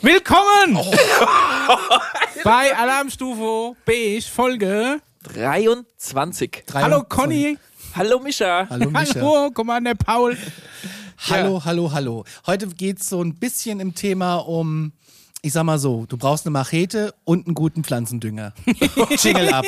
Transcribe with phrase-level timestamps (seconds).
[0.00, 0.76] Willkommen
[2.44, 5.00] bei Alarmstufe B Folge.
[5.22, 6.64] 23.
[6.74, 7.58] Hallo Conny.
[7.94, 8.66] Hallo Mischa.
[8.68, 9.14] Hallo Micha.
[9.14, 10.36] Hallo, Commander Paul.
[11.30, 12.24] Hallo, hallo, hallo.
[12.46, 14.92] Heute geht es so ein bisschen im Thema um,
[15.42, 18.52] ich sag mal so, du brauchst eine Machete und einen guten Pflanzendünger.
[19.22, 19.66] Jingle ab.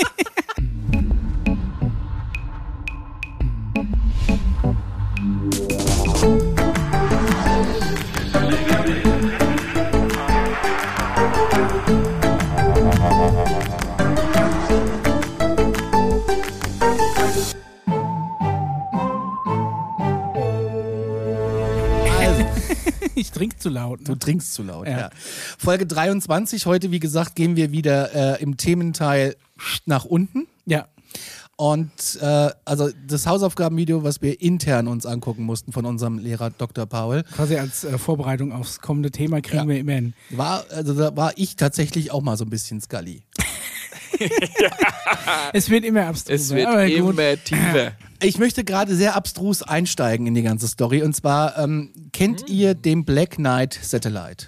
[23.20, 24.00] Ich trinke zu laut.
[24.04, 24.18] du Ne?
[24.18, 24.98] trinkst zu laut, Ja.
[24.98, 25.10] ja.
[25.58, 26.66] Folge 23.
[26.66, 29.36] Heute, wie gesagt, gehen wir wieder äh, im Thementeil
[29.86, 30.46] nach unten.
[30.66, 30.86] Ja.
[31.58, 36.84] Und äh, also das Hausaufgabenvideo, was wir intern uns angucken mussten von unserem Lehrer Dr.
[36.84, 39.68] Paul, Quasi als äh, Vorbereitung aufs kommende Thema kriegen Ja.
[39.68, 40.14] wir immer hin.
[40.30, 43.22] war, also da war ich tatsächlich auch mal so ein bisschen Scully.
[45.52, 46.34] Es wird immer abstruser.
[46.34, 47.18] Es wird aber gut.
[47.18, 47.92] immer tiefer.
[48.22, 51.02] Ich möchte gerade sehr abstrus einsteigen in die ganze Story.
[51.02, 54.46] Und zwar, ähm, kennt ihr den Black Knight Satellite?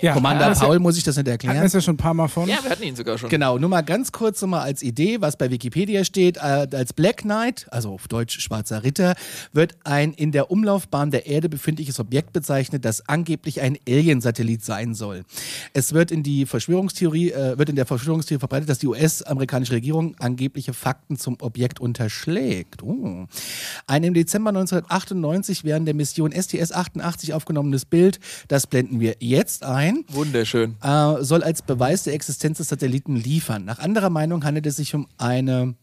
[0.00, 1.66] Ja, Commander Paul, muss ich das nicht Hatten wir erklären?
[1.66, 2.48] es ja schon ein paar Mal von.
[2.48, 3.30] Ja, wir hatten ihn sogar schon.
[3.30, 6.36] Genau, nur mal ganz kurz so mal als Idee, was bei Wikipedia steht.
[6.36, 9.14] Äh, als Black Knight, also auf Deutsch schwarzer Ritter,
[9.52, 14.94] wird ein in der Umlaufbahn der Erde befindliches Objekt bezeichnet, das angeblich ein Alien-Satellit sein
[14.94, 15.24] soll.
[15.72, 20.14] Es wird in die Verschwörungstheorie, äh, wird in der Verschwörungstheorie verbreitet, dass die US-amerikanische Regierung
[20.18, 22.82] angebliche Fakten zum Objekt unterschlägt.
[22.82, 23.26] Oh.
[23.86, 29.85] Ein im Dezember 1998 während der Mission STS-88 aufgenommenes Bild, das blenden wir jetzt ein
[30.08, 30.76] Wunderschön.
[30.82, 33.64] äh, soll als Beweis der Existenz des Satelliten liefern.
[33.64, 35.74] Nach anderer Meinung handelt es sich um eine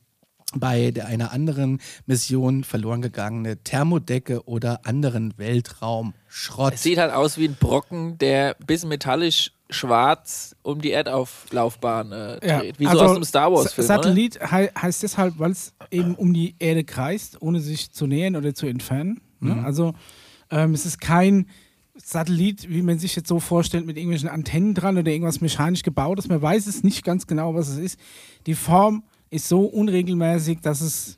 [0.55, 6.75] bei der, einer anderen Mission verloren gegangene Thermodecke oder anderen Weltraumschrott.
[6.75, 12.47] Es sieht halt aus wie ein Brocken, der bis metallisch schwarz um die Erdlaufbahn äh,
[12.47, 12.79] Ja, dreht.
[12.79, 13.87] Wie also so aus einem Star Wars-Film.
[13.87, 18.35] Satellit hei heißt deshalb, weil es eben um die Erde kreist, ohne sich zu nähern
[18.35, 19.21] oder zu entfernen.
[19.39, 19.55] Ne?
[19.55, 19.65] Mhm.
[19.65, 19.93] Also
[20.51, 21.47] ähm, es ist kein
[21.95, 26.27] Satellit, wie man sich jetzt so vorstellt, mit irgendwelchen Antennen dran oder irgendwas mechanisch gebautes.
[26.27, 27.99] Man weiß es nicht ganz genau, was es ist.
[28.47, 31.17] Die Form ist so unregelmäßig, dass es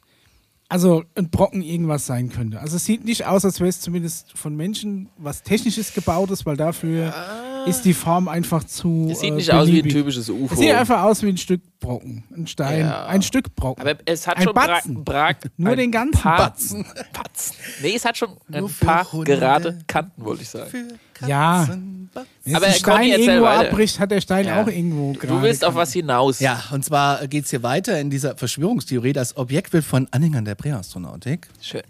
[0.68, 2.60] also ein Brocken irgendwas sein könnte.
[2.60, 6.58] Also es sieht nicht aus, als wäre es zumindest von Menschen was Technisches gebautes, weil
[6.58, 7.14] dafür
[7.68, 9.08] ist die Form einfach zu.
[9.12, 9.94] Es sieht äh, nicht aus wie ein beliebig.
[9.94, 10.54] typisches UFO.
[10.54, 12.24] Es sieht einfach aus wie ein Stück Brocken.
[12.36, 12.80] Ein Stein.
[12.82, 13.06] Ja.
[13.06, 13.82] Ein Stück Brocken.
[13.82, 15.04] Aber es hat Ein schon bra Batzen.
[15.04, 16.86] bra Nur ein den ganzen paar Batzen.
[17.14, 17.56] Batzen.
[17.82, 19.36] Nee, es hat schon ein Nur für paar Hunde.
[19.38, 20.70] gerade Kanten, wollte ich sagen.
[21.26, 21.68] Ja.
[21.68, 23.70] Wenn Aber der Stein irgendwo weiter.
[23.70, 24.62] abbricht, hat der Stein Ja.
[24.62, 25.28] auch irgendwo gerade.
[25.28, 26.40] Du willst auf was hinaus.
[26.40, 29.14] Ja, und zwar geht es hier weiter in dieser Verschwörungstheorie.
[29.14, 31.84] Das Objekt wird von Anhängern der Präastronautik Schön.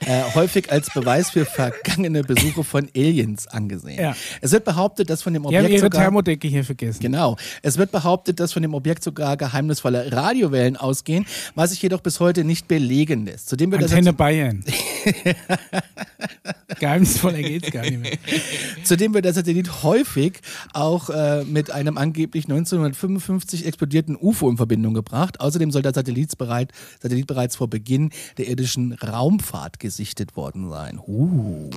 [0.00, 4.00] Äh, häufig als Beweis für vergangene Besuche von Aliens angesehen.
[4.00, 4.16] Ja.
[4.40, 7.00] Es wird behauptet, dass von dem Die haben Objekt ihre sogar Thermodecke hier vergessen.
[7.00, 7.36] Genau.
[7.62, 12.20] Es wird behauptet, dass von dem Objekt sogar geheimnisvolle Radiowellen ausgehen, was sich jedoch bis
[12.20, 13.48] heute nicht belegen lässt.
[13.48, 14.64] Zudem wird, Antenne das, Bayern.
[16.78, 18.18] Geheimnisvoller geht's gar nicht mehr.
[18.84, 20.40] zudem wird der Satellit häufig
[20.74, 25.40] auch äh, mit einem angeblich 1955 explodierten UFO in Verbindung gebracht.
[25.40, 29.45] Außerdem soll der Satellit, bereit, Satellit bereits vor Beginn der irdischen Raumfahrt
[29.78, 30.98] gesichtet worden sein.
[31.06, 31.70] Uh.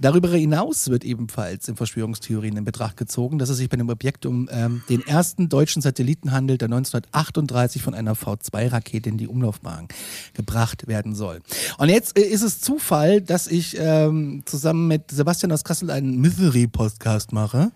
[0.00, 4.26] Darüber hinaus wird ebenfalls in Verschwörungstheorien in Betracht gezogen, dass es sich bei dem Objekt
[4.26, 9.88] um ähm, den ersten deutschen Satelliten handelt, der 1938 von einer V2-Rakete in die Umlaufbahn
[10.34, 11.40] gebracht werden soll.
[11.78, 16.20] Und jetzt äh, ist es Zufall, dass ich ähm, zusammen mit Sebastian aus Kassel einen
[16.20, 17.72] Misery-Podcast mache.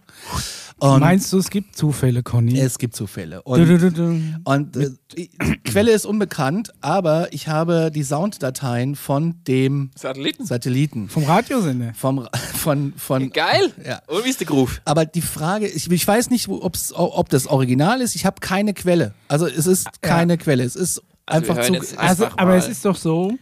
[0.80, 2.58] Und Meinst du, es gibt Zufälle, Conny?
[2.58, 3.42] es gibt Zufälle.
[3.42, 4.22] Und du, du, du.
[4.44, 5.28] und äh, die
[5.64, 8.02] Quelle ist unbekannt, aber ich habe die
[8.32, 10.46] Sounddateien von dem Satelliten.
[10.46, 11.08] Satelliten.
[11.08, 11.92] Vom Radiosender.
[11.94, 13.72] Vom, von, von, Geil.
[13.84, 14.00] Ja.
[14.06, 14.80] Und wie ist der Groove?
[14.84, 18.14] Aber die Frage, ich, ich weiß nicht, ob's, ob das Original ist.
[18.14, 19.14] Ich habe keine Quelle.
[19.28, 20.62] Also es ist keine Quelle.
[20.64, 21.72] Es ist Also einfach zu.
[21.74, 22.58] jetzt Also, Einfach aber mal.
[22.58, 23.36] es ist doch so,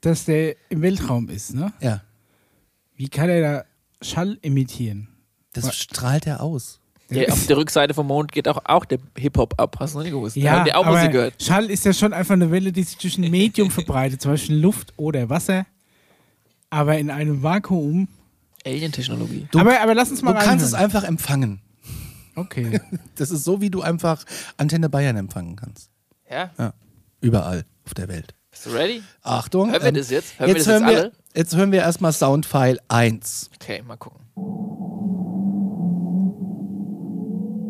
[0.00, 1.72] dass der im Weltraum ist, ne?
[1.80, 2.02] ja,
[2.96, 3.64] Wie kann er da
[4.04, 5.08] Schall emittieren?
[5.54, 6.80] das strahlt er aus.
[7.14, 9.76] Ja, auf der Rückseite vom Mond geht auch, auch der Hip-Hop ab.
[9.80, 10.36] Hast du noch nicht gewusst?
[10.36, 11.42] Ja, Habt ihr auch aber Musik gehört?
[11.42, 14.56] Schall ist ja schon einfach eine Welle, die sich durch ein Medium verbreitet, zum Beispiel
[14.56, 15.66] Luft oder Wasser.
[16.70, 18.08] Aber in einem Vakuum.
[18.64, 19.48] Alien-Technologie.
[19.50, 20.94] Du- aber, aber lass uns mal Du kannst es reinhören.
[20.96, 21.60] einfach empfangen.
[22.36, 22.80] Okay.
[23.16, 24.24] Das ist so, wie du einfach
[24.56, 25.90] Antenne Bayern empfangen kannst.
[26.30, 26.50] Ja?
[26.58, 26.72] Ja.
[27.20, 28.34] Überall auf der Welt.
[28.50, 29.02] Bist du ready?
[29.22, 29.70] Achtung.
[29.70, 30.38] Hören wir ähm, das jetzt?
[30.38, 31.12] Hören wir jetzt, das hören jetzt wir, alle?
[31.34, 33.50] jetzt hören wir erstmal Soundfile 1.
[33.60, 34.20] Okay, mal gucken.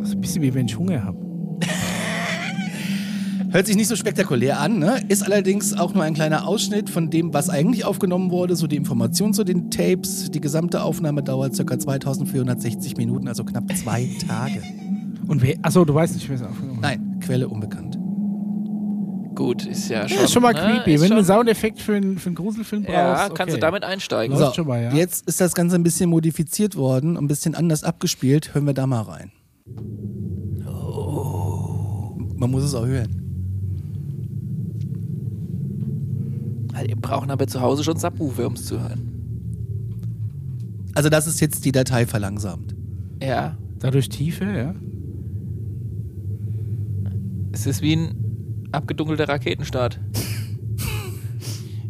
[0.02, 1.16] Das ist ein bisschen wie wenn ich Hunger habe.
[3.52, 5.00] Hört sich nicht so spektakulär an, ne?
[5.08, 8.74] ist allerdings auch nur ein kleiner Ausschnitt von dem, was eigentlich aufgenommen wurde, so die
[8.74, 10.28] Information zu den Tapes.
[10.32, 11.78] Die gesamte Aufnahme dauert ca.
[11.78, 14.60] 2460 Minuten, also knapp zwei Tage.
[15.28, 16.98] Und wer, achso, du weißt nicht, wer es aufgenommen hat.
[16.98, 17.96] Nein, Quelle unbekannt.
[19.36, 20.18] Gut, ist ja schon.
[20.18, 20.60] Ja, ist schon mal ne?
[20.60, 20.94] creepy.
[20.94, 22.96] Ist Wenn du einen Soundeffekt für einen, für einen Gruselfilm brauchst.
[22.96, 23.34] Ja, okay.
[23.36, 24.36] kannst du damit einsteigen.
[24.52, 24.92] Schon mal, ja.
[24.92, 28.52] Jetzt ist das Ganze ein bisschen modifiziert worden, ein bisschen anders abgespielt.
[28.54, 29.30] Hören wir da mal rein.
[32.36, 33.18] Man muss es auch hören.
[36.72, 39.12] Also, wir brauchen aber zu Hause schon Subwoofer, um es zu hören.
[40.94, 42.74] Also das ist jetzt die Datei verlangsamt.
[43.22, 43.56] Ja.
[43.78, 44.74] Dadurch Tiefe, ja.
[47.52, 50.00] Es ist wie ein abgedunkelter Raketenstart.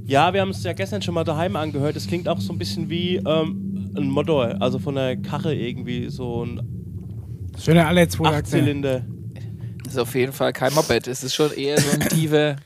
[0.04, 1.96] Ja, wir haben es ja gestern schon mal daheim angehört.
[1.96, 6.08] Es klingt auch so ein bisschen wie ähm, ein Motor, also von der Karre irgendwie,
[6.10, 6.81] so ein
[7.64, 8.28] Schöne alle zwei.
[8.36, 9.04] Achtzylinder.
[9.84, 11.06] Das ist auf jeden Fall kein Moped.
[11.06, 12.56] Es ist schon eher so ein tiefer.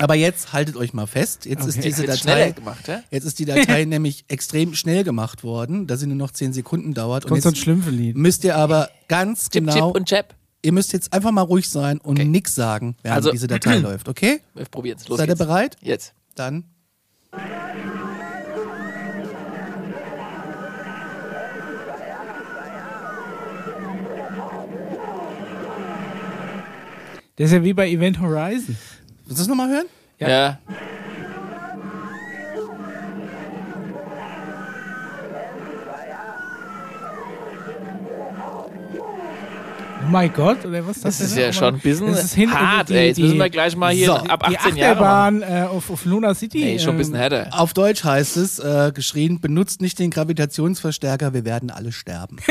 [0.00, 1.44] Aber jetzt haltet euch mal fest.
[1.46, 1.88] Jetzt ist Okay.
[1.88, 2.50] diese Jetzt Datei.
[2.52, 3.02] gemacht, ja?
[3.10, 6.94] Jetzt ist die Datei nämlich extrem schnell gemacht worden, dass sie nur noch 10 Sekunden
[6.94, 7.24] dauert.
[7.24, 8.16] Und Kommt so ein jetzt Schlümpfelied.
[8.16, 10.34] müsst ihr aber ganz Chip, genau, Chip und Jab.
[10.62, 12.24] ihr müsst jetzt einfach mal ruhig sein und Okay.
[12.28, 14.40] nichts sagen, während Also- diese Datei läuft, okay?
[14.54, 15.06] Wir probieren es.
[15.08, 15.76] Los Seid ihr bereit?
[15.82, 16.14] Jetzt.
[16.34, 16.64] Dann.
[27.42, 28.76] Das ist ja wie bei Event Horizon.
[29.26, 29.86] Willst du das nochmal hören?
[30.20, 30.28] Ja.
[30.28, 30.58] Ja.
[40.04, 42.34] Oh mein Gott, oder was Das denn ist da ja schon ein bisschen Das ist
[42.34, 43.06] hin- hart, die- ey.
[43.08, 45.42] Jetzt müssen wir gleich mal hier So, ab Die 18 Jahre machen.
[45.42, 46.58] Achterbahn äh, auf, auf Luna City.
[46.58, 47.48] Nee, schon ein bisschen ähm, härter.
[47.52, 52.36] Auf Deutsch heißt es, äh, geschrien, benutzt nicht den Gravitationsverstärker, wir werden alle sterben.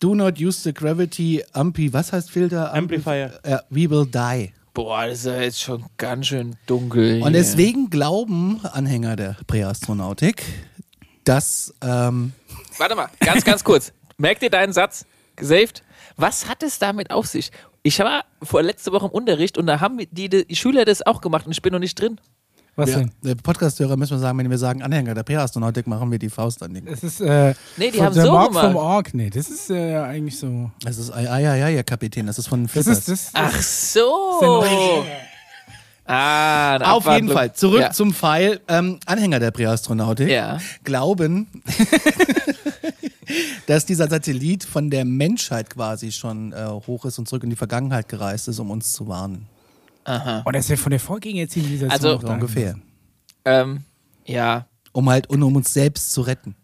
[0.00, 2.72] Do not use the gravity ampi, was heißt Filter?
[2.72, 3.40] Amplifier.
[3.42, 4.52] Äh, we will die.
[4.72, 7.20] Boah, das ist ja jetzt schon ganz schön dunkel.
[7.20, 10.44] Und deswegen glauben Anhänger der Präastronautik,
[11.24, 12.32] dass ähm,
[12.76, 13.92] Warte mal, ganz, ganz kurz.
[14.18, 15.04] Merkt ihr deinen Satz?
[15.34, 15.82] Gesaved?
[16.16, 17.50] Was hat es damit auf sich?
[17.82, 21.20] Ich war vor letzte Woche im Unterricht und da haben die, die Schüler das auch
[21.20, 22.20] gemacht und ich bin noch nicht drin.
[22.78, 23.36] Was ja, denn?
[23.38, 26.72] Podcast-Hörer müssen wir sagen, wenn wir sagen Anhänger der Präastronautik, machen wir die Faust an
[26.74, 28.66] den Das ist äh, Nee, die haben der so Morg gemacht.
[28.66, 29.14] vom Org.
[29.14, 30.70] Nee, das ist äh, eigentlich so.
[30.84, 32.98] Das ist, ah, ja, ja, ja, ja, Kapitän, das ist von Das Flippers.
[32.98, 33.30] ist das.
[33.34, 35.04] Ach so.
[36.10, 37.36] Ah, Auf jeden Abwandlung.
[37.36, 37.90] Fall, zurück ja.
[37.90, 38.60] zum Pfeil.
[38.68, 40.58] Ähm, Anhänger der Präastronautik Ja.
[40.84, 41.48] glauben,
[43.66, 47.56] dass dieser Satellit von der Menschheit quasi schon äh, hoch ist und zurück in die
[47.56, 49.46] Vergangenheit gereist ist, um uns zu warnen.
[50.46, 51.90] Oh, das ist ja von der Vorgängerzivilisation.
[51.90, 52.74] Also- noch So ungefähr.
[53.44, 53.80] Ähm,
[54.24, 54.66] ja.
[54.92, 56.54] Um halt, und um uns selbst zu retten.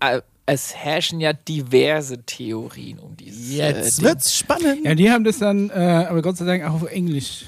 [0.00, 3.50] Äh, Es herrschen ja diverse Theorien um dieses.
[3.56, 4.84] Jetzt äh, wird's spannend.
[4.84, 7.46] Ja, die haben das dann, äh, aber Gott sei Dank auch auf Englisch.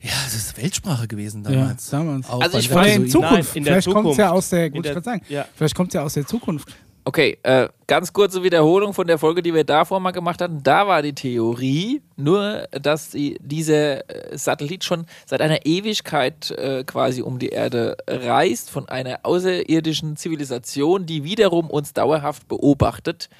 [0.00, 1.90] Ja, das ist Weltsprache gewesen Ja, damals.
[1.90, 2.28] damals.
[2.30, 3.08] Auch Also ich fand- in.
[3.08, 3.32] Zukunft.
[3.32, 4.44] Nein, in der Vielleicht kommt es ja Zukunft.
[4.44, 5.44] aus der, gut, der- sagen, ja.
[5.56, 6.68] vielleicht kommt es ja aus der Zukunft.
[7.08, 10.62] Okay, äh, ganz kurze Wiederholung von der Folge, die wir davor mal gemacht hatten.
[10.62, 16.84] Da war die Theorie nur, dass die, dieser äh, Satellit schon seit einer Ewigkeit äh,
[16.84, 23.30] quasi um die Erde reist, von einer außerirdischen Zivilisation, die wiederum uns dauerhaft beobachtet.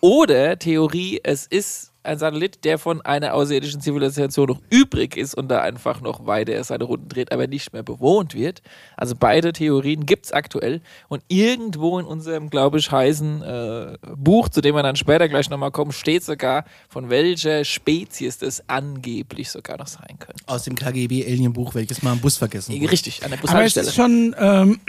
[0.00, 5.48] Oder Theorie, es ist ein Satellit, der von einer außerirdischen Zivilisation noch übrig ist und
[5.48, 8.62] da einfach noch weiter seine Runden dreht, aber nicht mehr bewohnt wird.
[8.96, 10.80] Also beide Theorien gibt es aktuell.
[11.08, 15.50] Und irgendwo in unserem, glaube ich, heißen äh, Buch, zu dem wir dann später gleich
[15.50, 20.42] nochmal kommen, steht sogar, von welcher Spezies das angeblich sogar noch sein könnte.
[20.46, 22.90] Aus dem KGB-Alien-Buch, welches mal im Bus vergessen wurde.
[22.90, 23.86] Richtig, an der Aber es Bushaltestelle.
[23.88, 24.80] ist schon ähm,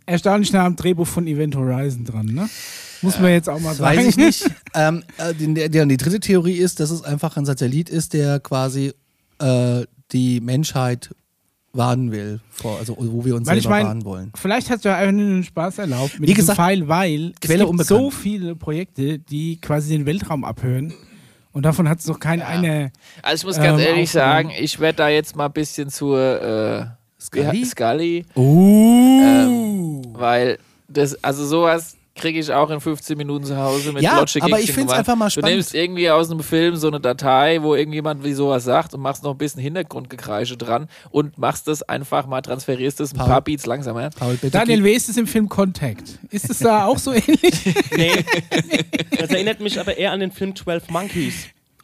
[0.06, 2.48] erstaunlich nah am Drehbuch von Event Horizon dran, ne?
[3.02, 3.96] Muss man jetzt auch mal sagen.
[3.96, 4.50] Weiß ich nicht.
[4.74, 8.40] ähm, äh, die, die, die dritte Theorie ist, dass es einfach ein Satellit ist, der
[8.40, 8.92] quasi
[9.38, 11.10] äh, die Menschheit
[11.72, 14.32] warnen will, vor, also wo wir uns Weil ich selber mein, warnen wollen.
[14.34, 17.64] Vielleicht hat ja einfach nur den Spaß erlaubt mit Wie diesem gesagt, Pfeil, weil Quelle
[17.64, 20.94] es gibt so viele Projekte, die quasi den Weltraum abhören.
[21.52, 22.92] Und davon hat es noch kein eine.
[23.22, 26.42] Also ich muss ganz ähm, ehrlich sagen, ich werde da jetzt mal ein bisschen zur
[26.42, 26.86] äh,
[27.20, 27.64] Scully?
[27.64, 29.20] Scully Uh.
[29.22, 34.18] Ähm, weil das, also sowas kriege ich auch in 15 Minuten zu Hause mit Ja,
[34.18, 34.98] Logic aber ich find's gemacht.
[34.98, 35.50] einfach mal Du spannend.
[35.56, 39.22] nimmst irgendwie aus einem Film so eine Datei, wo irgendjemand wie sowas sagt und machst
[39.24, 43.28] noch ein bisschen Hintergrundgekreische dran und machst das einfach mal, transferierst das ein Paul.
[43.28, 44.10] paar Beats langsamer.
[44.10, 44.50] Paul, bitte.
[44.50, 46.18] Daniel, wie ist es im Film Contact?
[46.30, 47.54] Ist es da auch so ähnlich?
[47.96, 48.12] Nee.
[49.18, 51.34] Das erinnert mich aber eher an den Film 12 Monkeys.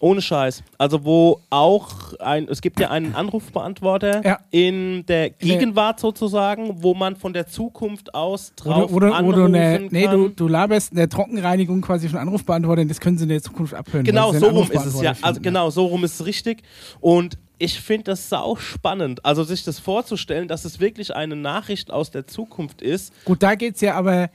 [0.05, 0.63] Ohne Scheiß.
[0.77, 4.39] Also wo auch ein, es gibt ja einen Anrufbeantworter Ja.
[4.51, 9.15] in der Gegenwart sozusagen, wo man von der Zukunft aus drauf wo du, wo du,
[9.15, 10.37] anrufen eine, nee, du, kann.
[10.37, 14.05] du laberst eine Trockenreinigung quasi von Anrufbeantwortern, das können sie in der Zukunft abhören.
[14.05, 15.13] Genau, so rum ist es ja.
[15.13, 15.43] Anrufbeantworter Also finden.
[15.43, 16.63] genau, so rum ist es richtig.
[17.01, 19.25] Und ich finde das sau spannend.
[19.25, 23.11] Also sich das vorzustellen, dass es wirklich eine Nachricht aus der Zukunft ist.
[23.25, 24.29] Gut, da geht es ja aber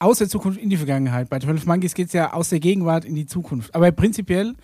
[0.00, 1.30] aus der Zukunft in die Vergangenheit.
[1.30, 3.74] Bei 12 Monkeys geht es ja aus der Gegenwart in die Zukunft.
[3.74, 4.54] Aber prinzipiell,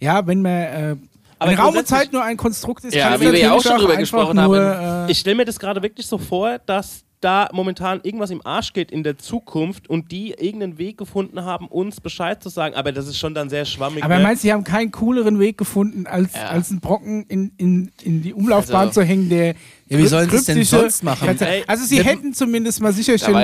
[0.00, 0.52] ja, wenn man.
[0.52, 0.96] Äh,
[1.38, 3.62] Aber wenn Raum und Zeit nur ein Konstrukt ist, Ja, kann wie wir ja auch
[3.62, 5.08] schon drüber gesprochen nur, haben.
[5.08, 8.74] Äh, Ich stelle mir das gerade wirklich so vor, dass da momentan irgendwas im Arsch
[8.74, 12.74] geht in der Zukunft und die irgendeinen Weg gefunden haben, uns Bescheid zu sagen.
[12.74, 14.04] Aber das ist schon dann sehr schwammig.
[14.04, 14.22] aber ne?
[14.24, 16.48] meinst du, sie haben keinen cooleren Weg gefunden, als, Ja.
[16.48, 19.54] als einen Brocken in, in, in die Umlaufbahn Also- zu hängen, der.
[19.88, 21.28] Ja, wie sollen sie es denn sonst machen?
[21.40, 23.42] Ey, Also, sie hätten zumindest mal Da sicherstellen war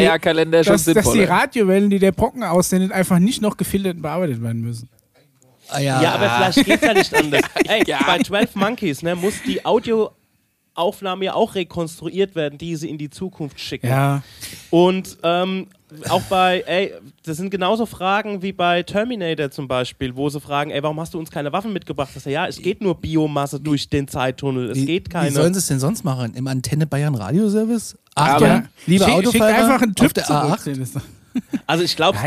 [0.00, 1.22] ja können, dass, die, dass, dass die.
[1.24, 4.88] Radiowellen, die der Brocken aussendet, einfach nicht noch gefiltert und bearbeitet werden müssen.
[5.72, 6.02] Ah, ja.
[6.02, 7.42] Ja, aber vielleicht geht's ja nicht anders.
[7.68, 7.98] Ey, Ja.
[8.06, 13.10] bei 12 Monkeys ne, muss die Audioaufnahme ja auch rekonstruiert werden, die sie in die
[13.10, 13.88] Zukunft schicken.
[13.88, 14.22] Ja.
[14.70, 15.66] Und ähm,
[16.08, 16.92] auch bei, ey,
[17.24, 21.14] das sind genauso Fragen wie bei Terminator zum Beispiel, wo sie fragen, ey, warum hast
[21.14, 22.10] du uns keine Waffen mitgebracht?
[22.14, 25.30] Das ja, es geht nur Biomasse durch den Zeittunnel, es wie, geht wie keine.
[25.32, 26.34] sollen sie es denn sonst machen?
[26.34, 27.96] Im Antenne Bayern Radioservice?
[28.14, 30.60] Achtung, Aber- liebe Schick- schickt Autofahrer, einfach einen auf Typ der zurück.
[30.60, 31.00] A8.
[31.68, 32.18] Also ich glaube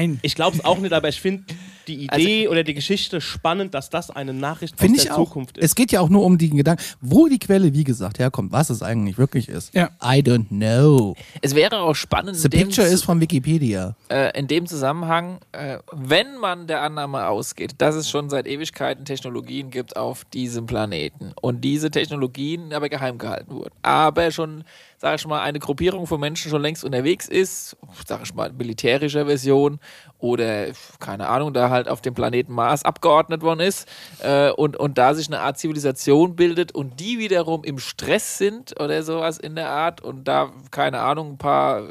[0.56, 1.44] es auch nicht, aber ich finde
[1.88, 5.26] die Idee oder die Geschichte spannend, dass das eine Nachricht aus der auch.
[5.26, 5.66] Zukunft ist.
[5.66, 8.70] Es geht ja auch nur um die Gedanken, wo die Quelle, wie gesagt, herkommt, was
[8.70, 9.74] es eigentlich wirklich ist.
[9.74, 9.90] Ja.
[10.04, 11.16] I don't know.
[11.42, 13.96] Es wäre auch spannend, The picture is from Wikipedia.
[14.10, 19.06] äh, in dem Zusammenhang, äh, wenn man der Annahme ausgeht, dass es schon seit Ewigkeiten
[19.06, 24.64] Technologien gibt auf diesem Planeten und diese Technologien aber geheim gehalten wurden, aber schon,
[24.98, 27.76] sage ich mal, eine Gruppierung von Menschen schon längst unterwegs ist,
[28.08, 29.80] sage ich mal, militärischer Version
[30.24, 30.68] oder,
[31.02, 33.90] keine Ahnung, da halt auf dem Planeten Mars abgeordnet worden ist
[34.24, 38.80] äh, und, und da sich eine Art Zivilisation bildet und die wiederum im Stress sind
[38.80, 41.84] oder sowas in der Art und da, keine Ahnung, ein paar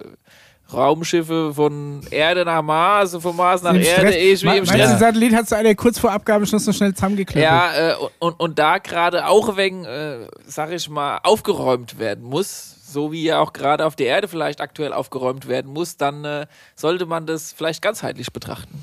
[0.72, 4.14] Raumschiffe von Erde nach Mars, von Mars nach Erde, Stress.
[4.14, 4.86] eh, wie Me- im Meinst Stress.
[4.86, 7.44] du, den Satellit hat zu einer kurz vor Abgabeschluss noch schnell zusammengeklebt?
[7.44, 12.76] Ja, äh, und, und da gerade auch wegen, äh, sag ich mal, aufgeräumt werden muss,
[12.92, 16.46] so wie ja auch gerade auf der Erde vielleicht aktuell aufgeräumt werden muss, dann äh,
[16.76, 18.82] sollte man das vielleicht ganzheitlich betrachten.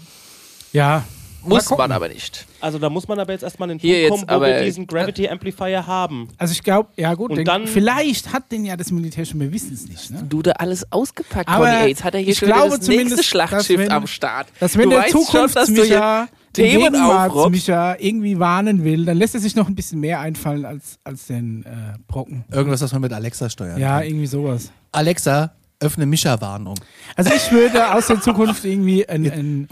[0.74, 1.04] Ja.
[1.42, 2.46] Muss man aber nicht.
[2.60, 4.86] Also da muss man aber jetzt erstmal den Hier Punkt kommen, wo wir aber- diesen
[4.88, 6.28] Gravity Amplifier haben.
[6.38, 9.50] Also ich glaube, ja gut, Und dann- vielleicht hat den ja das Militär schon, wir
[9.54, 10.12] wissen es nicht.
[10.12, 10.26] Ne?
[10.28, 11.88] Du da alles ausgepackt, Aber Conny.
[11.92, 14.48] Jetzt hat er hier ich schon glaube das nächste Schlachtschiff dass wenn- am Start.
[14.60, 17.34] Dass wenn du der weißt schon, dass du den Themen aufrobbst.
[17.68, 21.28] Gegenwartsmicha irgendwie warnen will, dann lässt er sich noch ein bisschen mehr einfallen als, als
[21.28, 22.44] den äh, Brocken.
[22.52, 24.08] Irgendwas, was man mit Alexa steuern Ja, kann.
[24.08, 24.72] irgendwie sowas.
[24.92, 26.76] Alexa, öffne Mischa-Warnung.
[27.16, 29.68] Also ich würde aus der Zukunft irgendwie ein, ein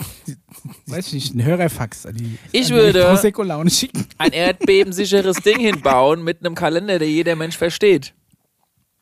[0.86, 4.06] weiß ich nicht, ein Hörerfax an die, Ich an würde- die Prosecco-Laune schicken.
[4.18, 8.14] ein erdbebensicheres Ding hinbauen mit einem Kalender, der jeder Mensch versteht.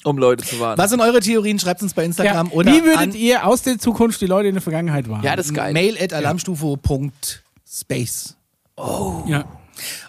[0.03, 0.77] Um Leute zu warnen.
[0.77, 1.58] Was sind eure Theorien?
[1.60, 2.08] Schreibt uns bei Ja.
[2.08, 5.24] Instagram oder Wie würdet an ihr aus der Zukunft die Leute in der Vergangenheit warnen?
[5.24, 5.74] Ja, das ist geil.
[5.74, 6.13] mail at
[7.75, 8.38] alarmstufe.space.
[9.27, 9.46] ja.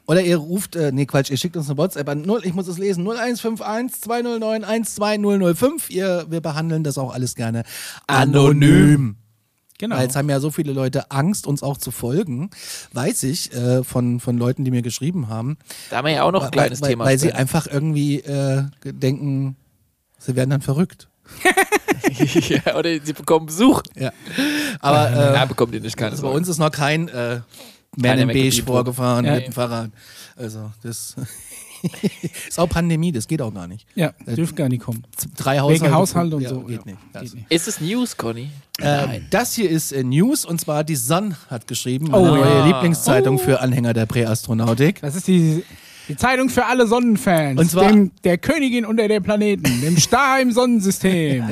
[0.06, 2.68] Oder ihr ruft, äh, nee Quatsch, ihr schickt uns eine WhatsApp an 0, ich muss
[2.68, 5.90] es lesen, 0151 209 12005.
[5.90, 7.64] Ihr, wir behandeln das auch alles gerne
[8.06, 9.16] anonym.
[9.78, 9.96] Genau.
[9.96, 12.50] Weil jetzt haben ja so viele Leute Angst, uns auch zu folgen,
[12.92, 15.58] weiß ich, äh, von, von Leuten, die mir geschrieben haben.
[15.90, 17.04] Da haben wir ja auch noch ein kleines weil, Thema.
[17.04, 19.56] Weil sie einfach irgendwie äh, denken,
[20.18, 21.08] sie werden dann verrückt.
[22.64, 23.82] ja, oder sie bekommen Besuch.
[23.94, 24.12] Ja.
[24.80, 27.40] Aber äh, Ja, bekommt ihr nicht keine also bei uns ist noch kein äh,
[27.96, 29.34] Man in Beige vorgefahren Ja.
[29.36, 29.90] mit dem Fahrrad.
[30.36, 31.14] Also das
[32.48, 33.86] ist auch Pandemie, das geht auch gar nicht.
[33.94, 35.04] ja, dürft gar nicht kommen.
[35.36, 35.84] Drei Haushalte.
[35.84, 36.60] Wegen Haushalt und so.
[36.62, 36.92] Geht ja.
[36.92, 36.98] nicht.
[37.12, 37.46] Geht nicht.
[37.52, 38.50] Ist es News, Conny?
[38.80, 42.66] äh, das hier ist äh, News und zwar die Sun hat geschrieben, Oh, meine neue.
[42.66, 45.00] Lieblingszeitung für Anhänger der Präastronautik.
[45.00, 45.64] Das ist die,
[46.08, 47.58] die Zeitung für alle Sonnenfans.
[47.60, 51.44] Und zwar- dem, der Königin unter der Planeten, dem Star im Sonnensystem.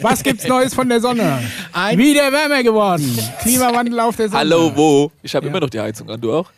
[0.00, 1.42] Was gibt's Neues von der Sonne?
[1.72, 3.18] Ein- Wieder wärmer geworden.
[3.40, 4.38] Klimawandel auf der Sonne.
[4.40, 5.10] Hallo, wo?
[5.22, 5.50] Ich habe Ja.
[5.50, 6.20] immer noch die Heizung an.
[6.20, 6.50] Du auch?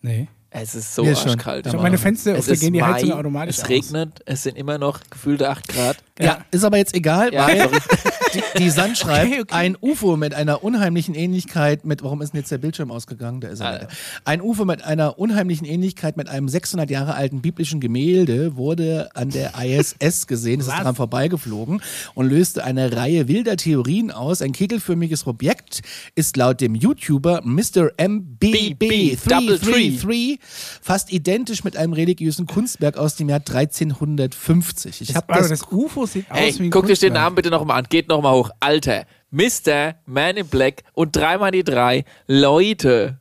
[0.00, 0.28] Nee.
[0.54, 1.66] Es ist so arschkalt.
[1.66, 3.68] Ich habe meine Fenster, Es auf ist gehen die Heizung Mai, automatisch es aus.
[3.70, 5.96] regnet, es sind immer noch gefühlte 8 Grad.
[6.20, 6.38] Ja.
[6.50, 7.78] ist aber jetzt egal, Ja, weil sorry.
[8.34, 9.54] die, die Sun schreibt, Okay, okay.
[9.54, 13.40] ein UFO mit einer unheimlichen Ähnlichkeit mit, warum ist denn jetzt der Bildschirm ausgegangen?
[13.40, 13.88] Da ist er Ah.
[14.24, 19.30] Ein UFO mit einer unheimlichen Ähnlichkeit mit einem 600 Jahre alten biblischen Gemälde wurde an
[19.30, 20.80] der ISS gesehen, es ist Was?
[20.82, 21.82] dran vorbeigeflogen
[22.14, 24.42] und löste eine Reihe wilder Theorien aus.
[24.42, 25.82] Ein kegelförmiges Objekt
[26.14, 27.90] ist laut dem YouTuber Mr.
[27.96, 29.90] BB, Double Tree.
[29.96, 30.38] MBB333
[30.82, 35.00] fast identisch mit einem religiösen Kunstwerk aus dem Jahr 1350.
[35.02, 37.12] Ich habe das das UFO sieht aus Hey, wie ein guck dich den.
[37.12, 37.86] Namen bitte nochmal an.
[37.88, 38.50] Geht nochmal hoch.
[38.60, 39.94] Alter, Mr.
[40.06, 43.18] Man in Black und dreimal die drei Leute.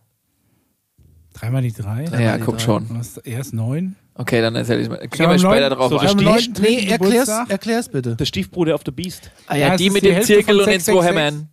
[1.33, 2.05] Dreimal die drei?
[2.05, 2.63] ja, die guck drei.
[2.63, 2.85] schon.
[2.89, 3.95] Was, erst neun?
[4.13, 4.97] Okay, dann erzähl ich mal.
[4.99, 6.17] Gehen wir später neunten- drauf So, ein.
[6.17, 8.15] neunten, Nee, erklär's, erklär's bitte.
[8.17, 9.31] Der Stiefbruder of the Beast.
[9.47, 11.07] Ah Ja, ja, die mit die dem Hälfte Zirkel und den zwei 666.
[11.07, 11.49] Hämmern.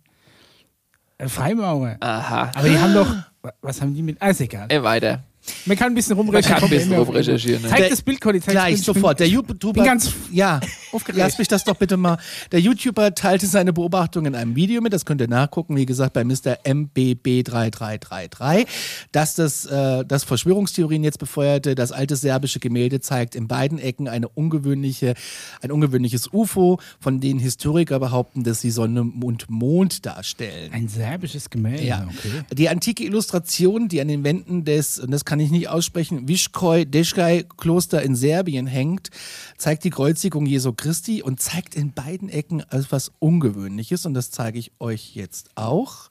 [1.17, 1.97] Äh, Freimaurer.
[2.01, 2.51] Aha.
[2.53, 3.07] Aber die haben doch.
[3.41, 4.17] wa- Was haben die mit.
[4.21, 4.65] Ah, ist egal.
[4.69, 5.23] Ey, weiter.
[5.65, 6.59] Man kann ein bisschen Man rumrecherchieren.
[6.61, 7.61] kann ein bisschen rumrecherchieren.
[7.63, 7.69] Ne?
[7.69, 8.39] Zeig Der- das Bild, Conny.
[8.39, 9.19] zeig das Gleich, sofort.
[9.19, 9.73] Der YouTuber.
[9.73, 10.59] bin ganz ja,
[10.91, 11.19] aufgeregt.
[11.19, 12.17] lass mich das doch bitte mal.
[12.51, 14.93] Der YouTuber teilte seine Beobachtung in einem Video mit.
[14.93, 16.57] Das könnt ihr nachgucken, wie gesagt, bei Mr.
[16.65, 18.67] MBB3333.
[19.11, 24.07] Dass das, äh, das Verschwörungstheorien jetzt befeuerte, das alte serbische Gemälde zeigt in beiden Ecken
[24.07, 25.13] eine ungewöhnliche,
[25.61, 30.71] ein ungewöhnliches UFO, von denen Historiker behaupten, dass sie Sonne und Mond darstellen.
[30.73, 31.83] Ein serbisches Gemälde.
[31.83, 32.07] Ja.
[32.07, 32.43] Okay.
[32.53, 36.85] Die antike Illustration, die an den Wänden des, und das kann ich nicht aussprechen, Viškoj
[36.85, 39.09] Deškaj Kloster in Serbien hängt,
[39.57, 44.05] zeigt die Kreuzigung Jesu Christi und zeigt in beiden Ecken etwas Ungewöhnliches.
[44.05, 46.09] Und das zeige ich euch jetzt auch,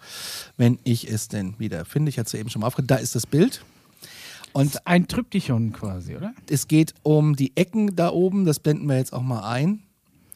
[0.56, 2.10] wenn ich es denn wieder finde.
[2.10, 2.90] Ich hatte es ja eben schon mal aufgehört.
[2.90, 3.64] Da ist das Bild.
[4.52, 6.32] Und Ein Tryptychon quasi, oder?
[6.50, 9.82] es geht um die Ecken da oben, das blenden wir jetzt auch mal ein.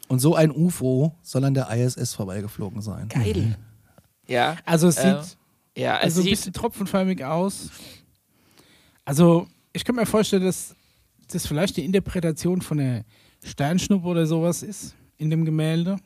[0.09, 3.09] Und so ein UFO soll an der ISS vorbeigeflogen sein.
[3.09, 3.57] Geil.
[4.27, 4.57] Ja.
[4.67, 5.39] Also es äh, sieht
[5.77, 7.71] ja, es also ein sieht, bisschen tropfenförmig aus.
[9.05, 10.75] Also ich könnte mir vorstellen, dass
[11.33, 13.05] das vielleicht die Interpretation von der
[13.45, 15.97] Sternschnuppe oder sowas ist in dem Gemälde.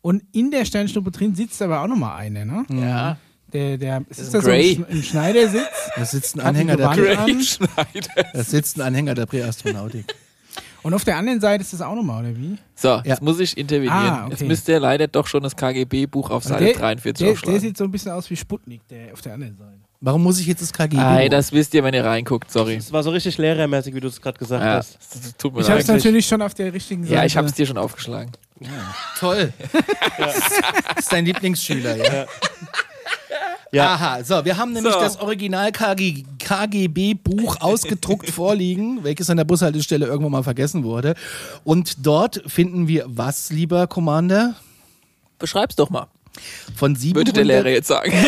[0.00, 2.64] Und in der Sternschnuppe drin sitzt aber auch nochmal eine, ne?
[2.70, 3.16] ja.
[3.52, 5.90] Der, der, ist ist das ein so ein, Schneidersitz?
[5.94, 8.24] Da sitzt ein Anhänger der, Schneider.
[8.32, 10.06] da sitzt ein Anhänger der Präastronautik.
[10.82, 12.56] Und auf der anderen Seite ist das auch nochmal, oder wie?
[12.74, 13.94] So, jetzt muss ich intervenieren.
[13.94, 14.30] Ah, okay.
[14.30, 17.60] Jetzt müsste er leider doch schon das KGB-Buch auf Seite der, 43 der, der aufschlagen.
[17.60, 19.81] sieht so ein bisschen aus wie Sputnik, der auf der anderen Seite.
[20.04, 21.00] Warum muss ich jetzt das KGB?
[21.00, 22.74] Ei, das wisst ihr, wenn ihr reinguckt, sorry.
[22.74, 24.98] Es war so richtig lehrermäßig, wie du es gerade gesagt Ja, hast.
[25.12, 27.14] das tut mir Ich habe es natürlich schon auf der richtigen Seite.
[27.14, 28.32] Ja, ich hab's dir schon aufgeschlagen.
[29.20, 29.52] Toll.
[30.18, 30.36] Das
[30.98, 32.26] ist dein Lieblingsschüler, ja?
[33.70, 33.94] Ja.
[33.94, 35.00] Aha, so, wir haben nämlich So.
[35.00, 41.14] das Original KG, KGB-Buch ausgedruckt vorliegen, welches an der Bushaltestelle irgendwann mal vergessen wurde.
[41.64, 44.56] Und dort finden wir was, lieber Commander?
[45.38, 46.08] Beschreib's doch mal,
[46.76, 48.12] Von 700, würde der Lehrer jetzt sagen.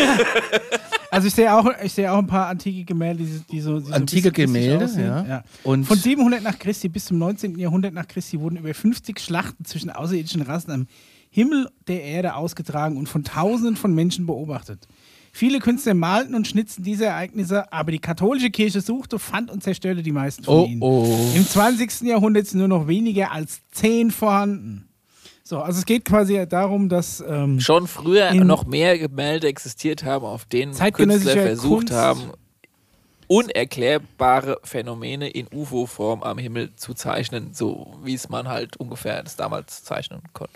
[1.15, 3.85] Also ich sehe auch, ich sehe auch ein paar antike Gemälde, die, die so die
[3.87, 5.25] so Antike christlich Gemälde, aussehen.
[5.27, 5.43] ja.
[5.63, 7.57] Und Von 700 nach Christi bis zum 19.
[7.57, 10.87] Jahrhundert nach Christi wurden über 50 Schlachten zwischen außerirdischen Rassen am
[11.29, 14.87] Himmel der Erde ausgetragen und von Tausenden von Menschen beobachtet.
[15.33, 20.01] Viele Künstler malten und schnitzten diese Ereignisse, aber die katholische Kirche suchte, fand und zerstörte
[20.01, 20.81] die meisten von Oh, ihnen.
[20.81, 21.31] oh.
[21.35, 22.03] Im 20.
[22.07, 24.87] Jahrhundert sind nur noch weniger als zehn vorhanden.
[25.47, 30.25] So, also es geht quasi darum, dass ähm, Schon früher noch mehr Gemälde existiert haben,
[30.25, 31.93] auf denen Künstler versucht Kunst.
[31.93, 32.31] haben,
[33.27, 39.35] unerklärbare Phänomene in UFO-Form am Himmel zu zeichnen, so wie es man halt ungefähr das
[39.35, 40.53] damals zeichnen konnte.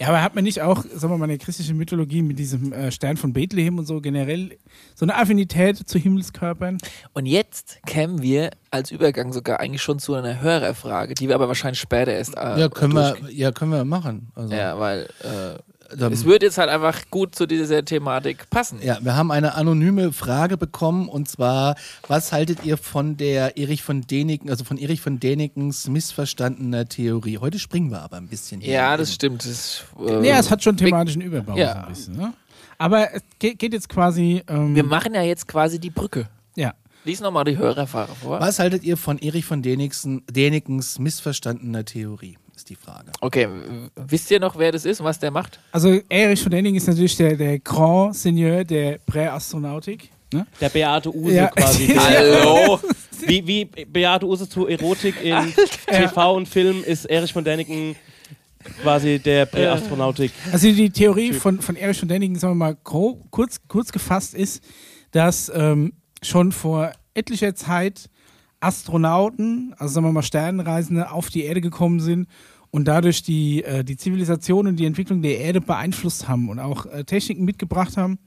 [0.00, 2.72] Ja, aber hat man nicht auch, sagen wir mal, in der christlichen Mythologie mit diesem
[2.72, 4.56] äh, Stern von Bethlehem und so generell
[4.94, 6.78] so eine Affinität zu Himmelskörpern?
[7.12, 11.48] Und jetzt kämen wir als Übergang sogar eigentlich schon zu einer Hörerfrage, die wir aber
[11.48, 14.32] wahrscheinlich später erst äh, ja, können wir, ja, können wir machen.
[14.34, 15.58] Also, Ja, weil äh,
[15.90, 18.78] es wird jetzt halt einfach gut zu dieser Thematik passen.
[18.82, 21.76] Ja, wir haben eine anonyme Frage bekommen und zwar,
[22.06, 27.38] was haltet ihr von der Erich von Däniken, also von Erich von Dänikens missverstandener Theorie?
[27.38, 28.72] Heute springen wir aber ein bisschen hier.
[28.74, 29.44] Ja, das stimmt.
[29.44, 31.72] Das, äh, ja, es hat schon thematischen Überbau Ja.
[31.72, 32.16] so ein bisschen.
[32.16, 32.32] Ne?
[32.78, 34.42] Aber es geht, jetzt quasi.
[34.48, 36.28] Ähm, wir machen ja jetzt quasi die Brücke.
[36.56, 36.72] ja.
[37.04, 38.40] Lies nochmal die Hörerfrage vor.
[38.40, 42.36] Was haltet ihr von Erich von Dänikens missverstandener Theorie?
[42.60, 43.10] Ist die Frage.
[43.22, 43.48] Okay,
[43.96, 45.58] wisst ihr noch, wer das ist und was der macht?
[45.72, 50.10] Also Erich von Denning ist natürlich der, der Grand Seigneur der Präastronautik.
[50.30, 50.46] Ne?
[50.60, 51.48] Der Beate Use Ja.
[51.48, 51.86] quasi.
[51.98, 52.78] Hallo!
[53.26, 55.54] wie, wie Beate Use zu Erotik in
[55.86, 57.96] TV und Film ist Erich von Däniken
[58.82, 60.30] quasi der Präastronautik.
[60.52, 64.34] Also die Theorie von, von Erich von Däniken, sagen wir mal grob, kurz, kurz gefasst
[64.34, 64.62] ist,
[65.12, 68.10] dass ähm, schon vor etlicher Zeit
[68.60, 72.28] Astronauten, also sagen wir mal Sternenreisende, auf die Erde gekommen sind
[72.70, 76.86] und dadurch die, äh, die Zivilisation und die Entwicklung der Erde beeinflusst haben und auch
[76.86, 78.18] äh, Techniken mitgebracht haben.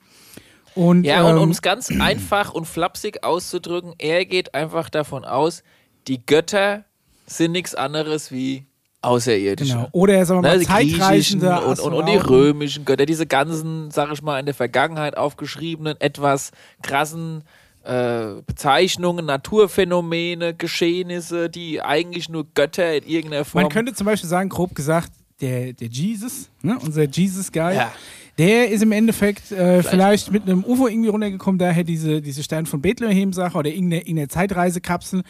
[0.76, 5.24] Und, Ja, und ähm, um es ganz einfach und flapsig auszudrücken, er geht einfach davon
[5.24, 5.64] aus,
[6.08, 6.84] die Götter
[7.26, 8.66] sind nichts anderes wie
[9.02, 9.74] Außerirdische.
[9.74, 9.90] genau.
[9.92, 13.28] Oder sagen wir mal Ne, die griechischen zeitreichende und, und, und die römischen Götter, diese
[13.28, 17.44] ganzen, sag ich mal, in der Vergangenheit aufgeschriebenen, etwas krassen
[17.84, 23.64] äh, Bezeichnungen, Naturphänomene, Geschehnisse, die eigentlich nur Götter in irgendeiner Form.
[23.64, 27.92] Man könnte zum Beispiel sagen, grob gesagt, der, der Jesus, ne, unser Jesus-Guy, Ja.
[28.38, 30.32] der ist im Endeffekt äh, vielleicht.
[30.32, 35.24] mit einem UFO irgendwie runtergekommen, daher diese, diese Stern von Bethlehem-Sache oder irgendeine, irgendeine Zeitreisekapsel,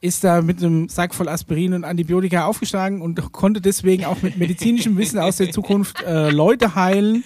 [0.00, 4.36] ist da mit einem Sack voll Aspirin und Antibiotika aufgeschlagen und konnte deswegen auch mit
[4.36, 7.22] medizinischem Wissen aus der Zukunft äh, Leute heilen.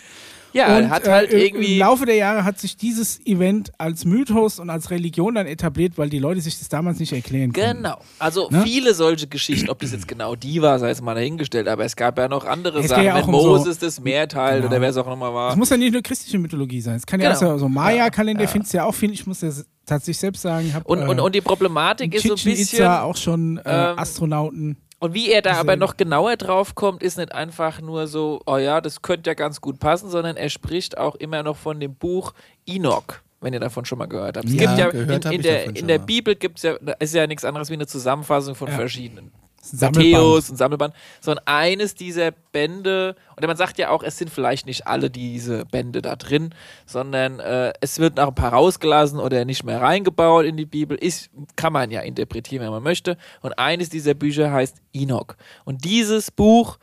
[0.57, 1.75] Ja, und hat halt äh, irgendwie.
[1.75, 5.99] im Laufe der Jahre hat sich dieses Event als Mythos und als Religion dann etabliert,
[5.99, 7.83] weil die Leute sich das damals nicht erklären konnten.
[7.83, 7.99] Genau.
[8.19, 8.63] Also Ne?
[8.63, 11.97] viele solche Geschichten, ob das jetzt genau die war, sei es mal dahingestellt, aber es
[11.97, 14.63] gab ja noch andere Es Sachen, ja wenn auch um so- Moses das Meer teilt
[14.63, 14.69] Genau.
[14.73, 15.51] oder wer es auch nochmal war.
[15.51, 16.97] Es muss ja nicht nur christliche Mythologie sein.
[16.97, 17.53] Es kann ja Genau.
[17.53, 18.49] auch so, so Maya-Kalender Ja.
[18.49, 19.13] findest du ja auch viel.
[19.13, 19.51] Ich muss ja
[19.85, 20.73] tatsächlich selbst sagen.
[20.75, 22.79] Hab, Und, und, äh, und die Problematik ist so ein bisschen.
[22.81, 24.77] Itza auch schon äh, ähm, Astronauten.
[25.07, 28.41] Und wie er da Diese- aber noch genauer drauf kommt, ist nicht einfach nur so,
[28.47, 31.79] oh ja, das könnte ja ganz gut passen, sondern er spricht auch immer noch von
[31.81, 32.33] dem Buch
[32.67, 33.05] Enoch,
[33.41, 34.47] wenn ihr davon schon mal gehört habt.
[34.47, 35.99] Es Ja, gibt ja in, in der, in der.
[35.99, 38.75] Bibel gibt es ja, ist ja nichts anderes wie eine Zusammenfassung von Ja.
[38.75, 39.31] verschiedenen.
[39.73, 44.67] Matthäus und Sammelband, sondern eines dieser Bände, und man sagt ja auch, es sind vielleicht
[44.67, 46.55] nicht alle diese Bände da drin,
[46.87, 50.97] sondern äh, es wird noch ein paar rausgelassen oder nicht mehr reingebaut in die Bibel.
[50.97, 53.17] Ist, kann man ja interpretieren, wenn man möchte.
[53.43, 55.37] Und eines dieser Bücher heißt Enoch.
[55.65, 56.79] Und dieses Buch,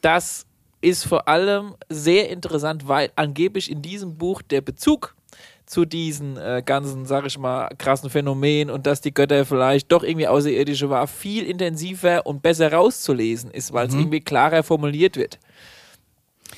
[0.00, 0.46] das
[0.80, 5.16] ist vor allem sehr interessant, weil angeblich in diesem Buch der Bezug
[5.68, 10.02] zu diesen äh, ganzen, sag ich mal, krassen Phänomenen und dass die Götter vielleicht doch
[10.02, 15.38] irgendwie Außerirdische war, viel intensiver und besser rauszulesen ist, weil es irgendwie klarer formuliert wird.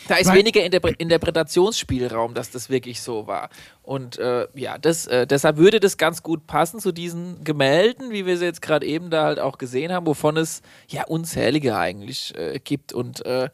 [0.07, 3.51] Da ist Weil- weniger Interpre Interpretationsspielraum, dass das wirklich so war.
[3.83, 8.27] Und äh, ja, das, äh, deshalb würde das ganz gut passen zu diesen Gemälden, wie
[8.27, 12.33] wir sie jetzt gerade eben da halt auch gesehen haben, wovon es ja unzählige eigentlich
[12.37, 12.93] äh, gibt.
[12.93, 13.49] Und äh,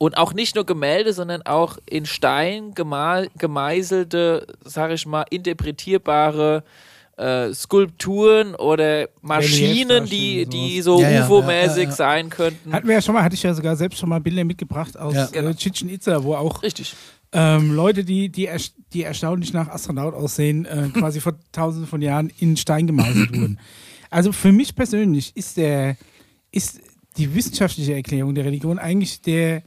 [0.00, 6.64] und auch nicht nur Gemälde, sondern auch in Stein gemeißelte, sag ich mal, interpretierbare
[7.18, 11.90] äh, Skulpturen oder Maschinen, die, die so Ja, UFO-mäßig ja, ja, ja.
[11.90, 12.72] sein könnten.
[12.72, 15.14] Hatten wir ja schon mal, hatte ich ja sogar selbst schon mal Bilder mitgebracht aus
[15.14, 15.26] Ja.
[15.32, 16.94] äh, Chichen Itza, wo auch Richtig.
[17.32, 18.48] ähm, Leute, die, die,
[18.94, 23.60] die erstaunlich nach Astronaut aussehen, äh, quasi vor tausenden von Jahren in Stein gemeißelt wurden.
[24.08, 25.98] Also für mich persönlich ist der,
[26.52, 26.80] ist
[27.18, 29.62] die wissenschaftliche Erklärung der Religion eigentlich der,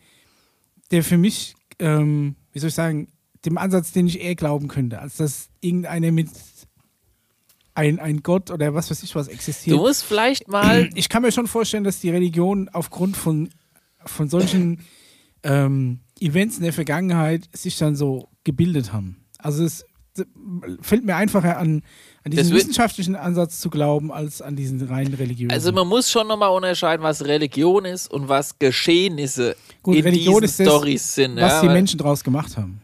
[0.93, 3.07] der für mich, ähm, wie soll ich sagen,
[3.45, 6.29] dem Ansatz, den ich eher glauben könnte, als dass irgendeiner mit
[7.73, 9.75] ein, ein Gott oder was weiß ich was existiert.
[9.75, 10.89] Du musst vielleicht mal.
[10.95, 13.49] Ich kann mir schon vorstellen, dass die Religion aufgrund von,
[14.05, 14.81] von solchen
[15.41, 19.25] ähm, Events in der Vergangenheit sich dann so gebildet haben.
[19.39, 19.85] Also es
[20.81, 21.81] fällt mir einfacher an,
[22.23, 25.51] an Das diesen wird- wissenschaftlichen Ansatz zu glauben, als an diesen rein religiösen.
[25.51, 30.41] Also man muss schon nochmal unterscheiden, was Religion ist und was Geschehnisse Gut, in Religion
[30.41, 31.35] diesen das, Stories sind.
[31.37, 32.79] was ja, die Menschen draus gemacht haben.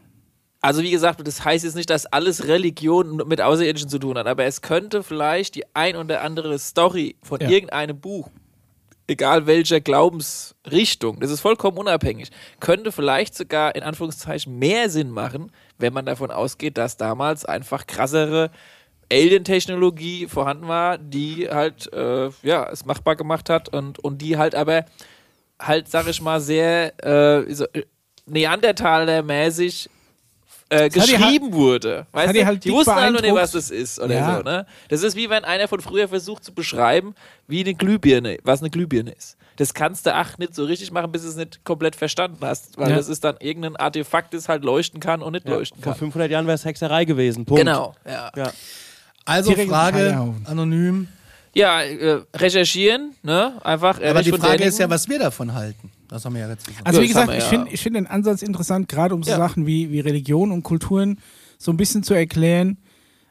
[0.61, 4.27] Also wie gesagt, das heißt jetzt nicht, dass alles Religion mit Außerirdischen zu tun hat,
[4.27, 7.49] aber es könnte vielleicht die ein oder andere Story von Ja.
[7.49, 8.29] irgendeinem Buch,
[9.07, 15.51] egal welcher Glaubensrichtung, das ist vollkommen unabhängig, könnte vielleicht sogar in Anführungszeichen mehr Sinn machen,
[15.79, 18.51] wenn man davon ausgeht, dass damals einfach krassere
[19.11, 24.53] Alien-Technologie vorhanden war, die halt äh, ja es machbar gemacht hat und, und die halt
[24.53, 24.85] aber
[25.59, 27.83] halt, sag ich mal, sehr äh, so, äh,
[28.27, 29.89] Neandertaler-mäßig
[30.69, 32.05] äh, hat die geschrieben wurde.
[32.11, 32.33] Weißt du?
[32.33, 34.37] die halt die wussten halt noch nicht, was das ist oder Ja.
[34.37, 34.43] so.
[34.43, 34.65] Ne?
[34.89, 37.15] Das ist wie wenn einer von früher versucht zu beschreiben,
[37.47, 39.37] wie eine Glühbirne, was eine Glühbirne ist.
[39.59, 42.77] Das kannst du ach nicht so richtig machen, bis du es nicht komplett verstanden hast,
[42.77, 42.95] weil Ja.
[42.95, 45.99] das ist dann irgendein Artefakt, das halt leuchten kann und nicht leuchten Vor kann.
[45.99, 47.43] 500 Jahren wäre es Hexerei gewesen.
[47.43, 47.59] Punkt.
[47.65, 48.31] Genau, ja.
[48.37, 48.53] Ja.
[49.25, 51.09] Also Direkt Frage anonym.
[51.53, 53.53] Ja, äh, recherchieren, ne?
[53.61, 54.01] Einfach.
[54.01, 55.91] Aber die Frage ist ja, was wir davon halten.
[56.07, 56.87] Das haben wir ja jetzt gesagt.
[56.87, 57.49] Also Ja, wie gesagt, wir ich ja.
[57.49, 59.37] finde find den Ansatz interessant, gerade um so Ja.
[59.37, 61.19] Sachen wie, wie Religion und Kulturen
[61.57, 62.77] so ein bisschen zu erklären.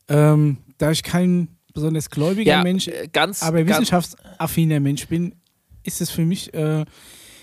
[0.09, 5.35] Ähm, da ich kein besonders gläubiger ja, Mensch, äh, ganz, aber ganz, wissenschaftsaffiner Mensch bin,
[5.89, 6.85] ist es für mich, äh,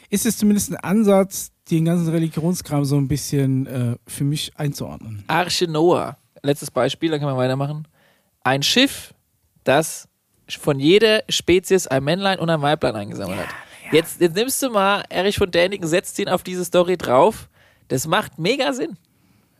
[0.09, 5.23] ist es zumindest ein Ansatz, den ganzen Religionskram so ein bisschen äh, für mich einzuordnen.
[5.27, 6.17] Arche Noah.
[6.43, 7.87] Letztes Beispiel, dann kann man weitermachen.
[8.43, 9.13] Ein Schiff,
[9.63, 10.07] das
[10.47, 13.49] von jeder Spezies ein Männlein und ein Weiblein eingesammelt hat.
[13.91, 17.49] Jetzt, jetzt nimmst du mal Erich von Däniken, setzt ihn auf diese Story drauf.
[17.87, 18.97] Das macht mega Sinn.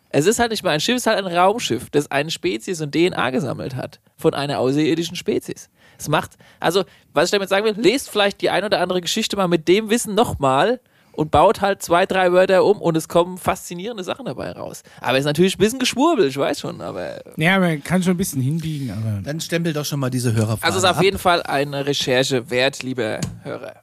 [0.09, 2.81] Es ist halt nicht mal ein Schiff, es ist halt ein Raumschiff, das eine Spezies
[2.81, 5.69] und DNA gesammelt hat von einer außerirdischen Spezies.
[5.97, 9.35] Es macht, also, was ich damit sagen will, lest vielleicht die ein oder andere Geschichte
[9.35, 10.79] mal mit dem Wissen nochmal
[11.13, 14.83] und baut halt zwei, drei Wörter um und es kommen faszinierende Sachen dabei raus.
[14.99, 17.21] Aber es ist natürlich ein bisschen geschwurbelt, ich weiß schon, aber.
[17.37, 20.63] Ja, man kann schon ein bisschen hinbiegen, aber Dann stempel doch schon mal diese Hörerfrage
[20.65, 21.03] Also es ist auf ab.
[21.03, 23.75] jeden Fall eine Recherche wert, liebe Hörer.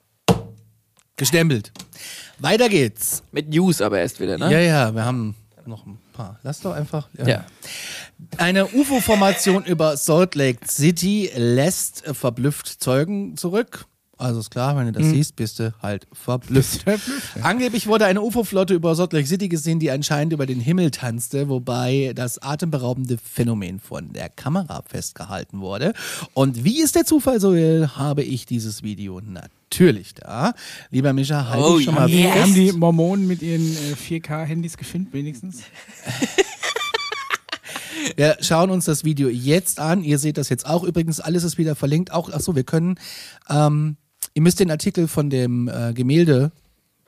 [1.16, 1.72] Gestempelt.
[2.38, 3.22] Weiter geht's.
[3.32, 4.50] Mit News aber erst wieder, ne?
[4.50, 5.34] Ja, ja, wir haben
[5.66, 6.38] noch ein paar.
[6.42, 7.08] Lass doch einfach.
[7.24, 7.44] Ja.
[8.38, 13.86] Eine UFO-Formation über Salt Lake City lässt äh, verblüfft Zeugen zurück.
[14.18, 16.84] Also ist klar, wenn du das siehst, bist du halt verblüfft.
[17.42, 21.48] Angeblich wurde eine UFO-Flotte über Salt Lake City gesehen, die anscheinend über den Himmel tanzte,
[21.48, 25.92] wobei das atemberaubende Phänomen von der Kamera festgehalten wurde.
[26.34, 30.54] Und wie es der Zufall so will, habe ich dieses Video natürlich da.
[30.90, 32.38] Lieber Micha, halte Oh, ich schon mal haben, die, fest.
[32.42, 35.62] haben die Mormonen mit ihren äh, 4K-Handys gefilmt wenigstens?
[38.16, 40.02] Wir schauen uns das Video jetzt an.
[40.04, 40.84] Ihr seht das jetzt auch.
[40.84, 42.12] Übrigens, alles ist wieder verlinkt.
[42.12, 42.98] Auch, achso, wir können,
[43.48, 43.96] ähm,
[44.34, 46.52] ihr müsst den Artikel von dem äh, Gemälde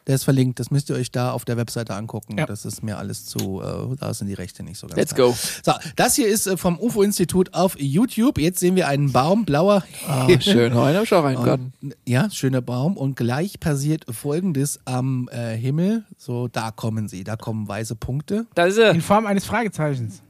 [0.07, 0.61] Der ist verlinkt.
[0.61, 2.37] Das müsst ihr euch da auf der Webseite angucken.
[2.37, 2.45] Ja.
[2.45, 4.99] Das ist mir alles zu, äh, da sind die Rechte nicht so ganz.
[4.99, 5.17] Let's da.
[5.17, 5.35] go.
[5.65, 8.39] So, das hier ist äh, vom UFO-Institut auf YouTube.
[8.39, 9.83] Jetzt sehen wir einen Baum, blauer
[10.27, 10.43] Himmel.
[10.43, 11.47] schön, heute hab ich auch.
[11.55, 11.73] Und,
[12.07, 12.99] ja, schöner Baum.
[12.99, 16.05] Und gleich passiert folgendes am äh, Himmel.
[16.19, 17.25] So, da kommen sie.
[17.25, 18.47] Da kommen weiße Punkte.
[18.55, 19.01] Da ist In er.
[19.01, 20.21] Form eines Fragezeichens.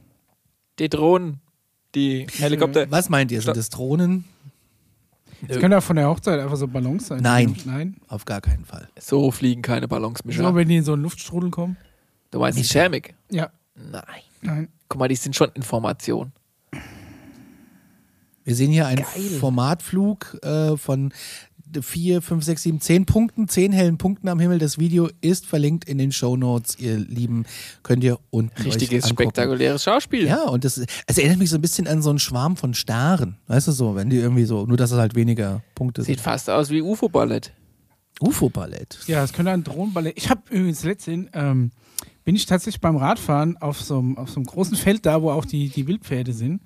[0.79, 1.39] Die Drohnen,
[1.93, 2.89] die Helikopter.
[2.91, 3.41] Was meint ihr?
[3.41, 4.25] Sind das Drohnen?
[5.47, 7.21] Das können auch von der Hochzeit einfach so Ballons sein.
[7.21, 7.55] Nein.
[7.65, 7.97] Nein.
[8.07, 8.87] Auf gar keinen Fall.
[8.99, 10.55] So fliegen keine Ballons, So, Mischa.
[10.55, 11.77] wenn die in so einen Luftstrudel kommen?
[12.31, 13.13] Du meinst die Thermik?
[13.29, 13.51] Ja.
[13.75, 14.03] Nein.
[14.41, 14.67] Nein.
[14.89, 16.31] Guck mal, die sind schon Information.
[18.43, 19.03] Wir sehen hier einen
[19.39, 21.13] Formatflug äh, von
[21.81, 24.59] vier, fünf, sechs, sieben, zehn Punkten, zehn hellen Punkten am Himmel.
[24.59, 27.45] Das Video ist verlinkt in den Show Notes, ihr Lieben.
[27.83, 30.25] Könnt ihr unten Richtiges, spektakuläres Schauspiel.
[30.27, 33.37] Ja, und das, es erinnert mich so ein bisschen an so einen Schwarm von Staren.
[33.47, 36.23] Weißt du so, wenn die irgendwie so, nur dass es halt weniger Punkte Sieht sind.
[36.23, 37.51] fast aus wie UFO-Ballett.
[38.21, 38.99] UFO-Ballett.
[39.07, 40.17] Ja, das könnte ein Drohnenballett.
[40.17, 41.71] Ich habe übrigens letztens, ähm,
[42.23, 45.31] bin ich tatsächlich beim Radfahren auf so einem, auf so einem großen Feld da, wo
[45.31, 46.61] auch die, die Wildpferde sind.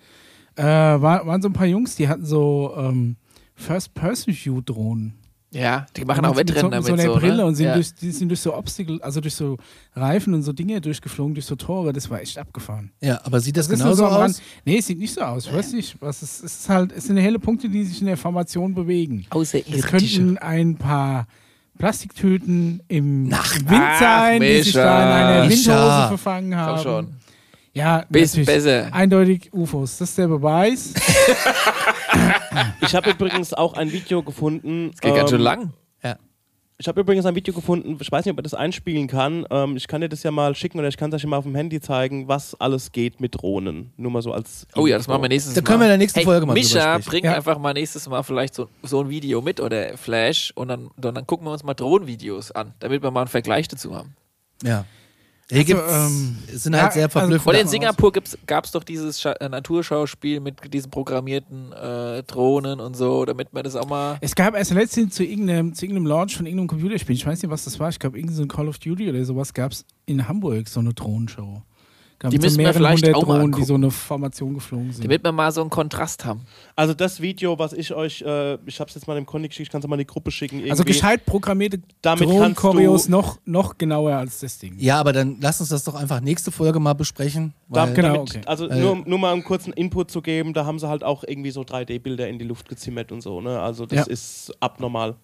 [0.56, 3.18] Äh, war, waren so ein paar Jungs, die hatten so ähm,
[3.60, 5.14] First-Person-View-Drohnen.
[5.52, 6.86] Ja, die machen auch Wettrennen damit.
[6.86, 7.46] so einer so, Brille ne?
[7.46, 7.74] und sind, ja.
[7.74, 9.58] durch, die sind durch so Obstacle, also durch so
[9.96, 11.92] Reifen und so Dinge durchgeflogen, durch so Tore.
[11.92, 12.92] Das war echt abgefahren.
[13.02, 14.20] Ja, aber sieht das, Das genauso so aus?
[14.20, 14.42] Rand.
[14.64, 15.48] Nee, es sieht nicht so aus.
[15.48, 18.06] Ich weiß nicht, was es, es ist halt, es sind helle Punkte, die sich in
[18.06, 19.26] der Formation bewegen.
[19.28, 19.88] Es Außerirdische.
[19.88, 21.26] könnten ein paar
[21.80, 25.50] Plastiktüten im, im Wind Ach, sein, die sich da in einer.
[25.50, 26.76] Windhose verfangen haben.
[26.76, 27.08] Komm schon.
[27.74, 28.46] Ja, natürlich.
[28.46, 28.94] besser.
[28.94, 29.98] Eindeutig UFOs.
[29.98, 30.94] Das ist der Beweis.
[32.82, 34.92] Ich habe übrigens auch ein Video gefunden.
[34.92, 35.74] Das geht ganz schön ähm, lang.
[36.82, 39.46] Ich habe übrigens ein Video gefunden, ich weiß nicht, ob man das einspielen kann.
[39.50, 41.44] Ähm, ich kann dir das ja mal schicken oder ich kann es euch mal auf
[41.44, 43.92] dem Handy zeigen, was alles geht mit Drohnen.
[43.98, 44.66] Nur mal so als.
[44.78, 45.66] Oh ja, das machen wir nächstes Da Mal.
[45.66, 47.10] können wir in der nächsten hey, Folge mal Mischa, sprechen.
[47.10, 47.36] bring Ja.
[47.36, 51.16] einfach mal nächstes Mal vielleicht so, so ein Video mit oder Flash und dann, dann,
[51.16, 54.16] dann gucken wir uns mal Drohnenvideos an, damit wir mal einen Vergleich dazu haben.
[54.64, 54.86] Ja.
[55.52, 57.48] Hier Also, gibt's, ähm, es sind ja, halt sehr also- verblüffend.
[57.56, 58.12] Und in Singapur
[58.46, 63.52] gab es doch dieses Scha äh, Naturschauspiel mit diesen programmierten äh, Drohnen und so, damit
[63.52, 64.18] man das auch mal.
[64.22, 67.52] Es gab erst letztens zu irgendeinem, zu irgendeinem Launch von irgendeinem Computerspiel, ich weiß nicht,
[67.52, 69.86] was das war, ich glaube, irgendein so ein Call of Duty oder sowas gab es
[70.06, 71.64] in Hamburg, so eine Drohnenshow.
[72.22, 75.06] Gab Die müssen wir vielleicht auch mal Drohnen, die so eine Formation geflogen sind.
[75.06, 76.42] Damit wir mal so einen Kontrast haben.
[76.76, 79.68] Also das Video, was ich euch, äh, ich habe es jetzt mal dem Conny geschickt,
[79.68, 80.58] ich kann es mal in die Gruppe schicken.
[80.58, 80.72] Irgendwie.
[80.72, 84.76] Also gescheit programmierte Damit kannst Drohnen-Choreos du- noch, noch genauer als das Ding.
[84.80, 87.54] ja, aber dann lass uns das doch einfach nächste Folge mal besprechen.
[87.70, 88.42] Da, Weil, Genau, damit, okay.
[88.46, 91.24] Also Äh, nur, nur mal einen kurzen Input zu geben, da haben sie halt auch
[91.26, 93.40] irgendwie so 3D-Bilder in die Luft gezimmert und so.
[93.40, 93.62] Ne?
[93.62, 94.12] Also das Ja.
[94.12, 95.16] ist abnormal.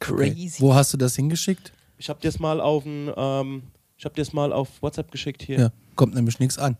[0.00, 0.50] okay.
[0.58, 1.72] Wo hast du das hingeschickt?
[1.98, 3.62] Ich habe dir das mal auf ein, ähm,
[3.98, 5.58] ich habe dir das mal auf WhatsApp geschickt hier.
[5.58, 6.76] Ja, kommt nämlich nichts an.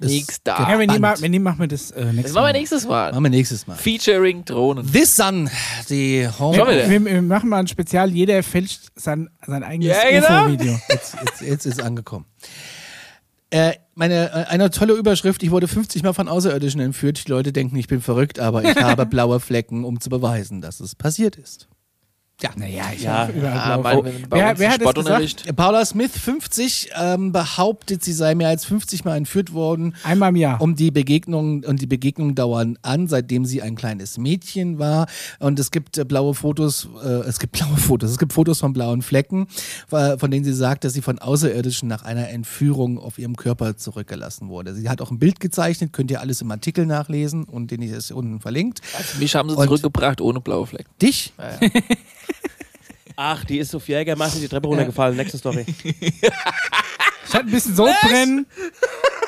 [0.00, 0.70] Das Nix da.
[0.70, 2.52] Ja, wenn die, ma wenn die machen wir das äh, Das nächstes machen wir Mal.
[2.52, 3.10] nächstes Mal.
[3.10, 3.76] Machen wir nächstes Mal.
[3.76, 4.90] Featuring Drohnen.
[4.92, 5.50] This Sun,
[5.90, 6.56] die Home.
[6.56, 6.88] Wieder.
[6.88, 10.44] Wir, wir machen mal ein Spezial, jeder fälscht sein, sein eigenes Ja, genau.
[10.44, 10.72] UFO-Video.
[10.88, 12.26] Jetzt, jetzt, jetzt ist es angekommen.
[13.50, 17.26] Äh, meine, äh, eine tolle Überschrift, ich wurde 50 Mal von Außerirdischen entführt.
[17.26, 20.78] Die Leute denken, ich bin verrückt, aber ich habe blaue Flecken, um zu beweisen, dass
[20.80, 21.66] es passiert ist.
[22.40, 22.50] Ja.
[22.54, 25.56] Naja, ich Ja, habe überall Ah, Wer- uns wer hat das Sportunterricht.
[25.56, 29.96] Paula Smith, 50, ähm, behauptet, sie sei mehr als 50 Mal entführt worden.
[30.04, 30.60] Einmal im Jahr.
[30.60, 35.08] Um die Begegnungen und die Begegnungen dauern an, seitdem sie ein kleines Mädchen war.
[35.40, 38.72] Und es gibt äh, blaue Fotos, äh, es gibt blaue Fotos, es gibt Fotos von
[38.72, 39.48] blauen Flecken,
[39.90, 43.76] äh, von denen sie sagt, dass sie von Außerirdischen nach einer Entführung auf ihrem Körper
[43.76, 44.74] zurückgelassen wurde.
[44.74, 48.12] Sie hat auch ein Bild gezeichnet, könnt ihr alles im Artikel nachlesen und den ist
[48.12, 48.80] unten verlinkt.
[48.96, 50.90] Also mich haben sie Und- zurückgebracht ohne blaue Flecken.
[51.02, 51.32] Dich?
[53.16, 55.16] Ach, die ist auf Jägermeister die Treppe runtergefallen.
[55.16, 55.64] Nächste Story.
[55.84, 58.46] Ich hatte ein bisschen Sodbrennen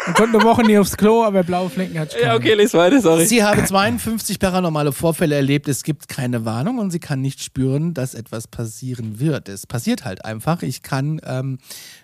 [0.06, 2.38] und konnte eine Woche nie aufs Klo, aber blaue Flecken hatte ich Ja, keine.
[2.40, 3.26] okay, les weiter, sorry.
[3.26, 5.68] Sie habe 52 paranormale Vorfälle erlebt.
[5.68, 9.48] Es gibt keine Warnung und sie kann nicht spüren, dass etwas passieren wird.
[9.50, 10.62] Es passiert halt einfach.
[10.62, 11.58] Ich kann ähm,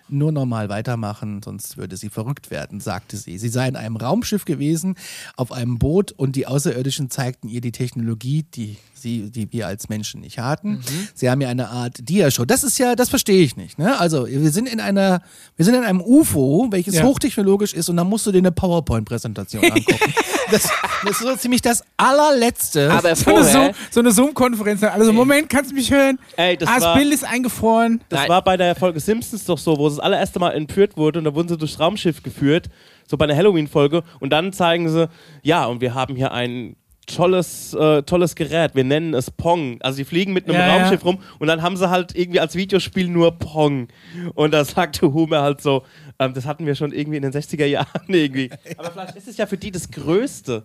[0.07, 3.39] nur normal weitermachen, sonst würde sie verrückt werden, sagte sie.
[3.39, 4.95] Sie sei in einem Raumschiff gewesen,
[5.35, 9.89] auf einem Boot und die Außerirdischen zeigten ihr die Technologie, die sie, die wir als
[9.89, 10.83] Menschen nicht hatten.
[11.13, 12.45] Sie haben ja eine Art Diashow.
[12.45, 13.77] Das ist ja, das verstehe ich nicht.
[13.79, 13.97] Ne?
[13.99, 15.21] Also wir sind in einer,
[15.55, 17.03] wir sind in einem UFO, welches Ja.
[17.03, 20.13] hochtechnologisch ist und dann musst du dir eine PowerPoint-Präsentation angucken.
[20.51, 20.69] das,
[21.03, 22.91] das ist so ziemlich das allerletzte.
[22.91, 24.83] Aber So eine, vorher, so eine Zoom-Konferenz.
[24.83, 26.19] Also, Moment, kannst du mich hören?
[26.35, 28.01] Ey, das ah, das war- Bild ist eingefroren.
[28.09, 28.29] Das Nein.
[28.29, 31.25] war bei der Folge Simpsons doch so, wo sie das allererste Mal entführt wurde und
[31.25, 32.69] da wurden sie durchs Raumschiff geführt,
[33.07, 35.09] so bei einer Halloween-Folge und dann zeigen sie,
[35.43, 36.75] ja, und wir haben hier ein
[37.07, 39.81] tolles, äh, tolles Gerät, wir nennen es Pong.
[39.81, 40.77] Also die fliegen mit einem Ja, ja.
[40.77, 43.87] Raumschiff rum und dann haben sie halt irgendwie als Videospiel nur Pong.
[44.35, 45.83] Und da sagte Humer halt so,
[46.19, 48.49] ähm, das hatten wir schon irgendwie in den 60er Jahren irgendwie.
[48.77, 50.63] Aber vielleicht ist es ja für die das Größte.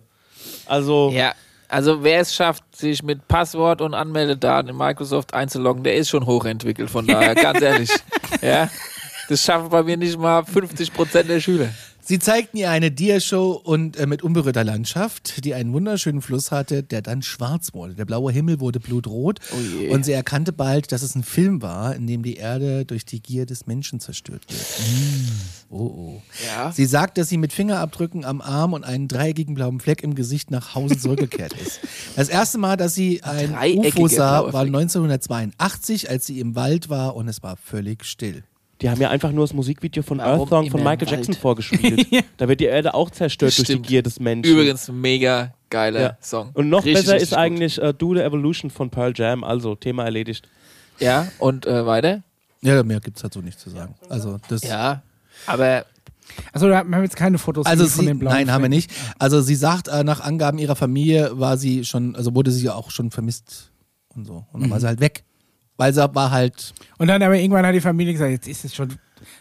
[0.65, 1.33] Also, ja,
[1.69, 6.25] Also wer es schafft, sich mit Passwort und Anmeldedaten in Microsoft einzuloggen, der ist schon
[6.25, 6.89] hochentwickelt.
[6.89, 7.89] Von daher, ganz ehrlich.
[8.41, 8.69] Ja,
[9.29, 11.69] das schaffen bei mir nicht mal 50 Prozent der Schüler.
[12.05, 16.83] Sie zeigten ihr eine Diashow und äh, mit unberührter Landschaft, die einen wunderschönen Fluss hatte,
[16.83, 17.95] der dann schwarz wurde.
[17.95, 21.95] Der blaue Himmel wurde blutrot Oh und sie erkannte bald, dass es ein Film war,
[21.95, 24.61] in dem die Erde durch die Gier des Menschen zerstört wird.
[24.61, 25.31] Mm.
[25.69, 26.21] Oh oh.
[26.45, 26.73] Ja.
[26.73, 30.51] Sie sagt, dass sie mit Fingerabdrücken am Arm und einem dreieckigen blauen Fleck im Gesicht
[30.51, 31.79] nach Hause zurückgekehrt ist.
[32.17, 34.75] Das erste Mal, dass sie ein UFO sah, war Fleck.
[34.75, 38.43] 1982, als sie im Wald war und es war völlig still.
[38.83, 41.11] Die haben ja einfach nur das Musikvideo von Warum Earth Song von Michael Wald?
[41.11, 42.05] Jackson vorgespielt.
[42.37, 43.79] Da wird die Erde auch zerstört durch die.
[43.79, 44.51] Gier des Menschen.
[44.51, 46.17] Übrigens, mega geiler Ja.
[46.21, 46.51] Song.
[46.53, 49.43] Und noch Richtig, besser richtig ist eigentlich äh, Do the Evolution von Pearl Jam.
[49.43, 50.47] Also, Thema erledigt.
[50.99, 52.23] Ja, und äh, weiter?
[52.61, 53.95] Ja, mehr gibt es dazu nicht zu sagen.
[54.09, 55.01] Also das Ja.
[55.47, 55.85] Aber
[56.51, 58.91] Also wir haben jetzt keine Fotos Also von sie, den blauen nein, haben wir nicht.
[59.19, 62.91] Also sie sagt, äh, nach Angaben ihrer Familie war sie schon, also wurde sie auch
[62.91, 63.71] schon vermisst
[64.09, 64.45] und so.
[64.51, 65.23] Und dann war sie halt weg.
[65.77, 68.75] Weil sie war halt, Und dann aber irgendwann hat die Familie gesagt, jetzt ist es
[68.75, 68.93] schon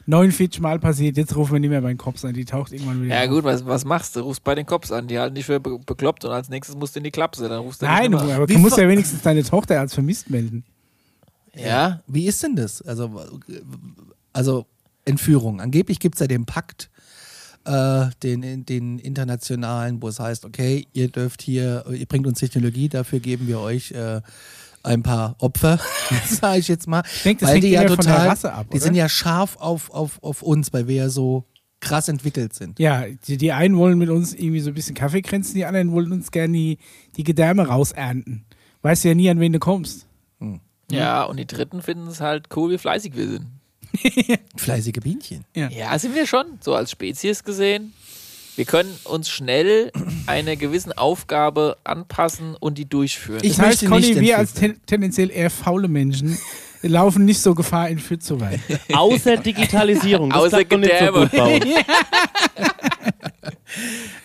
[0.06, 3.02] 49 Mal passiert, jetzt rufen wir nicht mehr bei den Cops an, die taucht irgendwann
[3.02, 3.28] wieder ja auf.
[3.30, 4.20] gut, was, was machst du?
[4.20, 6.94] Rufst bei den Cops an, die halten dich für be bekloppt und als nächstes musst
[6.94, 7.48] du in die Klapse.
[7.48, 9.78] Dann rufst du Nein, nicht du, mehr aber Wie du musst ja wenigstens deine Tochter
[9.80, 10.64] als vermisst melden.
[11.54, 11.60] an.
[11.60, 12.80] Ja, wie ist denn das?
[12.82, 13.20] Also,
[14.32, 14.66] also
[15.04, 15.60] Entführung.
[15.60, 16.88] Angeblich gibt es ja den Pakt,
[17.64, 22.88] äh, den, den internationalen, wo es heißt, okay, ihr dürft hier, ihr bringt uns Technologie,
[22.88, 24.20] dafür geben wir euch äh,
[24.82, 25.78] ein paar Opfer,
[26.26, 27.02] sage ich jetzt mal.
[27.14, 28.84] Ich denke, das Weil hängt die ja immer von der total, Rasse ab, die oder?
[28.84, 31.44] sind ja scharf auf, auf, auf uns, weil wir ja so
[31.80, 32.78] krass entwickelt sind.
[32.78, 35.92] Ja, die, die einen wollen mit uns irgendwie so ein bisschen Kaffee kränzen, die anderen
[35.92, 36.78] wollen uns gerne die,
[37.16, 38.44] die Gedärme rausernten.
[38.82, 40.06] Weißt ja nie, an wen du kommst.
[40.90, 43.46] ja, und die Dritten finden es halt cool, wie fleißig wir sind.
[44.56, 45.44] Fleißige Bienchen.
[45.54, 47.92] Ja, sind wir schon, so als Spezies gesehen.
[48.56, 49.90] Wir können uns schnell
[50.26, 53.40] einer gewissen Aufgabe anpassen und die durchführen.
[53.42, 56.36] Ich Das heißt, Conny, nicht wir als ten, tendenziell eher faule Menschen
[56.82, 58.60] laufen nicht so Gefahr, entführt zu werden.
[58.92, 60.30] Außer Digitalisierung.
[60.30, 61.20] Das Außer so Gedärme.
[61.20, 61.64] gut bei uns.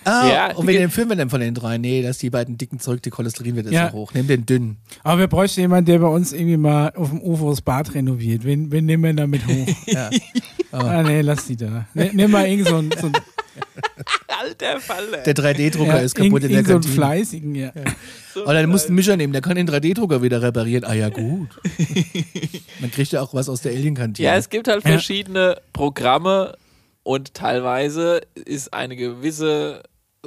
[0.03, 1.77] Ah, Ja, und wen empfehlen wir denn von den drei?
[1.77, 3.89] Nee, dass die beiden dicken zurück, die Cholesterinwerte ist Ja.
[3.91, 4.13] so hoch.
[4.13, 4.77] Nimm den dünnen.
[5.03, 8.43] Aber wir bräuchten jemanden, der bei uns irgendwie mal auf dem UFO das Bad renoviert.
[8.45, 9.67] Wen, wen nehmen wir damit hoch?
[9.87, 10.09] Ja.
[10.71, 11.87] Ah, nee, lass die da.
[11.93, 13.13] Ne, nimm mal irgend so ein, so ein,
[14.41, 15.23] Alter Falle.
[15.23, 16.95] Der 3D-Drucker ja, ist kaputt in der irgend so einen Kantine.
[16.95, 17.71] fleißigen, ja.
[18.45, 20.83] Oder du musst einen Mischer nehmen, der kann den 3D-Drucker wieder reparieren.
[20.83, 21.49] Ah ja, gut.
[22.81, 24.27] Dann kriegt er auch was aus der Alien-Kantine.
[24.27, 24.91] Ja, es gibt halt Ja.
[24.91, 26.55] verschiedene Programme
[27.03, 29.81] und teilweise ist eine gewisse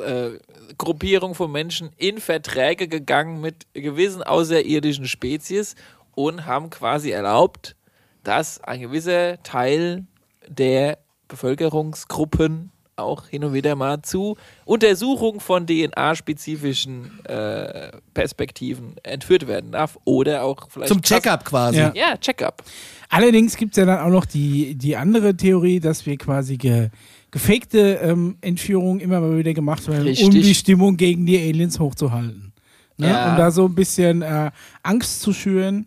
[0.05, 0.31] äh,
[0.79, 5.75] Gruppierung von Menschen in Verträge gegangen mit gewissen außerirdischen Spezies
[6.15, 7.77] und haben quasi erlaubt,
[8.25, 10.05] dass ein gewisser Teil
[10.49, 19.73] der Bevölkerungsgruppen auch hin und wieder mal zu Untersuchung von DNA-spezifischen äh, Perspektiven entführt werden
[19.73, 21.79] darf oder auch vielleicht Zum Check-up quasi.
[21.79, 21.93] Ja.
[21.95, 22.63] Ja, Check-up.
[23.09, 26.91] Allerdings gibt es ja dann auch noch die, die andere Theorie, dass wir quasi ge,
[27.31, 30.31] gefakte ähm, Entführungen immer mal wieder gemacht werden, um Richtig.
[30.31, 32.53] die Stimmung gegen die Aliens hochzuhalten.
[32.97, 33.09] Ne?
[33.09, 33.31] Ja.
[33.31, 34.51] Um da so ein bisschen äh,
[34.83, 35.87] Angst zu schüren.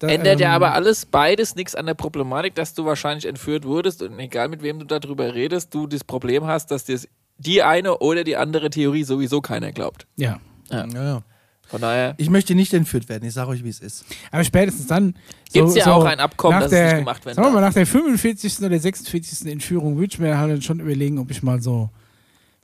[0.00, 3.66] Da, Ändert ja ähm, aber alles beides nichts an der Problematik, dass du wahrscheinlich entführt
[3.66, 6.98] wurdest und egal mit wem du darüber redest, du das Problem hast, dass dir
[7.36, 10.06] die eine oder die andere Theorie sowieso keiner glaubt.
[10.16, 10.40] Ja.
[10.70, 11.22] Ja, ja.
[11.68, 13.28] Von daher Ich möchte nicht entführt werden.
[13.28, 14.06] Ich sage euch, wie es ist.
[14.30, 15.14] Aber spätestens dann.
[15.52, 17.74] Gibt's ja auch ein Abkommen, dass es der, nicht gemacht werden Sagen wir mal, nach
[17.74, 18.60] der 45.
[18.62, 19.52] oder 46.
[19.52, 21.90] Entführung würde ich mir halt dann schon überlegen, ob ich mal so.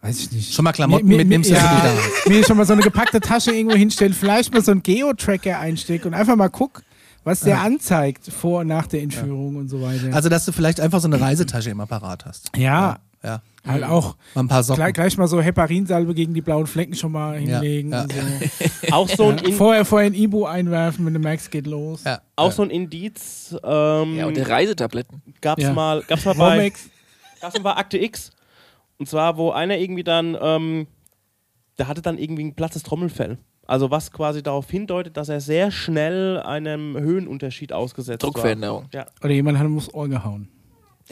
[0.01, 0.55] Weiß ich nicht.
[0.55, 1.95] Schon mal Klamotten mir, mitnimmst, mir, ja,
[2.27, 6.07] mir schon mal so eine gepackte Tasche irgendwo hinstellen, vielleicht mal so einen Geo-Tracker einstecke
[6.09, 6.83] und einfach mal guck,
[7.27, 10.15] was der anzeigt vor und nach der Entführung und so weiter.
[10.15, 12.51] Also, dass du vielleicht einfach so eine Reisetasche im Apparat hast.
[12.57, 13.43] ja, Ja.
[13.67, 14.81] halt auch Mal ein paar Socken.
[14.83, 17.91] gleich, gleich mal so Heparinsalbe gegen die blauen Flecken schon mal Ja, hinlegen.
[17.93, 18.03] ja.
[18.03, 18.19] Und so.
[18.93, 22.05] Auch so ein, Ja, In vorher, vorher ein Ibu einwerfen, wenn du merkst, geht los.
[22.05, 22.21] Ja.
[22.37, 25.21] auch so ein Indiz ähm, ja, und die Reisetabletten.
[25.41, 25.73] gab's Ja.
[25.73, 26.89] mal, gab's mal bei, Romex.
[27.41, 28.31] gab's mal bei Akte X.
[28.99, 30.87] Und zwar, wo einer irgendwie dann, ähm,
[31.79, 33.37] der hatte dann irgendwie ein plattes Trommelfell.
[33.67, 38.85] Also was quasi darauf hindeutet, dass er sehr schnell einem Höhenunterschied ausgesetzt Druckveränderung.
[38.85, 38.91] war.
[38.93, 39.07] Ja.
[39.23, 40.49] Oder jemand hat ihm aufs Ohr gehauen.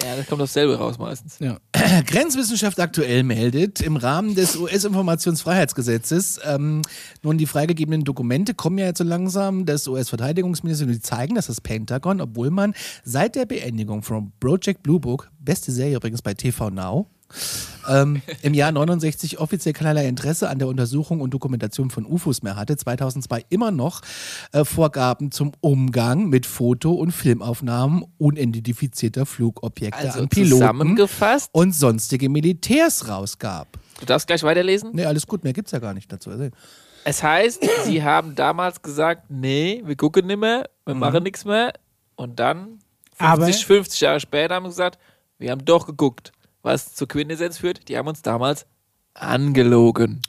[0.02, 1.38] Ja, das kommt dasselbe raus meistens.
[1.38, 1.58] Ja.
[2.06, 6.82] Grenzwissenschaft aktuell meldet, im Rahmen des US-Informationsfreiheitsgesetzes, ähm,
[7.22, 11.60] nun die freigegebenen Dokumente kommen ja jetzt so langsam des US-Verteidigungsministeriums, die zeigen, dass das
[11.60, 12.74] Pentagon, obwohl man
[13.04, 17.06] seit der Beendigung von Project Blue Book, beste Serie übrigens bei TV Now,
[17.88, 22.56] ähm, im Jahr 69 offiziell keinerlei Interesse an der Untersuchung und Dokumentation von UFOs mehr
[22.56, 24.00] hatte, 2002 immer noch
[24.52, 30.98] äh, Vorgaben zum Umgang mit Foto- und Filmaufnahmen unidentifizierter Flugobjekte Also an Piloten
[31.52, 33.68] und sonstige Militärs rausgab.
[34.00, 34.90] du darfst gleich weiterlesen.
[34.92, 36.30] Nee, alles gut, mehr gibt's ja gar nicht dazu.
[36.30, 36.48] Also,
[37.04, 41.72] Es heißt, sie haben damals gesagt, nee, wir gucken nicht mehr, wir machen nichts mehr.
[42.16, 42.78] Und dann,
[43.16, 44.98] 50, Aber- 50 Jahre später, haben wir gesagt,
[45.38, 46.32] wir haben doch geguckt.
[46.64, 48.66] Was zur Quintessenz führt, die haben uns damals
[49.12, 50.20] angelogen.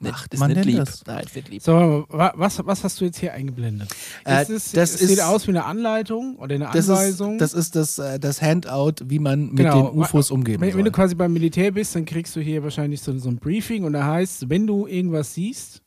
[0.00, 0.76] Macht ist man nicht denn lieb.
[0.78, 1.02] das?
[1.06, 1.62] Nein, ist nicht lieb.
[1.62, 3.88] So, wa- was, was hast du jetzt hier eingeblendet?
[4.26, 7.34] Äh, Ist es, das sieht ist- aus wie eine Anleitung oder eine Das Anweisung.
[7.34, 9.90] ist, das ist das, äh, das Handout, wie man mit Genau.
[9.90, 13.00] den UFOs umgehen wenn, wenn du quasi beim Militär bist, dann kriegst du hier wahrscheinlich
[13.00, 15.80] so, so ein Briefing und da heißt, wenn du irgendwas siehst,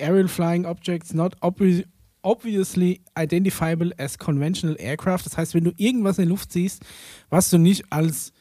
[0.00, 1.84] Aerial Flying Objects not obvi
[2.22, 5.20] obviously identifiable as conventional aircraft.
[5.24, 6.82] Das heißt, wenn du irgendwas in der Luft siehst,
[7.30, 8.32] was du nicht als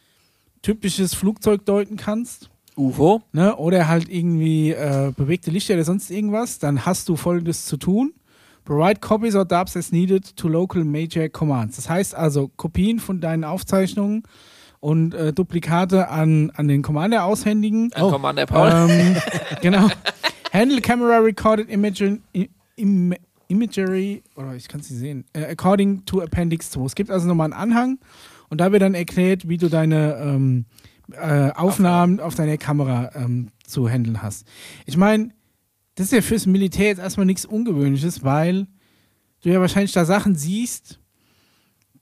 [0.62, 3.22] typisches Flugzeug deuten kannst, UFO?
[3.32, 7.78] ne, oder halt irgendwie äh, bewegte Lichter oder sonst irgendwas, dann hast du folgendes zu
[7.78, 8.14] tun.
[8.66, 11.78] Provide copies or dubs as needed to local major commands.
[11.78, 14.24] Das heißt also Kopien von deinen Aufzeichnungen
[14.80, 17.92] und äh, Duplikate an, an den Commander aushändigen.
[17.94, 18.90] An Commander Paul.
[18.90, 19.16] Ähm,
[19.62, 19.88] genau.
[20.52, 22.20] Handle camera recorded imagery,
[22.76, 23.14] im,
[23.48, 26.86] imagery oder ich kann es nicht sehen, äh, according to Appendix 2.
[26.86, 28.00] Es gibt also nochmal einen Anhang
[28.50, 30.66] und da wird dann erklärt, wie du deine ähm,
[31.12, 34.48] äh, Aufnahmen auf deiner Kamera ähm, zu handeln hast.
[34.86, 35.30] Ich meine,
[35.96, 38.68] das ist ja fürs Militär jetzt erstmal nichts Ungewöhnliches, weil
[39.42, 41.00] du ja wahrscheinlich da Sachen siehst,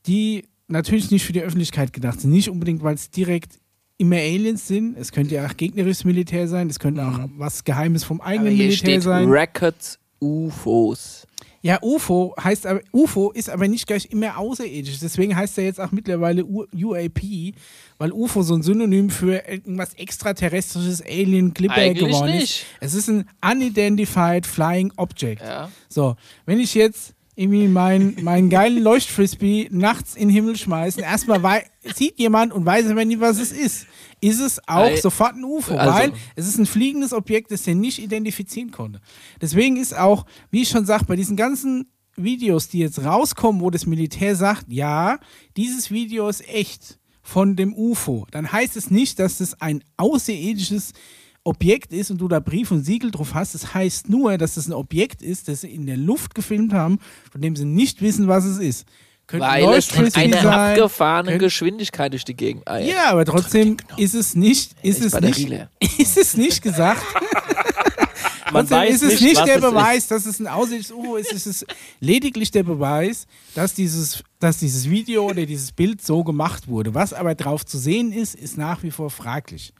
[0.05, 2.31] die natürlich nicht für die Öffentlichkeit gedacht sind.
[2.31, 3.59] Nicht unbedingt, weil es direkt
[3.97, 4.97] immer Aliens sind.
[4.97, 6.69] Es könnte ja auch gegnerisches Militär sein.
[6.69, 9.29] Es könnte auch was Geheimes vom eigenen Militär sein.
[9.29, 11.27] Records UFOs.
[11.61, 14.99] Ja, UFO heißt aber, UFO ist aber nicht gleich immer außerirdisch.
[14.99, 17.55] Deswegen heißt er jetzt auch mittlerweile UAP,
[17.97, 22.43] weil UFO so ein Synonym für irgendwas extraterrestrisches Alien Clipper Eigentlich geworden nicht.
[22.43, 22.65] ist.
[22.81, 25.41] Es ist ein Unidentified Flying Object.
[25.41, 25.71] Ja.
[25.89, 26.15] So,
[26.45, 31.65] wenn ich jetzt irgendwie meinen meinen geilen Leuchtfrisbee nachts in den Himmel schmeiße, erstmal wei-
[31.95, 33.87] sieht jemand und weiß aber nicht, was es ist.
[34.21, 37.67] Ist es auch Weil- sofort ein UFO, also- weil es ist ein fliegendes Objekt, das
[37.67, 39.01] er nicht identifizieren konnte.
[39.41, 43.69] Deswegen ist auch, wie ich schon sagte, bei diesen ganzen Videos, die jetzt rauskommen, wo
[43.69, 45.19] das Militär sagt, ja,
[45.57, 50.93] dieses Video ist echt von dem UFO, dann heißt es nicht, dass es ein außerirdisches
[51.45, 53.53] Objekt ist und du da Brief und Siegel drauf hast.
[53.55, 56.99] Das heißt nur, dass es ein Objekt ist, das sie in der Luft gefilmt haben,
[57.31, 58.85] von dem sie nicht wissen, was es ist.
[59.27, 60.53] Könnte Weil es Leuchtfrisbee einer sein.
[60.71, 62.91] abgefahrenen könnte- Geschwindigkeit durch die Gegend eiert.
[62.91, 65.49] Ja, aber trotzdem ist es nicht, ist Ist es nicht,
[65.99, 67.01] ist es nicht gesagt.
[68.51, 69.69] Man Trotzdem weiß ist es nicht, nicht der es ist.
[69.69, 71.33] Beweis, dass es ein außerirdisches UFO ist.
[71.33, 71.65] Es ist
[71.99, 73.25] lediglich der Beweis,
[73.55, 76.93] dass dieses, dass dieses Video oder dieses Bild so gemacht wurde.
[76.93, 79.73] Was aber drauf zu sehen ist, ist nach wie vor fraglich.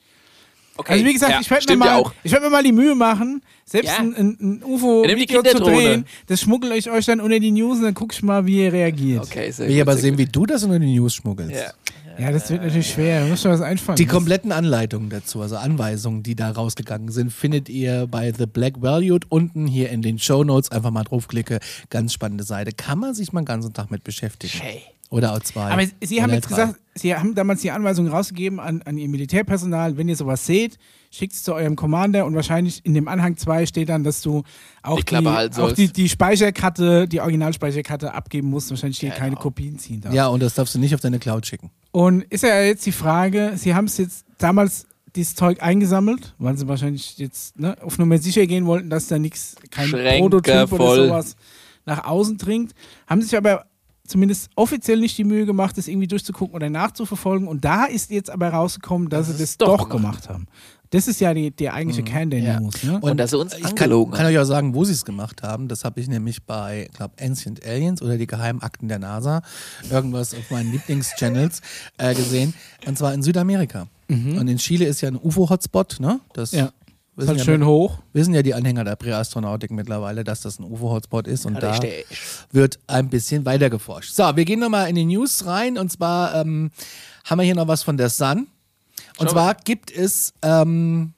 [0.78, 0.94] Okay.
[0.94, 2.96] Also wie gesagt, ja, ich werde mir, ja mal- ich werd mir mal die Mühe
[2.96, 4.00] machen, selbst Ja.
[4.00, 6.06] ein, ein, UFO-Video zu drehen.
[6.28, 8.74] Das schmuggel ich euch dann unter die News und dann guck ich mal, wie ihr
[8.74, 9.24] reagiert.
[9.24, 10.20] Okay, sehr Will ich gut, aber sehen, gut.
[10.20, 11.54] wie du das unter die News schmuggelst.
[11.56, 11.72] Ja.
[12.18, 13.22] Ja, das wird natürlich schwer.
[13.22, 13.98] Da muss schon was einfallen.
[13.98, 18.82] Die kompletten Anleitungen dazu, also Anweisungen, die da rausgegangen sind, findet ihr bei The Black
[18.82, 20.72] Valued unten hier in den Show Notes.
[20.72, 21.60] Einfach mal draufklicke.
[21.90, 22.72] Ganz spannende Seite.
[22.72, 24.58] Kann man sich mal den ganzen Tag mit beschäftigen.
[24.62, 24.82] Hey.
[25.10, 25.72] Oder auch zwei.
[25.72, 26.56] Aber Sie haben oder jetzt drei.
[26.66, 30.78] gesagt, Sie haben damals die Anweisung rausgegeben an, an Ihr Militärpersonal, wenn ihr sowas seht,
[31.12, 34.44] schickt es zu eurem Commander und wahrscheinlich in dem Anhang 2 steht dann, dass du
[34.82, 38.70] auch, Die die, halten auch die, die Speicherkarte, die Originalspeicherkarte abgeben musst.
[38.70, 39.20] Wahrscheinlich hier Genau.
[39.20, 40.14] keine Kopien ziehen darf.
[40.14, 41.70] Ja, und das darfst du nicht auf deine Cloud schicken.
[41.92, 44.86] Und ist ja jetzt die Frage, Sie haben es jetzt damals
[45.16, 49.18] dieses Zeug eingesammelt, weil Sie wahrscheinlich jetzt ne, auf Nummer sicher gehen wollten, dass da
[49.20, 51.08] nichts, kein Schränke Prototyp oder voll.
[51.08, 51.36] sowas
[51.86, 52.74] nach außen dringt.
[53.08, 53.66] Haben sich aber
[54.08, 57.48] zumindest offiziell nicht die Mühe gemacht, das irgendwie durchzugucken oder nachzuverfolgen.
[57.48, 60.48] Und da ist jetzt aber rausgekommen, dass Dass sie es das doch doch gemacht haben.
[60.92, 62.60] Das ist ja die, der eigentliche Kern der Ja.
[62.60, 62.84] News.
[62.84, 63.00] Ne?
[63.02, 65.68] Und dass sie uns ich kann, kann euch auch sagen, wo sie es gemacht haben.
[65.68, 69.42] Das habe ich nämlich bei, ich glaube, Ancient Aliens oder die Geheimakten der NASA,
[69.90, 71.62] irgendwas auf meinen Lieblingschannels
[71.98, 72.54] äh, gesehen.
[72.86, 73.88] Und zwar in Südamerika.
[74.08, 76.20] Und in Chile ist ja ein UFO-Hotspot, ne?
[76.34, 76.58] Das Mhm.
[76.60, 76.72] Ja.
[77.16, 78.00] Ist wissen halt ja, schön hoch.
[78.12, 81.46] wissen ja die Anhänger der Präastronautik mittlerweile, dass das ein UFO-Hotspot ist.
[81.46, 82.06] Und da Richtig.
[82.52, 84.14] wird ein bisschen weiter geforscht.
[84.14, 85.78] So, wir gehen nochmal in die News rein.
[85.78, 86.72] Und zwar ähm,
[87.24, 88.48] haben wir hier noch was von der Sun.
[89.18, 91.14] Und Schau zwar gibt es ähm,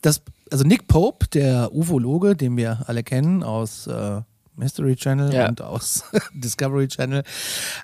[0.00, 4.22] das, also Nick Pope, der Ufologe, den wir alle kennen aus äh,
[4.60, 5.48] Mystery Channel Ja.
[5.48, 6.04] und aus
[6.34, 7.24] Discovery Channel,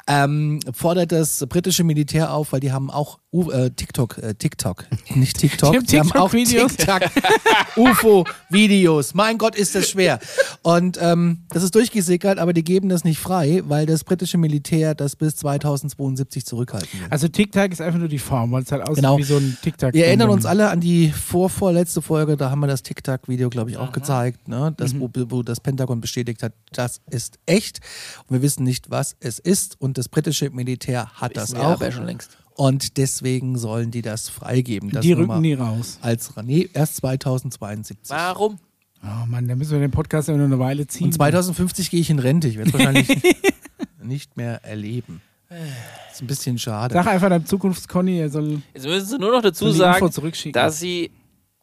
[0.07, 4.85] ähm, fordert das britische Militär auf, weil die haben auch U äh, TikTok, äh, TikTok,
[5.15, 6.77] nicht TikTok, Die haben die haben auch TikTok-Videos.
[6.77, 7.03] TikTok
[7.77, 9.15] UFO-Videos.
[9.15, 10.19] Mein Gott, ist das schwer.
[10.63, 14.95] Und ähm, das ist durchgesickert, aber die geben das nicht frei, weil das britische Militär
[14.95, 17.07] das bis 2072 zurückhalten will.
[17.11, 19.19] Also TikTok ist einfach nur die Form, weil es halt aussieht Genau.
[19.19, 19.93] wie so ein TikTok.
[19.93, 23.77] Wir erinnern uns alle an die vorvorletzte Folge, da haben wir das TikTok-Video, glaube ich,
[23.77, 24.73] auch gezeigt, ne?
[24.77, 25.01] das, Mhm.
[25.01, 27.81] wo, wo das Pentagon bestätigt hat, das ist echt.
[28.27, 29.81] Und wir wissen nicht, was es ist.
[29.81, 31.73] Und das britische Militär hat das Wissen wir auch.
[31.73, 32.37] aber schon längst.
[32.55, 34.91] Und deswegen sollen die das freigeben.
[34.91, 35.99] Das Die rücken nie raus.
[36.01, 38.09] Als nee, erst 2072.
[38.09, 38.59] Warum?
[39.03, 41.09] Oh Mann, da müssen wir den Podcast ja nur eine Weile ziehen.
[41.09, 42.49] Und 2050 gehe ich in Rente.
[42.49, 43.09] Ich werde es wahrscheinlich
[44.03, 45.21] nicht mehr erleben.
[46.13, 46.95] ist ein bisschen schade.
[46.95, 50.11] Sag einfach deinem Zukunftsconny, er soll, Jetzt müssen Sie nur noch dazu sagen,
[50.53, 51.11] dass Sie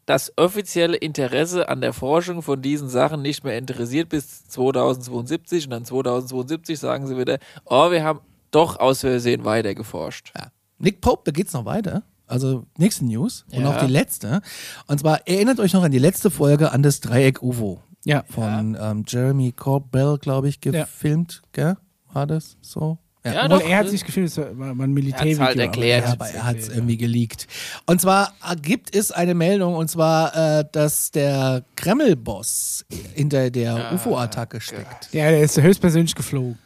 [0.06, 5.70] das offizielle Interesse an der Forschung von diesen Sachen nicht mehr interessiert bis 2072 und
[5.70, 10.32] dann 2072 sagen Sie wieder, oh, wir haben doch aus Versehen weiter geforscht.
[10.36, 10.48] Ja.
[10.78, 12.02] Nick Pope, da geht's noch weiter.
[12.26, 13.70] Also nächste News und Ja.
[13.70, 14.40] auch die letzte.
[14.86, 18.24] Und zwar erinnert euch noch an die letzte Folge an das Dreieck UFO ja.
[18.28, 21.42] von ähm, Jeremy Corbell, glaube ich, gefilmt.
[21.52, 21.76] Gell?
[22.12, 22.98] War das so?
[23.26, 23.68] Ja, Obwohl, doch.
[23.68, 25.38] er hat sich gefilmt, es war war ein Militärvideo.
[25.38, 26.02] Er hat's halt erklärt.
[26.04, 27.46] er Ja, aber er hat es irgendwie geleakt.
[27.86, 34.60] Und zwar gibt es eine Meldung, und zwar, äh, dass der Kreml-Boss hinter der UFO-Attacke
[34.60, 35.08] steckt.
[35.12, 36.58] Ja, der ist höchstpersönlich geflogen.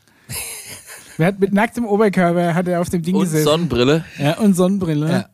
[1.17, 3.45] Wer hat mit nacktem Oberkörper hat er auf dem Ding Und gesessen.
[3.45, 4.05] Sonnenbrille.
[4.19, 5.09] ja, und Sonnenbrille.
[5.11, 5.29] Ja.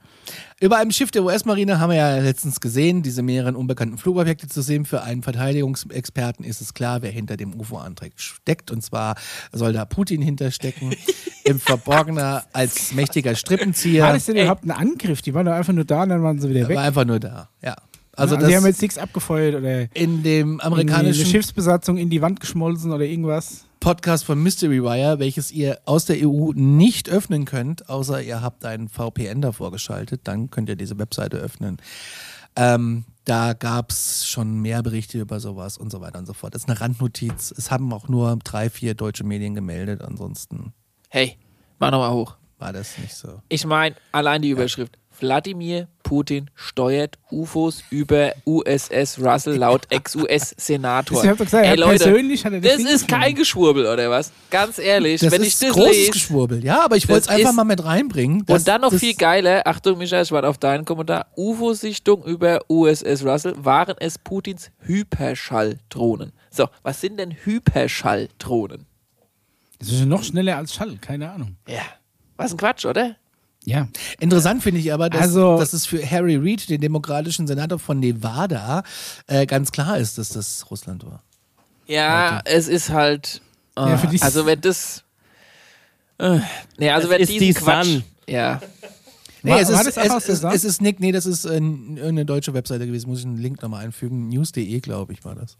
[0.60, 4.62] Über einem Schiff der US-Marine haben wir ja letztens gesehen, diese mehreren unbekannten Flugobjekte zu
[4.62, 4.84] sehen.
[4.84, 8.70] Für einen Verteidigungsexperten ist es klar, wer hinter dem UFO-Antrag steckt.
[8.70, 9.16] Und zwar
[9.52, 10.94] soll da Putin hinterstecken,
[11.44, 14.04] im Verborgener als mächtiger Strippenzieher.
[14.04, 15.22] War das denn überhaupt ein Angriff?
[15.22, 16.76] Die waren doch einfach nur da und dann waren sie wieder weg.
[16.76, 17.48] war einfach nur da.
[17.60, 17.76] Ja.
[18.16, 22.38] Also Also die haben jetzt nichts abgefeuert oder in dem amerikanischen Schiffsbesatzung in die Wand
[22.38, 23.64] geschmolzen oder irgendwas.
[23.84, 28.64] Podcast von Mystery Wire, welches ihr aus der EU nicht öffnen könnt, außer ihr habt
[28.64, 31.76] einen VPN davor geschaltet, dann könnt ihr diese Webseite öffnen.
[32.56, 36.54] Ähm, da gab es schon mehr Berichte über sowas und so weiter und so fort.
[36.54, 37.52] Das ist eine Randnotiz.
[37.54, 40.00] Es haben auch nur drei, vier deutsche Medien gemeldet.
[40.00, 40.72] Ansonsten
[41.10, 41.36] Hey,
[41.78, 42.36] mach nochmal hoch.
[42.58, 43.42] war das nicht so.
[43.50, 44.96] Ich meine, allein die Überschrift.
[45.20, 51.22] Wladimir Putin steuert UFOs über USS Russell laut Ex-US-Senator.
[51.24, 53.34] Ich hab doch gesagt, Ey Leute, persönlich hat er das ist kein.
[53.34, 54.32] Geschwurbel, oder was?
[54.50, 56.10] Ganz ehrlich, Das wenn ist ich das großes lese.
[56.12, 56.64] Geschwurbel.
[56.64, 58.44] Ja, aber ich wollte es einfach mal mit reinbringen.
[58.46, 63.24] Und dann noch viel geiler, Achtung Micha, ich warte auf deinen Kommentar, UFO-Sichtung über USS
[63.24, 66.32] Russell, waren es Putins Hyperschalldrohnen.
[66.50, 68.86] So, was sind denn Hyperschalldrohnen?
[69.78, 71.56] Das ist ja noch schneller als Schall, keine Ahnung.
[71.68, 71.82] Ja,
[72.36, 73.16] was ein Quatsch, oder?
[73.64, 73.88] Ja.
[74.20, 77.98] Interessant finde ich aber, dass, Also- dass es für Harry Reid, den demokratischen Senator von
[78.00, 78.82] Nevada,
[79.26, 81.22] äh, ganz klar ist, dass das Russland war.
[81.86, 83.40] Ja, es ist halt.
[83.76, 85.02] äh, Ja, die- also wenn das.
[86.18, 86.38] Äh,
[86.78, 87.86] nee, also Es wenn ist diesen die Quatsch.
[87.86, 88.04] Sun.
[88.28, 88.60] Ja.
[89.42, 89.96] Nee, War- es, war ist,
[90.28, 93.10] es, es, es ist Nick, nee, das ist äh, irgendeine deutsche Webseite gewesen.
[93.10, 94.28] Muss ich einen Link nochmal einfügen.
[94.28, 95.56] News.de, glaube ich, war das.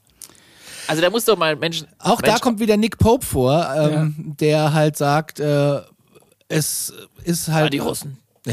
[0.87, 1.87] Also da muss doch mal Menschen.
[1.99, 5.81] Auch da Mensch, kommt wieder Nick Pope vor, ähm, der halt sagt, äh,
[6.49, 6.93] es
[7.25, 8.19] ist halt die Russen.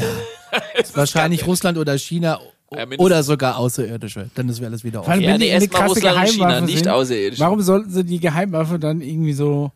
[0.94, 2.40] wahrscheinlich Russland oder China
[2.74, 4.30] Ja, oder sogar Außerirdische.
[4.34, 5.20] Dann ist alles wieder offen.
[5.20, 7.40] Ja, wenn die eine krasse Russland und China, Geheimwaffe nicht sind, außerirdisch.
[7.40, 9.70] warum sollten sie die Geheimwaffe dann irgendwie so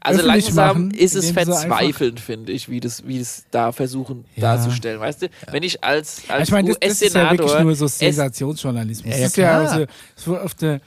[0.00, 4.56] Also langsam machen, ist es verzweifelnd, finde ich, wie das, wie das da versuchen Ja.
[4.56, 4.98] darzustellen.
[5.00, 7.86] Weißt du, wenn ich als, als ich meine, das, das ist ja wirklich nur so
[7.86, 9.06] Sensationsjournalismus.
[9.06, 9.72] Ja, das ja, ist ja klar.
[9.72, 9.86] also,
[10.16, 10.80] so auf der,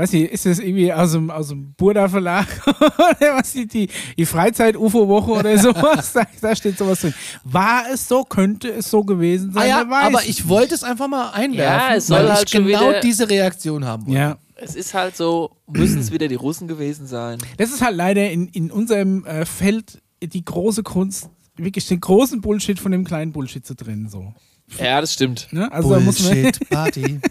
[0.00, 3.88] weiß nicht, ist das irgendwie aus dem, aus dem Burda Verlag oder was die, die,
[4.16, 6.12] die Freizeit-UFO-Woche oder sowas?
[6.12, 7.14] da, da steht sowas drin.
[7.44, 9.62] War es so, könnte es so gewesen sein?
[9.62, 12.50] Ah ja, aber ich wollte es einfach mal einwerfen, Ja, es soll weil ich halt
[12.50, 14.18] schon genau wieder- diese Reaktion haben wollte.
[14.18, 14.38] Ja.
[14.56, 17.38] es ist halt so, müssen es wieder die Russen gewesen sein.
[17.58, 22.40] Das ist halt leider in, in unserem äh, Feld die große Kunst, wirklich den großen
[22.40, 24.08] Bullshit von dem kleinen Bullshit zu trennen.
[24.08, 24.32] So.
[24.78, 25.48] Ja, das stimmt.
[25.50, 25.70] Ne?
[25.72, 26.32] Also da muss man.
[26.42, 27.20] Bullshit Party.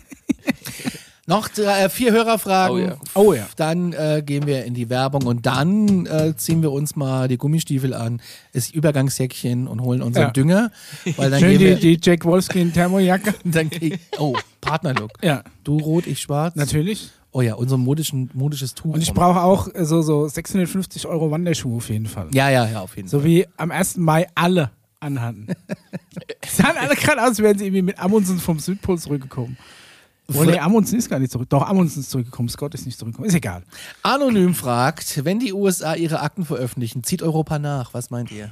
[1.30, 2.76] Noch drei, äh, vier Hörerfragen.
[2.76, 2.98] Oh ja.
[3.14, 3.48] Oh ja.
[3.56, 7.38] Dann äh, gehen wir in die Werbung und dann äh, ziehen wir uns mal die
[7.38, 8.20] Gummistiefel an,
[8.54, 10.30] das Übergangsjäckchen und holen unseren Ja.
[10.32, 10.72] Dünger.
[11.18, 13.36] Weil dann Schön die, die Jack Wolfskin Thermojacke.
[13.46, 13.70] dann,
[14.18, 15.12] oh, Partnerlook.
[15.22, 16.56] Ja, Du rot, ich schwarz.
[16.56, 17.12] natürlich.
[17.32, 18.96] Oh ja, unser modischen, modisches Tuch.
[18.96, 22.28] Und ich brauche auch äh, so, so 650 Euro Wanderschuhe auf jeden Fall.
[22.34, 23.28] Ja, ja, ja, auf jeden So Fall.
[23.28, 23.98] wie am 1.
[23.98, 25.46] Mai alle anhatten.
[26.42, 29.58] Es sahen alle gerade aus, als wären sie irgendwie mit Amundsen vom Südpol zurückgekommen.
[30.34, 31.50] Oh, nee, Amundsen ist gar nicht zurück.
[31.50, 32.50] Doch, Amundsen ist zurückgekommen.
[32.50, 33.28] Scott ist nicht zurückgekommen.
[33.28, 33.64] Ist egal.
[34.04, 37.94] Anonym fragt, wenn die USA ihre Akten veröffentlichen, zieht Europa nach.
[37.94, 38.52] Was meint ihr?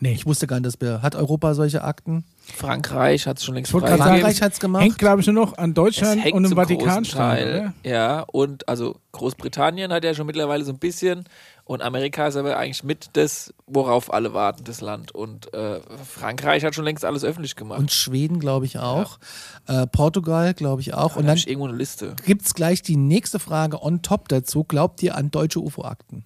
[0.00, 0.12] Nee.
[0.12, 2.24] Ich wusste gar nicht, dass wir, hat Europa solche Akten?
[2.54, 4.22] Frankreich hat es schon längst Ich wollte gerade freigegeben.
[4.22, 4.82] Frankreich hat's gemacht.
[4.82, 7.72] Hängt, glaube ich, nur noch an Es Deutschland und dem Vatikanstaat.
[7.82, 11.24] Ja, und also Großbritannien hat ja schon mittlerweile so ein bisschen
[11.68, 15.12] und Amerika ist aber eigentlich mit das, worauf alle warten, das Land.
[15.14, 17.78] Und äh, Frankreich hat schon längst alles öffentlich gemacht.
[17.78, 19.18] Und Schweden, glaube ich, auch.
[19.66, 21.14] Äh, Portugal, glaube ich auch.
[21.16, 22.16] und Und dann irgendwo eine Liste.
[22.24, 24.64] gibt es gleich die nächste Frage on top dazu.
[24.64, 26.24] Glaubt ihr an deutsche UFO-Akten?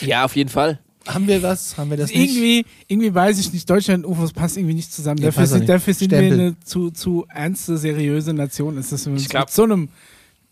[0.00, 0.80] Ja, auf jeden Fall.
[1.06, 1.78] Haben wir was?
[1.78, 2.18] Haben wir das nicht?
[2.34, 5.18] Irgendwie, irgendwie weiß ich nicht, Deutschland und UFOs passt irgendwie nicht zusammen.
[5.20, 5.68] Ja, dafür sind, nicht.
[5.68, 8.76] dafür sind wir eine zu, zu ernste, seriöse Nation.
[8.76, 9.88] Ist, uns Ich glaub- mit so einem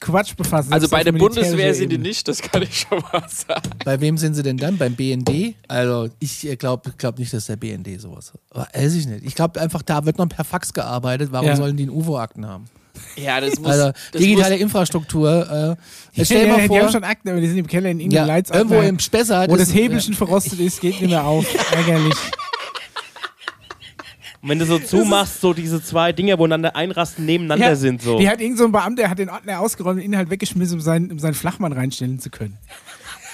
[0.04, 0.72] Quatsch befassen.
[0.72, 3.70] Also bei der Bundeswehr sind die nicht, das kann ich schon mal sagen.
[3.84, 4.76] Bei wem sind sie denn dann?
[4.76, 5.54] Beim BND?
[5.66, 8.40] Also ich glaube glaub nicht, dass der BND sowas hat.
[8.50, 9.24] Aber weiß ich nicht.
[9.24, 11.30] Ich glaube einfach, da wird noch per Fax gearbeitet.
[11.32, 11.56] Warum Ja.
[11.56, 12.66] sollen die einen UFO-Akten haben?
[13.16, 13.70] Ja, das muss.
[13.70, 15.76] Also das digitale muss, Infrastruktur.
[16.14, 17.90] Äh, stell dir ja, mal Die vor, haben schon Akten, aber die sind im Keller
[17.90, 18.50] in ja, irgendeinem Leitz.
[18.50, 19.50] irgendwo im Spessart.
[19.50, 21.46] Wo das Hebelchen verrostet ist, geht nicht mehr auf.
[21.72, 22.14] Ärgerlich.
[24.44, 28.02] Und wenn du so zumachst, so diese zwei Dinge, wo einander einrasten, nebeneinander Ja, sind
[28.02, 28.18] so.
[28.18, 30.74] Die hat irgend so ein Beamter, der hat den Ordner ausgeräumt und ihn halt weggeschmissen,
[30.74, 32.58] um seinen, um seinen Flachmann reinstellen zu können.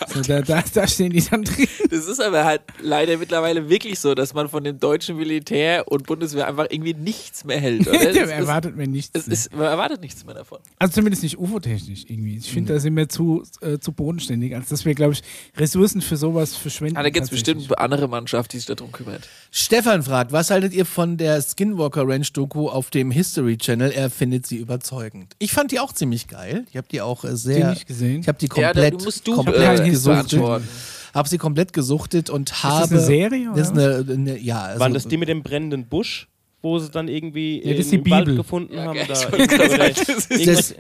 [0.09, 1.67] So, da, da, da stehen die dann drin.
[1.91, 6.07] das ist aber halt leider mittlerweile wirklich so, dass man von dem deutschen Militär und
[6.07, 7.87] Bundeswehr einfach irgendwie nichts mehr hält.
[7.87, 8.01] Oder?
[8.11, 9.11] Ist- erwartet mir nichts.
[9.15, 10.59] Es ist, man erwartet nichts mehr davon.
[10.79, 12.37] Also zumindest nicht UFO-technisch irgendwie.
[12.39, 15.23] Ich finde, da sind wir zu, äh, zu bodenständig, als dass wir, glaube ich,
[15.57, 16.97] Ressourcen für sowas verschwenden.
[16.97, 19.29] Ah, da gibt es bestimmt eine andere Mannschaft, die sich darum kümmert.
[19.51, 23.91] Stefan fragt, was haltet ihr von der Skinwalker Ranch Doku auf dem History Channel?
[23.91, 25.35] Er findet sie überzeugend.
[25.39, 26.65] Ich fand die auch ziemlich geil.
[26.71, 27.67] Ich habe die auch äh, sehr.
[27.67, 28.21] Die nicht gesehen?
[28.21, 30.31] Ich habe die Ja, komplett, da, du musst du komplett äh, gesuchtet.
[30.31, 30.69] beantworten.
[31.15, 32.91] Habe sie komplett gesuchtet und das habe.
[32.95, 34.61] eine Serie, Das ist oder eine, eine ja.
[34.63, 36.29] Also, Waren das die mit dem brennenden Busch,
[36.63, 38.37] wo sie dann irgendwie Ja, das ist im die Wald Bibel.
[38.37, 38.99] gefunden haben?
[38.99, 39.29] okay, Da,
[39.75, 40.75] oder das ist-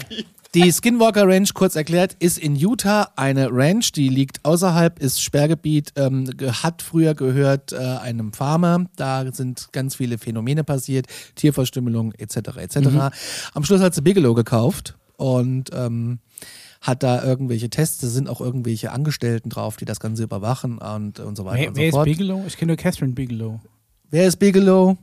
[0.54, 5.92] Die Skinwalker Ranch, kurz erklärt, ist in Utah eine Ranch, die liegt außerhalb, ist Sperrgebiet,
[5.94, 6.28] ähm,
[6.62, 8.86] hat früher gehört äh, einem Farmer.
[8.96, 11.06] Da sind ganz viele Phänomene passiert,
[11.36, 12.56] Tierverstümmelung etc.
[12.56, 12.76] etc.
[13.54, 16.18] Am Schluss hat sie Bigelow gekauft und ähm,
[16.80, 21.20] hat da irgendwelche Tests, da sind auch irgendwelche Angestellten drauf, die das Ganze überwachen und,
[21.20, 22.04] und so weiter Wer, und so wer ist fort.
[22.06, 22.44] Bigelow?
[22.46, 23.60] Ich kenne nur Catherine Bigelow.
[24.10, 24.96] Wer ist Bigelow?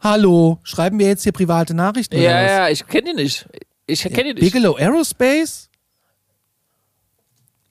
[0.00, 2.14] Hallo, schreiben wir jetzt hier private Nachrichten?
[2.16, 2.50] oder Ja, was?
[2.50, 3.48] ja, ich kenne die nicht.
[3.86, 4.52] Ich kenne die nicht.
[4.52, 5.68] Bigelow Aerospace?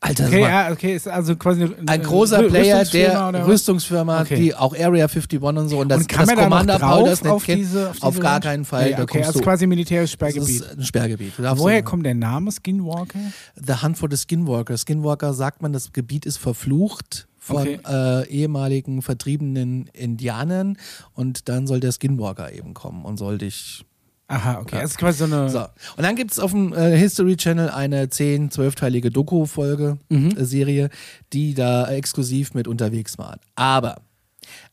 [0.04, 3.45] Alter, Okay, ja, okay, ist also quasi eine, ein großer Rü- Player der?
[3.45, 4.36] Rüstungsfirma, Okay.
[4.36, 7.06] die auch Area 51 und so und das, Und kann das man da Commander Paul
[7.08, 8.43] das nicht auf kennt, diese, auf, auf diese gar Ranch?
[8.43, 8.86] keinen Fall.
[8.89, 10.62] Nee, okay, kommst also du, quasi militärisches das Sperrgebiet.
[10.62, 11.34] ist ein Sperrgebiet.
[11.38, 13.20] Woher kommt der Name Skinwalker?
[13.56, 14.76] The Hunt for the Skinwalker.
[14.76, 17.80] Skinwalker sagt man, das Gebiet ist verflucht von Okay.
[17.88, 20.78] äh, ehemaligen vertriebenen Indianern
[21.14, 23.86] und dann soll der Skinwalker eben kommen und soll dich
[24.32, 24.79] Aha, okay.
[24.82, 25.49] Das ist quasi so eine.
[25.49, 25.59] So.
[25.97, 30.89] Und dann gibt es auf dem äh, History Channel eine 10-, 12-teilige Doku-Folge, äh, Serie,
[31.34, 33.39] die da exklusiv mit unterwegs waren.
[33.55, 33.97] Aber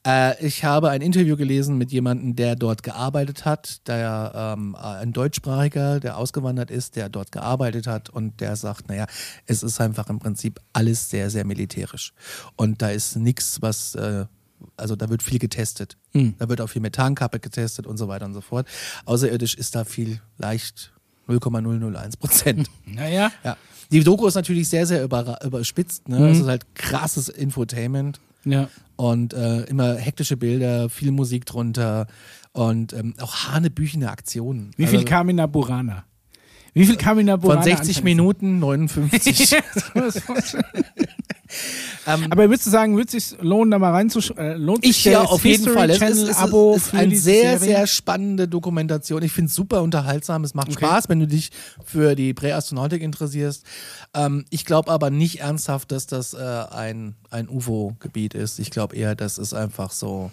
[0.07, 5.03] äh, ich habe ein Interview gelesen mit jemandem, der dort gearbeitet hat, der ähm, äh,
[5.03, 9.07] ein Deutschsprachiger, der ausgewandert ist, der dort gearbeitet hat und der sagt, naja,
[9.47, 12.13] es ist einfach im Prinzip alles sehr, sehr militärisch.
[12.55, 14.27] Und da ist nichts, was, äh,
[14.77, 15.97] also da wird viel getestet.
[16.39, 18.67] Da wird auch viel Methankappe getestet und so weiter und so fort.
[19.05, 20.93] Außerirdisch ist da viel leicht
[21.29, 22.69] 0,001 Prozent.
[22.87, 23.31] Naja.
[23.45, 23.57] ja.
[23.93, 26.09] Die Doku ist natürlich sehr, sehr über, überspitzt.
[26.09, 26.19] Ne?
[26.19, 26.25] Mhm.
[26.27, 28.69] Es ist halt krasses Infotainment Ja.
[28.97, 32.07] und äh, immer hektische Bilder, viel Musik drunter
[32.53, 34.73] und ähm, auch hanebüchene Aktionen.
[34.77, 36.05] Wie viel Also Kamina Burana?
[36.79, 37.63] Wie viel Kamina Burana?
[37.63, 39.57] Von 60 Minuten 59.
[42.07, 44.39] Ähm, Aber würdest du sagen, würde es sich lohnen, da mal reinzuschauen?
[44.39, 45.91] Äh, lohnt sich Ich ja, auf jeden History Fall.
[45.91, 47.75] Es ist, Channel es ist, Abo es ist für eine sehr, Serie?
[47.77, 49.23] sehr spannende Dokumentation.
[49.23, 50.45] Ich finde es super unterhaltsam.
[50.45, 50.85] Es macht Okay.
[50.85, 51.51] Spaß, wenn du dich
[51.85, 53.65] für die Präastronautik interessierst.
[54.15, 58.59] Ähm, ich glaube aber nicht ernsthaft, dass das äh, ein, ein UFO-Gebiet ist.
[58.59, 60.31] Ich glaube eher, das ist einfach so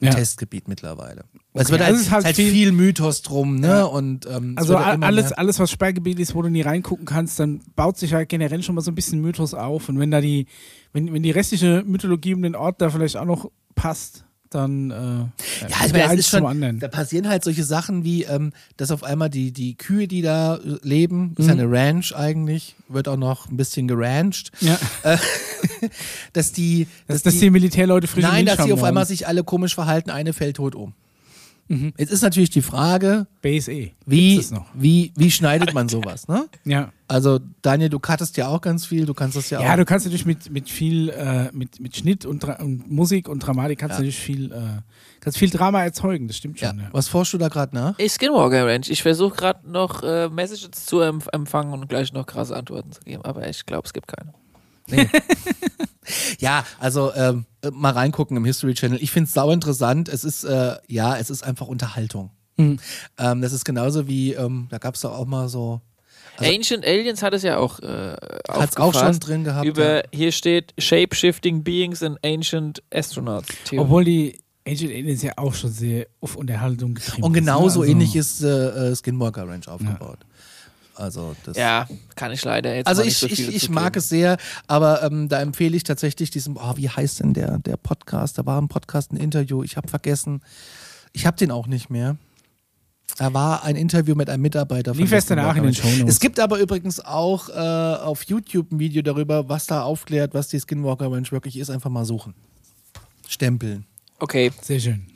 [0.00, 0.14] ein Ja.
[0.14, 1.24] Testgebiet mittlerweile.
[1.56, 3.68] Es Okay, wird halt, also halt halt viel- viel, Mythos drum, ne?
[3.68, 3.84] Ja.
[3.84, 7.38] Und, ähm, Also immer alles, mehr- alles, was Sperrgebiet ist, wo du nie reingucken kannst,
[7.40, 9.88] dann baut sich halt generell schon mal so ein bisschen Mythos auf.
[9.88, 10.46] Und wenn da die,
[10.92, 14.94] wenn, wenn die restliche Mythologie um den Ort da vielleicht auch noch passt, dann äh,
[14.94, 15.28] Ja,
[15.84, 16.78] es eins ist schon, anderen.
[16.78, 20.56] da passieren halt solche Sachen wie, ähm, dass auf einmal die, die Kühe, die da
[20.56, 21.60] äh, leben, ist ja Mhm.
[21.60, 24.78] eine Ranch eigentlich, wird auch noch ein bisschen gerancht, Ja,
[26.32, 29.74] dass die, dass, dass die Militärleute frische nein, dass die auf einmal sich alle komisch
[29.74, 30.92] verhalten, eine fällt tot um.
[31.68, 31.92] Mhm.
[31.98, 33.90] Jetzt ist natürlich die Frage, BSE.
[34.06, 34.66] wie, das noch?
[34.74, 36.46] wie, wie schneidet man sowas, ne?
[36.64, 36.92] Ja.
[37.08, 39.76] Also, Daniel, du cuttest ja auch ganz viel, du kannst das ja, Ja, auch.
[39.76, 43.78] du kannst natürlich mit, mit viel, äh, mit, mit Schnitt und, und Musik und Dramatik
[43.78, 43.98] kannst Ja.
[43.98, 44.82] du natürlich viel, äh,
[45.20, 46.70] kannst viel Drama erzeugen, das stimmt ja.
[46.70, 46.78] schon.
[46.80, 46.88] Ja.
[46.92, 47.98] Was forschst du da gerade nach?
[47.98, 48.88] Ich Skinwalker Ranch.
[48.90, 53.00] Ich versuche gerade noch äh, Messages zu empf empfangen und gleich noch krasse Antworten zu
[53.02, 54.32] geben, aber ich glaube, es gibt keine.
[56.38, 58.98] Ja, also ähm, äh, mal reingucken im History Channel.
[59.02, 60.08] Ich finde es sau interessant.
[60.08, 62.30] Es ist, äh, ja, es ist einfach Unterhaltung.
[62.56, 62.78] Mhm.
[63.18, 65.80] Ähm, das ist genauso wie, ähm, da gab es doch auch mal so,
[66.38, 68.14] Also- Ancient Aliens hat es ja auch äh,
[68.48, 69.66] hat es auch schon drin gehabt.
[69.66, 70.02] Über, ja.
[70.12, 73.48] hier steht Shape-Shifting Beings and Ancient Astronauts.
[73.64, 73.80] Theory.
[73.82, 77.86] Obwohl die Agent Aliens ja auch schon sehr auf Unterhaltung getrieben Und ist, genauso ne?
[77.86, 80.18] Also- ähnlich ist äh, äh, Skinwalker Ranch aufgebaut.
[80.96, 81.56] Also das.
[81.56, 84.38] ja, kann ich leider jetzt Also ich, nicht so viel ich, ich mag es sehr,
[84.66, 88.38] aber ähm, da empfehle ich tatsächlich diesen, oh, wie heißt denn der, der Podcast?
[88.38, 90.40] Da war im Podcast ein Interview, ich habe vergessen.
[91.12, 92.16] Ich habe den auch nicht mehr.
[93.18, 95.74] Da war ein Interview mit einem Mitarbeiter von Lieferst der danach in den.
[95.74, 96.14] Shownotes.
[96.14, 100.48] Es gibt aber übrigens auch äh, auf YouTube ein Video darüber, was da aufklärt, was
[100.48, 101.70] die Skinwalker Ranch wirklich ist.
[101.70, 102.34] Einfach mal suchen.
[103.28, 103.86] Stempeln.
[104.18, 105.06] Okay, Sehr schön.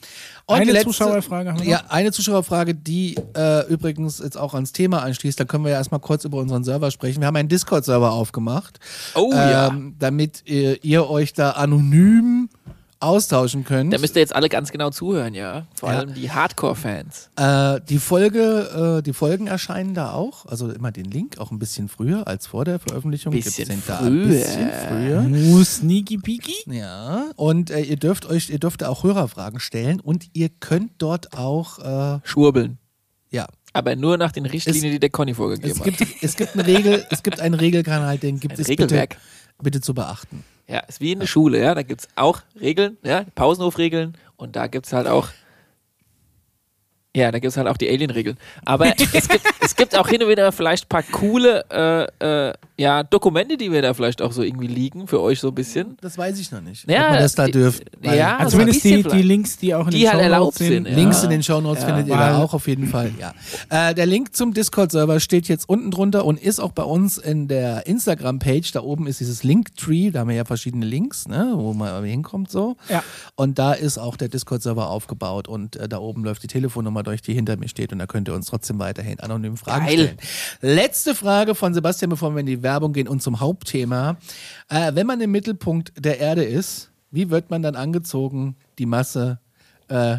[0.47, 1.71] Und Eine letzte- Zuschauerfrage haben wir noch.
[1.71, 5.39] Ja, eine Zuschauerfrage, die äh, übrigens jetzt auch ans Thema anschließt.
[5.39, 7.21] Da können wir ja erstmal kurz über unseren Server sprechen.
[7.21, 8.81] Wir haben einen Discord-Server aufgemacht,
[9.15, 9.69] Oh ja.
[9.69, 12.49] ähm, damit ihr, ihr euch da anonym
[13.01, 13.93] austauschen könnt.
[13.93, 15.67] Da müsst ihr jetzt alle ganz genau zuhören, ja.
[15.75, 15.99] Vor Ja.
[15.99, 17.31] allem die Hardcore-Fans.
[17.37, 20.45] Äh, die Folge, äh, die Folgen erscheinen da auch.
[20.47, 23.33] Also immer den Link, auch ein bisschen früher als vor der Veröffentlichung.
[23.33, 24.11] Bisschen Gibt's den da früher.
[24.11, 25.51] ein bisschen früher.
[25.55, 26.55] Uh, sneaky peaky.
[26.67, 31.33] Ja, und äh, ihr dürft euch, ihr dürft auch Hörerfragen stellen und ihr könnt dort
[31.37, 32.79] auch, äh, Schwurbeln.
[33.31, 35.85] ja, Aber nur nach den Richtlinien, die der Conny vorgegeben es hat.
[35.97, 39.17] gibt, es gibt eine Regel, es gibt einen Regelkanal, den gibt Ein es bitte, Regelwerk.
[39.63, 40.45] bitte zu beachten.
[40.71, 41.75] Ja, ist wie in der Schule, ja.
[41.75, 45.29] Da gibt es auch Regeln, ja, Pausenhofregeln und da gibt es halt auch.
[47.17, 48.37] Ja, da gibt es halt auch die Alien-Regeln.
[48.65, 51.65] Aber es, gibt, es gibt auch hin und wieder vielleicht ein paar coole
[52.21, 55.49] äh, äh, ja, Dokumente, die wir da vielleicht auch so irgendwie liegen für euch so
[55.49, 55.97] ein bisschen.
[56.03, 57.83] Das weiß ich noch nicht, Ja, ob man das da dürft.
[58.03, 59.23] ja, Also zumindest die, die.
[59.23, 60.69] Links, die auch in Die den halt Shownotes sind.
[60.69, 60.95] sind, ja.
[60.95, 61.89] Links in den Shownotes Ja.
[61.89, 63.35] findet ihr da auch auf jeden Fall, ja.
[63.91, 67.49] Äh, der Link zum Discord-Server steht jetzt unten drunter und ist auch bei uns in
[67.49, 68.71] der Instagram-Page.
[68.71, 72.53] Da oben ist dieses Linktree, da haben wir ja verschiedene Links, ne, wo man hinkommt
[72.53, 72.77] so.
[72.89, 73.03] Ja.
[73.35, 77.23] Und da ist auch der Discord-Server aufgebaut und äh, da oben läuft die Telefonnummer durch,
[77.23, 79.99] die hinter mir steht und da könnt ihr uns trotzdem weiterhin anonym Fragen Geil.
[79.99, 80.19] stellen.
[80.61, 84.17] Letzte Frage von Sebastian, bevor wir in die Werbung gehen und zum Hauptthema.
[84.69, 89.41] Äh, wenn man im Mittelpunkt der Erde ist, wie wird man dann angezogen, die Masse,
[89.89, 90.19] äh,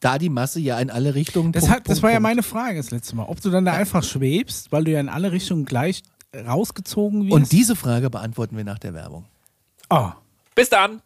[0.00, 1.52] da die Masse ja in alle Richtungen.
[1.52, 2.28] Das, Punkt, hat, das Punkt, war ja Punkt.
[2.28, 3.24] meine Frage das letzte Mal.
[3.24, 6.02] Ob du dann da einfach schwebst, weil du ja in alle Richtungen gleich
[6.34, 7.32] rausgezogen wirst.
[7.32, 9.24] Und diese Frage beantworten wir nach der Werbung.
[9.90, 10.10] Oh.
[10.54, 11.02] Bis dann!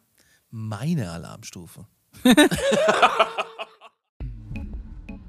[0.51, 1.87] Meine Alarmstufe.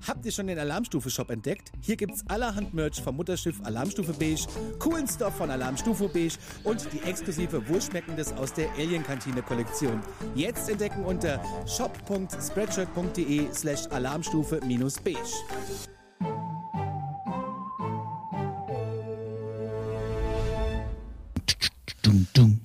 [0.05, 1.71] Habt ihr schon den Alarmstufe-Shop entdeckt?
[1.79, 4.45] Hier gibt's allerhand Merch vom Mutterschiff Alarmstufe Beige,
[4.77, 6.33] coolen Stuff von Alarmstufe Beige
[6.65, 10.01] und die exklusive Wohlschmeckendes aus der Alien-Kantine-Kollektion.
[10.35, 15.17] Jetzt entdecken unter shop.spreadshirt.de slash alarmstufe-beige.
[22.01, 22.59] Dum, dum.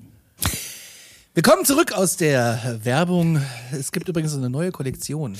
[1.34, 3.40] Wir kommen zurück aus der Werbung.
[3.70, 5.36] Es gibt übrigens eine neue Kollektion.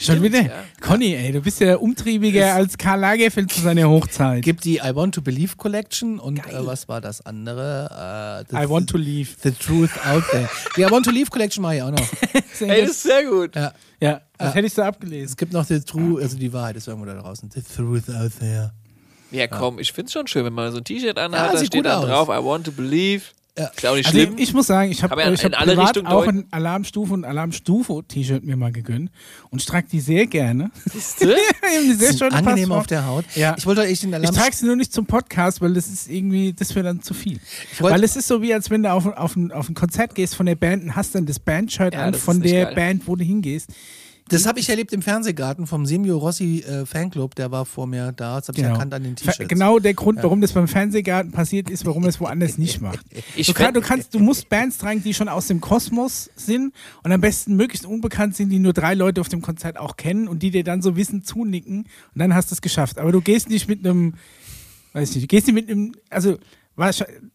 [0.00, 0.64] Schon wieder?
[0.80, 4.38] Conny, ey, du bist ja umtriebiger als Karl Lagerfeld zu seiner Hochzeit.
[4.38, 8.44] Es gibt die I Want to Believe Collection und äh, was war das andere?
[8.48, 9.28] Äh, the, I want to leave.
[9.42, 10.48] The Truth Out There.
[10.76, 12.00] Die I Want to Leave Collection mache ich auch noch.
[12.60, 13.54] Ey, das ist sehr gut.
[13.54, 13.72] Ja.
[14.00, 15.26] ja, das hätte ich so abgelesen.
[15.26, 17.50] Es gibt noch The True, also die Wahrheit ist irgendwo da draußen.
[17.50, 18.72] The Truth Out There.
[19.32, 21.68] Ja, komm, ich find's schon schön, wenn man so ein T-Shirt Ja, anhat, da sieht
[21.68, 22.06] steht dann aus.
[22.06, 23.24] drauf, I want to believe.
[23.60, 23.66] Ja.
[23.76, 24.34] Ist auch nicht Also schlimm.
[24.36, 26.38] ich, ich muss sagen, ich habe ja ich hab privat auch deuten.
[26.38, 29.10] ein Alarmstufe und Alarmstufe-T-Shirt mir mal gegönnt
[29.50, 30.64] und ich trage die sehr gerne.
[31.20, 31.30] Haben
[31.62, 32.72] eine sehr Sind schöne angenehm Passform.
[32.80, 33.24] auf der Haut.
[33.34, 33.54] Ja.
[33.58, 34.34] Ich wollte euch den Ich Alarm.
[34.34, 37.38] trage sie nur nicht zum Podcast, weil das ist irgendwie, das wäre dann zu viel.
[37.78, 40.34] Weil es ist so wie, als wenn du auf, auf, ein, auf ein Konzert gehst
[40.34, 42.74] von der Band und hast dann das Bandshirt Ja, an von der geil.
[42.74, 43.68] Band, wo du hingehst.
[44.30, 47.34] Das habe ich erlebt im Fernsehgarten vom Semio Rossi äh, Fanclub.
[47.34, 48.38] Der war vor mir da.
[48.38, 49.48] Das habe ich erkannt an den T-Shirts.
[49.48, 53.00] Genau der Grund, warum das beim Fernsehgarten passiert ist, warum er es woanders nicht macht.
[53.36, 56.74] Ich du, kann, du kannst, du musst Bands tragen, die schon aus dem Kosmos sind
[57.02, 60.28] und am besten möglichst unbekannt sind, die nur drei Leute auf dem Konzert auch kennen
[60.28, 62.98] und die dir dann so wissen zunicken und dann hast du es geschafft.
[62.98, 64.14] Aber du gehst nicht mit einem,
[64.92, 66.38] weiß ich nicht, du gehst nicht mit einem, also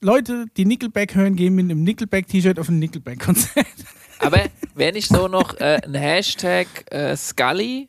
[0.02, 3.66] Leute, die Nickelback hören, gehen mit einem Nickelback-T-Shirt auf ein Nickelback-Konzert.
[4.26, 4.42] Aber
[4.76, 7.88] wäre nicht so noch äh, ein Hashtag äh, Scully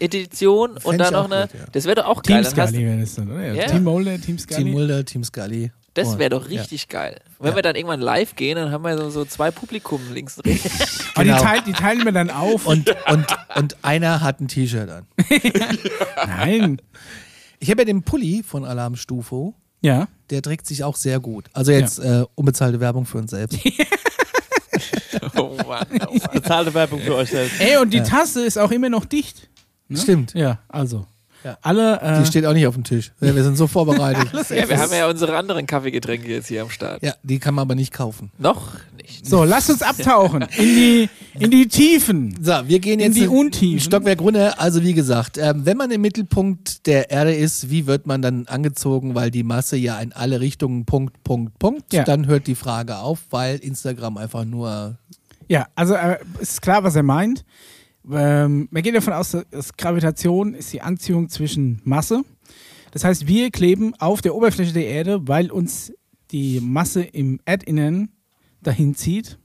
[0.00, 1.46] Edition und Fänd dann ich noch eine.
[1.46, 1.66] gut, ja.
[1.72, 2.42] Das wäre doch auch geil.
[2.42, 3.46] Team Dann hast, Scully wäre das dann, oder?
[3.46, 3.54] Ja.
[3.54, 3.66] Ja.
[3.66, 4.62] Team Mulder, Team Scully.
[4.64, 5.70] Team Mulder, Team Scully.
[5.94, 6.60] das wäre doch Ja.
[6.60, 7.20] richtig geil.
[7.38, 7.56] Wenn Ja.
[7.56, 10.98] wir dann irgendwann live gehen, dann haben wir so, so zwei Publikum links und rechts.
[11.14, 11.36] Aber Genau.
[11.38, 12.66] die, teil, die teilen wir dann auf.
[12.66, 15.06] Und, und, und einer hat ein T-Shirt an.
[16.26, 16.82] Nein.
[17.60, 19.54] Ich habe ja den Pulli von Alarmstufo.
[19.80, 20.08] Ja.
[20.30, 21.44] Der trägt sich auch sehr gut.
[21.52, 23.60] Also jetzt äh, unbezahlte Werbung für uns selbst.
[25.40, 26.20] oh Mann, oh Mann.
[26.32, 27.60] Bezahlte Werbung für euch selbst.
[27.60, 29.48] Ey, und die Tasse ist auch immer noch dicht.
[29.88, 29.98] Ne?
[29.98, 30.34] Stimmt.
[30.34, 31.06] Ja, also.
[31.44, 31.58] Ja.
[31.60, 32.00] Alle.
[32.00, 33.12] Äh, Die steht auch nicht auf dem Tisch.
[33.20, 34.28] Ja, wir sind so vorbereitet.
[34.50, 37.02] Ja, wir haben ja unsere anderen Kaffeegetränke jetzt hier am Start.
[37.02, 38.30] Ja, die kann man aber nicht kaufen.
[38.38, 39.26] Noch nicht.
[39.26, 41.08] so, lasst uns abtauchen in die,
[41.38, 42.34] in die Tiefen.
[42.42, 43.80] So, wir gehen In jetzt die Untiefen.
[43.80, 44.58] Stockwerk runter.
[44.58, 48.46] Also wie gesagt, ähm, wenn man im Mittelpunkt der Erde ist, wie wird man dann
[48.46, 51.92] angezogen, weil die Masse ja in alle Richtungen Punkt, Punkt, Punkt.
[51.92, 52.04] Ja.
[52.04, 54.96] Dann hört die Frage auf, weil Instagram einfach nur
[55.48, 57.44] Ja, also äh, ist klar, was er meint.
[58.10, 62.22] Ähm, wir gehen davon aus, dass Gravitation ist die Anziehung zwischen Masse.
[62.90, 65.92] Das heißt, wir kleben auf der Oberfläche der Erde, weil uns
[66.30, 68.10] die Masse im Erdinnern
[68.62, 69.38] dahin zieht.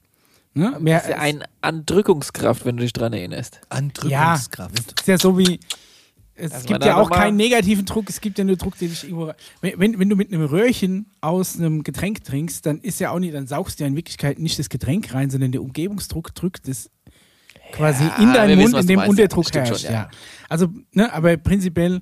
[0.53, 0.77] Ne?
[0.79, 3.61] Mehr, Das ist ja eine Andrückungskraft, wenn du dich dran erinnerst.
[3.69, 4.99] Andrückungskraft.
[4.99, 5.59] ist ja so wie.
[6.39, 9.03] Es man gibt ja auch keinen negativen Druck, es gibt ja nur Druck, den dich
[9.03, 9.31] irgendwo.
[9.61, 13.33] Wenn, wenn, du mit einem Röhrchen aus einem Getränk trinkst, dann ist ja auch nicht,
[13.33, 16.89] dann saugst du ja in Wirklichkeit nicht das Getränk rein, sondern der Umgebungsdruck drückt das
[17.71, 19.61] quasi Ja, in deinen wissen, Mund, was in dem meinst, Unterdruck ja.
[19.61, 19.85] Herrscht.
[19.85, 20.09] schon, ja.
[20.47, 22.01] Also, ne, aber prinzipiell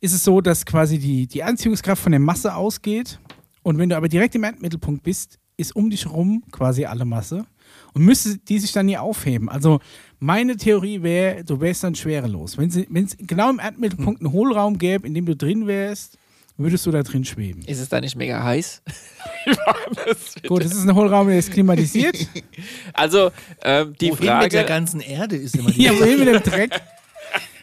[0.00, 3.18] ist es so, dass quasi die, die Anziehungskraft von der Masse ausgeht.
[3.62, 7.44] Und wenn du aber direkt im Erdmittelpunkt bist, ist um dich rum quasi alle Masse.
[7.92, 9.48] Und müsste die sich dann nie aufheben.
[9.48, 9.80] Also
[10.20, 12.58] meine Theorie wäre, du wärst dann schwerelos.
[12.58, 16.18] Wenn es genau im Erdmittelpunkt einen Hohlraum gäbe, in dem du drin wärst,
[16.56, 17.62] würdest du da drin schweben.
[17.62, 18.82] Ist es da nicht mega heiß?
[20.48, 22.16] Gut, das ist ein Hohlraum, der ist klimatisiert.
[22.92, 23.30] Also,
[23.62, 24.64] ähm, die Wohin mit der Frage.
[24.64, 26.72] ganzen Erde ist immer die Ja, wohin mit dem Dreck?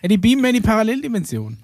[0.01, 1.57] Ja, die beamen in die Paralleldimension.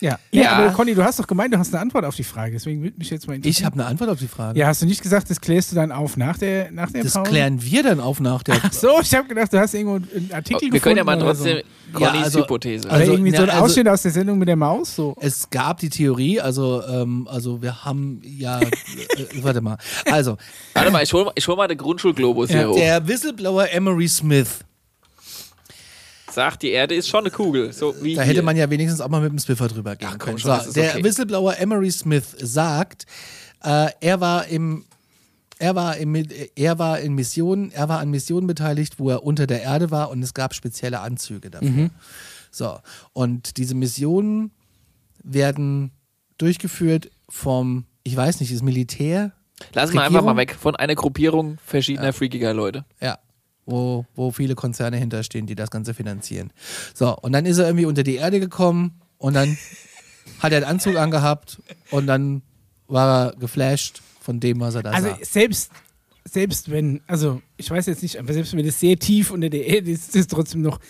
[0.00, 0.18] Ja.
[0.32, 0.42] ja.
[0.42, 0.52] Ja.
[0.52, 2.52] aber Conny, du hast doch gemeint, du hast eine Antwort auf die Frage.
[2.52, 3.58] Deswegen würde mich jetzt mal interessieren.
[3.60, 4.58] Ich habe eine Antwort auf die Frage.
[4.58, 7.12] Ja, hast du nicht gesagt, das klärst du dann auf nach der, nach der Das
[7.14, 7.30] Pause?
[7.30, 8.56] klären wir dann auf nach der.
[8.62, 11.16] Ach so, ich habe gedacht, du hast irgendwo einen Artikel Wir können ja gefunden mal
[11.30, 11.98] oder trotzdem So.
[11.98, 12.86] Connys Ja, also- Hypothese.
[12.88, 14.94] Oder Also, irgendwie so na, ein also- Ausschnitt aus der Sendung mit der Maus.
[14.94, 15.16] So.
[15.20, 18.70] Es gab die Theorie, also, ähm, also wir haben ja, äh,
[19.42, 19.76] warte mal,
[20.10, 20.36] also
[20.72, 22.76] Warte mal, ich hol, ich hol mal den Grundschulglobus Ja, hier hoch.
[22.76, 24.60] der Whistleblower Emery Smith,
[26.30, 27.72] Sagt, die Erde ist schon eine Kugel.
[27.72, 28.30] So wie da hier.
[28.32, 30.38] hätte man ja wenigstens auch mal mit dem Swiffer drüber gehen Ach, komm können.
[30.38, 31.04] schon, So, der okay.
[31.04, 33.06] Whistleblower Emery Smith sagt,
[33.62, 34.84] äh, er war im
[35.58, 36.16] er war, im,
[36.56, 40.08] er war in Missionen, er war an Missionen beteiligt, wo er unter der Erde war
[40.08, 41.68] und es gab spezielle Anzüge dafür.
[41.68, 41.90] Mhm.
[42.50, 42.78] So,
[43.12, 44.52] und diese Missionen
[45.22, 45.90] werden
[46.38, 49.32] durchgeführt vom, ich weiß nicht, das Militär,
[49.74, 52.86] Lass mal einfach mal weg von einer Gruppierung verschiedener freakiger Leute.
[53.00, 53.18] Ja.
[53.70, 56.52] Wo, wo viele Konzerne hinterstehen, die das Ganze finanzieren.
[56.94, 59.56] So, und dann ist er irgendwie unter die Erde gekommen und dann
[60.40, 61.60] hat er einen Anzug angehabt
[61.90, 62.42] und dann
[62.88, 65.18] war er geflasht von dem, was er da Also sah.
[65.22, 65.70] selbst,
[66.24, 69.66] selbst wenn, also ich weiß jetzt nicht, aber selbst wenn es sehr tief unter der
[69.66, 70.80] Erde ist, ist es trotzdem noch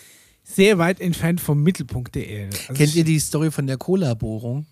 [0.43, 2.57] sehr weit entfernt vom Mittelpunkt der Erde.
[2.67, 4.65] Also Kennt ihr die Story von der Cola-Bohrung?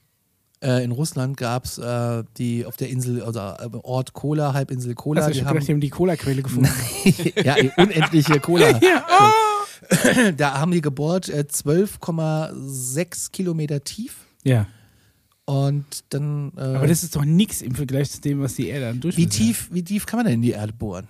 [0.61, 4.93] Äh, in Russland gab es äh, die auf der Insel, also äh, Ort Kola, Halbinsel
[4.93, 6.69] Kola, also ich die hab haben gedacht, die haben die Cola-Quelle gefunden.
[7.43, 8.69] ja, unendliche Cola.
[8.81, 9.29] ja, oh!
[10.37, 14.67] Da haben die gebohrt äh, 12,6 Kilometer tief ja,
[15.45, 18.89] und dann äh, aber das ist doch nichts im Vergleich zu dem, was die Erde
[18.89, 21.07] an Durchmesser wie tief, wie tief kann man denn in die Erde bohren?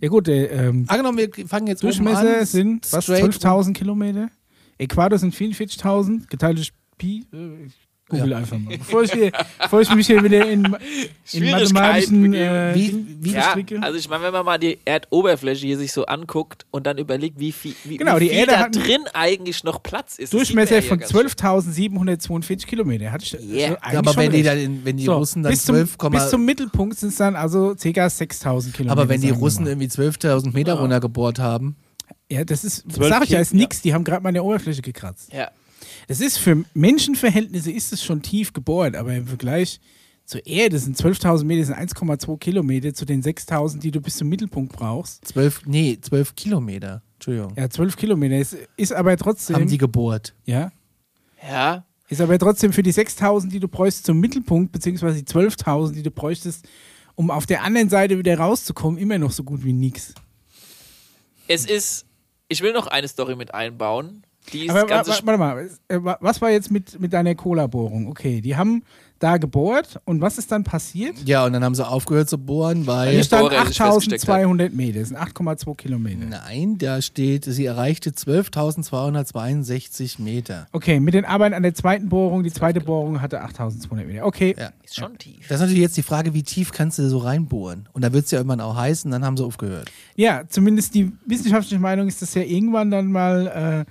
[0.00, 4.28] Ja gut, der ähm, Angenommen, wir fangen jetzt Durchmesser an, sind was, straight 12.000 Kilometer.
[4.78, 7.24] Äquator sind 44.000, geteilt durch Pi.
[8.20, 8.76] Google einfach mal.
[8.78, 10.76] Bevor ich, hier, bevor ich mich hier wieder in,
[11.32, 15.78] in mathematischen äh, Wie- wie- Ja, also ich meine, wenn man mal die Erdoberfläche hier
[15.78, 18.68] sich so anguckt und dann überlegt, wie viel, wie, Genau, wie die viel Erde da
[18.68, 20.32] drin eigentlich noch Platz ist.
[20.32, 21.46] Durchmesser von man ja ganz schön.
[21.70, 23.10] 12.742 Kilometer.
[23.12, 23.76] Hatte ich Yeah.
[23.80, 24.48] also aber schon wenn die, recht.
[24.48, 27.16] dann in, wenn die So, Russen dann bis, zum, 12, bis zum Mittelpunkt sind es
[27.16, 27.88] dann also ca.
[28.06, 28.92] 6.000 Kilometer.
[28.92, 31.76] aber wenn die Russen irgendwie 12.000 Meter runtergebohrt haben,
[32.30, 33.82] Ja, das ist, sag ich ja, ist nix.
[33.82, 35.32] Die haben gerade mal an der Oberfläche gekratzt.
[35.32, 35.50] Ja.
[36.12, 39.80] Das ist für Menschenverhältnisse ist es schon tief gebohrt, aber im Vergleich
[40.26, 44.28] zur Erde sind 12.000 Meter sind 1,2 Kilometer zu den 6.000, die du bis zum
[44.28, 45.24] Mittelpunkt brauchst.
[45.28, 50.34] 12, nee, 12 Kilometer, Entschuldigung, Ja, 12 Kilometer ist, ist aber trotzdem, haben die gebohrt.
[50.44, 50.70] ja,
[51.48, 51.86] Ja.
[52.10, 56.02] ist aber trotzdem für die 6.000, die du bräuchst zum Mittelpunkt, beziehungsweise die 12.000, die
[56.02, 56.68] du bräuchtest,
[57.14, 60.12] um auf der anderen Seite wieder rauszukommen, immer noch so gut wie nix.
[61.48, 62.04] Es ist,
[62.48, 64.26] ich will noch eine Story mit einbauen.
[64.52, 68.08] Die ist Aber warte mal, äh, wa- was war jetzt mit, mit deiner Cola-Bohrung?
[68.08, 68.82] Okay, die haben
[69.20, 71.14] da gebohrt und was ist dann passiert?
[71.26, 73.12] Ja, und dann haben sie aufgehört zu bohren, weil.
[73.12, 76.24] Hier stand Bohrer sich festgesteckt 8200 Meter, das sind 8,2 Kilometer.
[76.26, 78.10] Nein, da steht, sie erreichte
[78.92, 80.66] 12.262 Meter.
[80.72, 84.26] Okay, mit den Arbeiten an der zweiten Bohrung, die zweite Bohrung hatte 8200 Meter.
[84.26, 84.70] Okay, Ja.
[84.84, 85.46] ist schon tief.
[85.48, 87.88] Das ist natürlich jetzt die Frage, wie tief kannst du so reinbohren?
[87.92, 89.90] Und da wird es ja irgendwann auch heißen, dann haben sie aufgehört.
[90.16, 93.90] ja, zumindest die wissenschaftliche Meinung ist, dass ja irgendwann dann mal äh,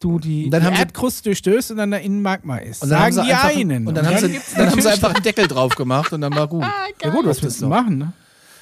[0.00, 2.82] du die, Und dann die haben sie- Erdkruste durchstößt und dann da innen Magma ist.
[2.82, 3.86] Und dann Sagen haben sie die einfach, einen.
[3.86, 6.48] Und dann, haben, sie, dann haben sie einfach einen Deckel drauf gemacht und dann war
[6.48, 6.64] gut.
[7.02, 8.12] Ja gut, was Das willst du machen, ne?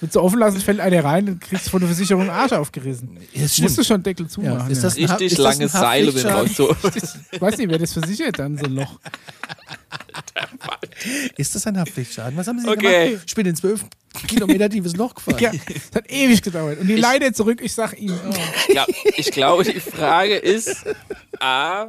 [0.01, 3.19] Willst du offen lassen, fällt einer rein und kriegst von der Versicherung den Arsch aufgerissen.
[3.35, 4.59] Das Musst du schon Deckel zumachen.
[4.61, 4.83] Ja, ist ja.
[4.85, 6.49] das ein Richtig ist das langes Seil um den raus.
[6.59, 7.01] Haftpflichtschaden?
[7.03, 7.19] So.
[7.33, 8.99] Ich weiß nicht, wer das versichert dann, so ein Loch.
[11.37, 12.37] Ist das ein Haftpflichtschaden?
[12.37, 13.11] Was haben sie Okay.
[13.11, 13.25] gemacht?
[13.27, 13.85] Ich bin in zwölf
[14.27, 15.39] Kilometer tiefes Loch gefallen.
[15.41, 16.81] Ja, es hat ewig gedauert.
[16.81, 18.73] Und die Leiter zurück, ich sag ihnen, oh.
[18.73, 18.85] Ja,
[19.17, 20.85] ich glaube, die Frage ist,
[21.41, 21.89] A,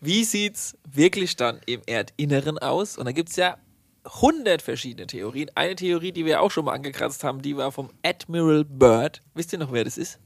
[0.00, 2.98] wie sieht es wirklich dann im Erdinneren aus?
[2.98, 3.56] Und da gibt es ja
[4.04, 5.50] 100 verschiedene Theorien.
[5.54, 9.22] Eine Theorie, die wir auch schon mal angekratzt haben, die war vom Admiral Byrd.
[9.34, 10.18] Wisst ihr noch, wer das ist?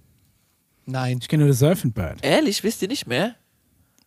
[0.87, 1.19] Nein.
[1.21, 2.19] ich kenne nur das Surfing Bird.
[2.23, 3.35] Ehrlich, wisst ihr nicht mehr?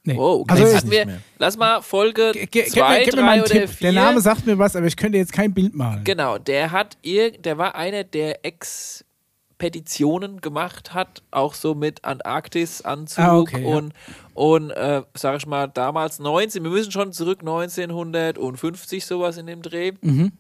[0.03, 0.15] Nee.
[0.17, 0.63] Oh, okay.
[0.63, 1.19] Also, ich, mehr.
[1.37, 3.69] lass mal Folge ge- ge- gib 2, mir, gib mir mal 3 einen oder Tipp.
[3.69, 3.91] 4.
[3.91, 6.03] Der Name sagt mir was, aber ich könnte jetzt kein Bild malen.
[6.05, 8.39] Genau, der hat ir der war einer, der
[9.59, 13.75] Expeditionen gemacht hat, auch so mit Antarktis-Anzug Ah, okay, ja.
[13.75, 13.93] und,
[14.33, 19.61] und äh, sag ich mal, damals 19, wir müssen schon zurück 1950 sowas in dem
[19.61, 19.91] Dreh.
[20.01, 20.31] Mhm.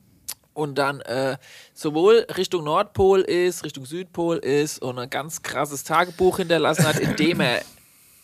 [0.53, 1.37] und dann äh,
[1.73, 7.15] sowohl Richtung Nordpol ist, Richtung Südpol ist und ein ganz krasses Tagebuch hinterlassen hat, in
[7.17, 7.61] dem er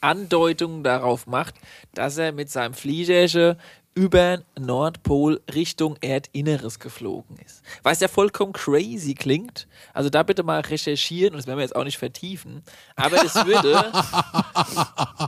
[0.06, 1.56] Andeutungen darauf macht,
[1.96, 3.58] dass er mit seinem Fliegerche
[3.96, 7.64] über Nordpol Richtung Erdinneres geflogen ist.
[7.82, 9.68] Was ja vollkommen crazy klingt.
[9.94, 12.62] Also da bitte mal recherchieren und das werden wir jetzt auch nicht vertiefen.
[12.96, 13.92] Aber das würde,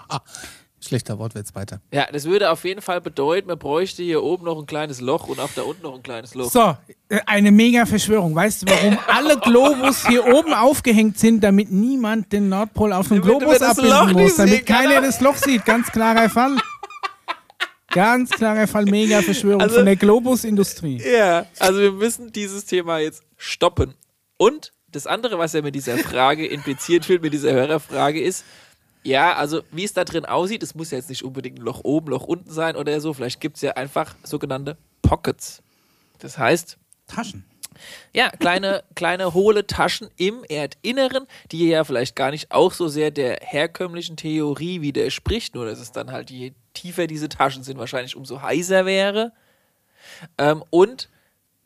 [0.80, 1.82] Schlechter Wortwitz weiter.
[1.91, 5.28] ja, das würde auf jeden Fall bedeuten, man bräuchte hier oben noch ein kleines Loch
[5.28, 6.51] und auch da unten noch ein kleines Loch.
[6.51, 6.78] So,
[7.09, 8.36] äh, eine mega Verschwörung.
[8.36, 13.21] Weißt du, warum alle Globus hier oben aufgehängt sind, damit niemand den Nordpol auf dem
[13.21, 15.65] Globus abbilden muss, damit keiner das Loch sieht.
[15.65, 16.57] Ganz klarer Fall.
[17.89, 21.01] Ganz klarer Fall, mega Verschwörung Also- von der Globusindustrie.
[21.03, 23.93] Ja, also wir müssen dieses Thema jetzt stoppen.
[24.38, 28.43] Und das andere, was ja mit dieser Frage impliziert wird, mit dieser Hörerfrage ist,
[29.08, 31.82] ja, also wie es da drin aussieht, es muss ja jetzt nicht unbedingt ein Loch
[31.84, 35.64] oben, Loch unten sein oder so, vielleicht gibt es ja einfach sogenannte Pockets.
[36.20, 36.78] Das heißt,
[37.08, 37.45] Taschen.
[38.12, 43.12] ja, kleine, kleine hohle Taschen im Erdinneren, die ja vielleicht gar nicht auch so sehr
[43.12, 48.18] der herkömmlichen Theorie widerspricht, nur dass es dann halt, je tiefer diese Taschen sind, wahrscheinlich
[48.18, 49.32] umso heißer wäre.
[50.38, 51.08] Ähm, und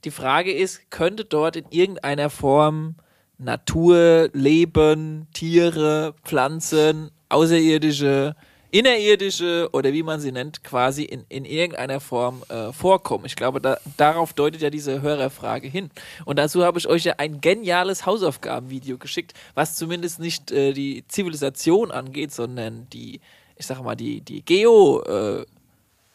[0.04, 2.98] die Frage ist, könnte dort in irgendeiner Form
[3.40, 8.36] Natur, Leben, Tiere, Pflanzen, außerirdische,
[8.72, 13.26] innerirdische oder wie man sie nennt, quasi in, in irgendeiner Form äh, vorkommen.
[13.26, 15.92] Ich glaube, da, darauf deutet ja diese Hörerfrage hin.
[16.26, 21.06] Und dazu habe ich euch ja ein geniales Hausaufgabenvideo geschickt, was zumindest nicht äh, die
[21.08, 23.20] Zivilisation angeht, sondern die,
[23.58, 25.46] ich sage mal, die, die Geo, äh,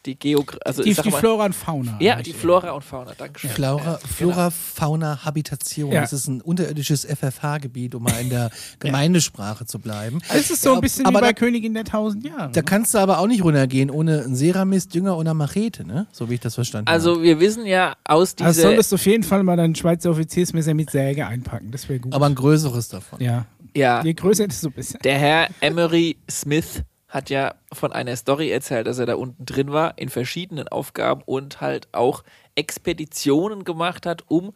[0.07, 1.97] die Geo, also Die, ich sag die mal, Flora und Fauna.
[1.99, 3.49] ja, die Flora und Fauna, Dankeschön.
[3.51, 5.91] Flora, Flora Fauna, Habitation.
[5.91, 6.01] Ja.
[6.01, 8.49] Das ist ein unterirdisches FFH-Gebiet, um mal in der
[8.79, 10.19] Gemeindesprache zu bleiben.
[10.33, 12.51] Es ist so Ja, ein bisschen aber wie bei da, Königin der Tausend Jahre.
[12.51, 16.07] da kannst du aber auch nicht runtergehen ohne einen Ceramist, Dünger und eine Machete, ne?
[16.11, 16.93] So wie ich das verstanden habe.
[16.95, 20.09] Also wir wissen ja aus also dieser solltest du auf jeden Fall mal dein Schweizer
[20.11, 21.71] Offiziersmesser mit Säge einpacken.
[21.71, 22.13] Das wäre gut.
[22.13, 23.19] Aber ein größeres davon.
[23.21, 23.45] ja.
[23.75, 24.97] ja, Je größer, desto besser.
[25.03, 29.71] der Herr Emery Smith hat ja von einer Story erzählt, dass er da unten drin
[29.71, 32.23] war in verschiedenen Aufgaben und halt auch
[32.55, 34.53] Expeditionen gemacht hat, um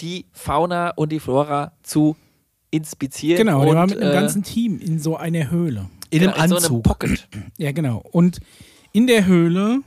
[0.00, 2.16] die Fauna und die Flora zu
[2.70, 3.38] inspizieren.
[3.38, 5.88] Genau, und, der war mit einem äh, ganzen Team in so einer Höhle.
[6.10, 6.82] In genau, einem in so einem Anzug.
[6.82, 7.28] Pocket.
[7.58, 8.02] Ja, genau.
[8.10, 8.40] Und
[8.92, 9.80] in der Höhle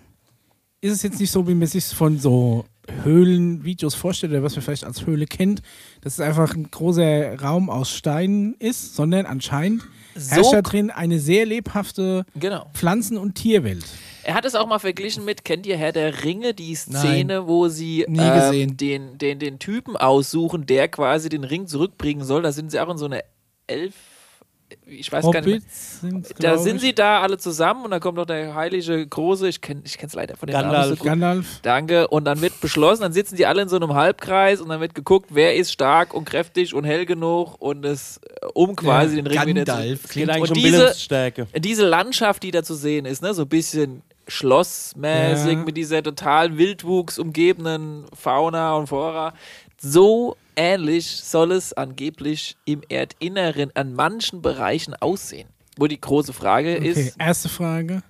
[0.80, 2.66] ist es jetzt nicht so, wie man sich von so
[3.04, 5.62] Höhlenvideos vorstellt oder was man vielleicht als Höhle kennt,
[6.02, 9.84] dass es einfach ein großer Raum aus Steinen ist, sondern anscheinend
[10.16, 12.70] So- herrscht da drin eine sehr lebhafte Genau.
[12.74, 13.84] Pflanzen- und Tierwelt.
[14.24, 17.68] Er hat es auch mal verglichen mit, kennt ihr Herr der Ringe, die Szene, wo
[17.68, 18.78] sie Nie ähm, gesehen.
[18.78, 22.42] den, den, den Typen aussuchen, der quasi den Ring zurückbringen soll.
[22.42, 23.22] Da sind sie auch in so einer
[23.68, 23.94] Elf.
[24.88, 25.62] Ich weiß gar nicht.
[26.02, 26.12] Mehr.
[26.12, 26.82] Hobbits Da sind ich.
[26.82, 30.14] sie da alle zusammen und dann kommt noch der heilige große, ich kenne ich es
[30.16, 30.90] leider von den Namen Gandalf.
[30.90, 31.12] nicht so gut.
[31.12, 31.60] Gandalf.
[31.62, 32.08] Danke.
[32.08, 34.96] Und dann wird beschlossen, dann sitzen die alle in so einem Halbkreis und dann wird
[34.96, 39.28] geguckt, wer ist stark und kräftig und hell genug und es, äh, um quasi den
[39.28, 39.72] Ring wieder zu.
[39.72, 40.08] Gandalf.
[40.10, 41.48] Klingt eigentlich Und um diese-.
[41.60, 45.58] Diese Landschaft, die da zu sehen ist, ne, so ein bisschen schlossmäßig Ja.
[45.64, 49.34] mit dieser total Wildwuchs umgebenen Fauna und Flora.
[49.78, 55.50] So ähnlich soll es angeblich im Erdinneren an manchen Bereichen aussehen.
[55.78, 58.02] Wo die große Frage Okay, ist, erste Frage.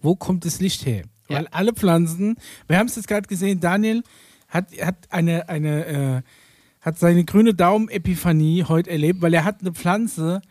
[0.00, 1.04] Wo kommt das Licht her?
[1.28, 2.36] Weil alle Pflanzen,
[2.66, 4.02] wir haben es jetzt gerade gesehen, Daniel
[4.48, 6.22] hat, hat eine, eine äh,
[6.80, 10.42] hat seine grüne Daumen-Epiphanie heute erlebt, weil er hat eine Pflanze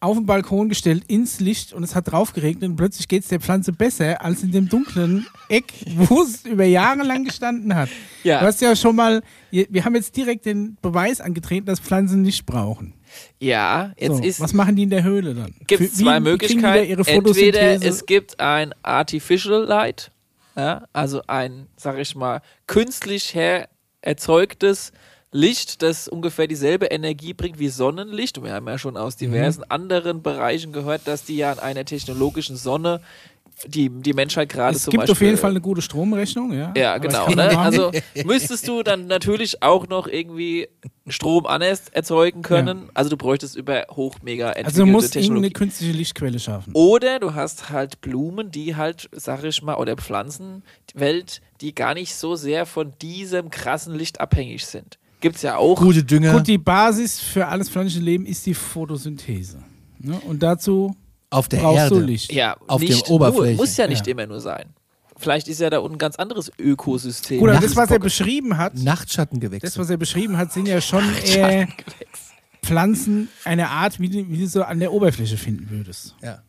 [0.00, 3.28] auf den Balkon gestellt, ins Licht und es hat drauf geregnet und plötzlich geht es
[3.28, 7.90] der Pflanze besser als in dem dunklen Eck, wo es über Jahre lang gestanden hat.
[8.24, 8.40] Ja.
[8.40, 12.46] Du hast ja schon mal, wir haben jetzt direkt den Beweis angetreten, dass Pflanzen nicht
[12.46, 12.94] brauchen.
[13.40, 15.54] ja, jetzt So, ist was machen die in der Höhle dann?
[15.66, 16.88] gibt es zwei Möglichkeiten.
[16.88, 20.12] ihre Entweder es gibt ein Artificial Light,
[20.56, 23.68] ja, also ein, sag ich mal, künstlich her
[24.00, 24.92] erzeugtes
[25.32, 28.38] Licht, das ungefähr dieselbe Energie bringt wie Sonnenlicht.
[28.38, 31.84] Und wir haben ja schon aus diversen anderen Bereichen gehört, dass die ja an einer
[31.84, 33.00] technologischen Sonne
[33.66, 36.72] die, die Menschheit gerade Es zum gibt Beispiel auf jeden Fall eine gute Stromrechnung, ja.
[36.76, 37.28] ja, Aber genau.
[37.28, 37.58] Ne?
[37.58, 37.90] Also
[38.24, 40.68] müsstest du dann natürlich auch noch irgendwie
[41.08, 42.88] Strom anders erzeugen können.
[42.94, 46.72] Also du bräuchtest über hoch mega also du musst irgendeine künstliche Lichtquelle schaffen.
[46.72, 52.14] Oder du hast halt Blumen, die halt, sag ich mal, oder Pflanzenwelt, die gar nicht
[52.14, 54.98] so sehr von diesem krassen Licht abhängig sind.
[55.20, 55.78] Gibt's ja auch.
[55.78, 56.32] Gute Dünger.
[56.32, 59.58] Gut, die Basis für alles pflanzliche Leben ist die Photosynthese.
[59.98, 60.18] Ne?
[60.26, 60.96] Und dazu
[61.28, 61.94] auf der brauchst Erde.
[61.96, 62.32] du Licht.
[62.32, 63.48] Ja, Auf der Oberfläche.
[63.56, 64.12] Nur, muss ja nicht Ja.
[64.12, 64.70] immer nur sein.
[65.18, 67.44] Vielleicht ist ja da unten ein ganz anderes Ökosystem.
[67.44, 69.66] Nachts- das, was er beschrieben hat, Nachtschattengewächse.
[69.66, 71.68] das, was er beschrieben hat, sind ja schon eher
[72.62, 76.14] Pflanzen, eine Art, wie du, wie du so an der Oberfläche finden würdest.
[76.22, 76.28] ja.
[76.32, 76.42] hat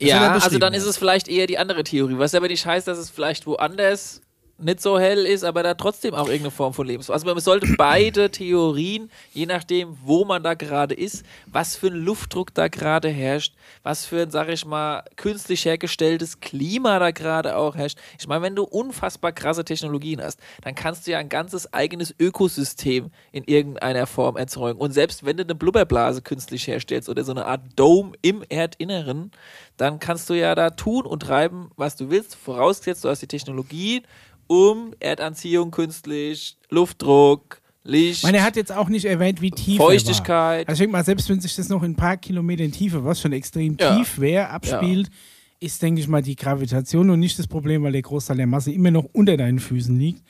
[0.00, 2.98] Ja, also dann ist es vielleicht eher die andere Theorie, was aber nicht heißt, dass
[2.98, 4.20] es vielleicht woanders
[4.58, 7.10] nicht so hell ist, aber da trotzdem auch irgendeine Form von Leben ist.
[7.10, 11.94] Also man sollte beide Theorien, je nachdem, wo man da gerade ist, was für ein
[11.94, 17.56] Luftdruck da gerade herrscht, was für ein, sag ich mal, künstlich hergestelltes Klima da gerade
[17.56, 17.98] auch herrscht.
[18.18, 22.14] Ich meine, wenn du unfassbar krasse Technologien hast, dann kannst du ja ein ganzes eigenes
[22.18, 24.78] Ökosystem in irgendeiner Form erzeugen.
[24.78, 29.32] Und selbst wenn du eine Blubberblase künstlich herstellst oder so eine Art Dome im Erdinneren,
[29.76, 33.26] dann kannst du ja da tun und treiben, was du willst, vorausgesetzt, du hast die
[33.26, 34.02] Technologie,
[34.46, 38.18] um Erdanziehung künstlich, Luftdruck, Licht.
[38.18, 40.60] Ich meine, er hat jetzt auch nicht erwähnt, wie tief Feuchtigkeit.
[40.62, 40.68] er war.
[40.68, 43.20] Also ich denke mal, selbst wenn sich das noch in ein paar Kilometern Tiefe, was
[43.20, 43.96] schon extrem Ja.
[43.96, 45.10] tief wäre, abspielt,
[45.60, 48.72] ist, denke ich mal, die Gravitation und nicht das Problem, weil der Großteil der Masse
[48.72, 50.22] immer noch unter deinen Füßen liegt.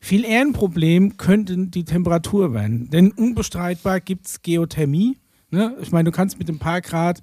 [0.00, 2.90] Viel eher ein Problem könnte die Temperatur werden.
[2.90, 5.16] Denn unbestreitbar gibt es Geothermie.
[5.50, 5.76] Ne?
[5.80, 7.22] Ich meine, du kannst mit ein paar Grad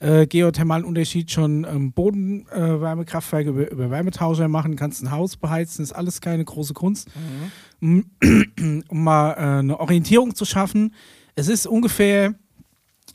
[0.00, 5.92] äh, geothermalen Unterschied schon ähm, Bodenwärmekraftwerke über, über Wärmetauscher machen, kannst ein Haus beheizen, ist
[5.92, 7.08] alles keine große Kunst.
[7.80, 8.04] Um,
[8.88, 10.94] um mal äh, eine Orientierung zu schaffen,
[11.34, 12.34] es ist ungefähr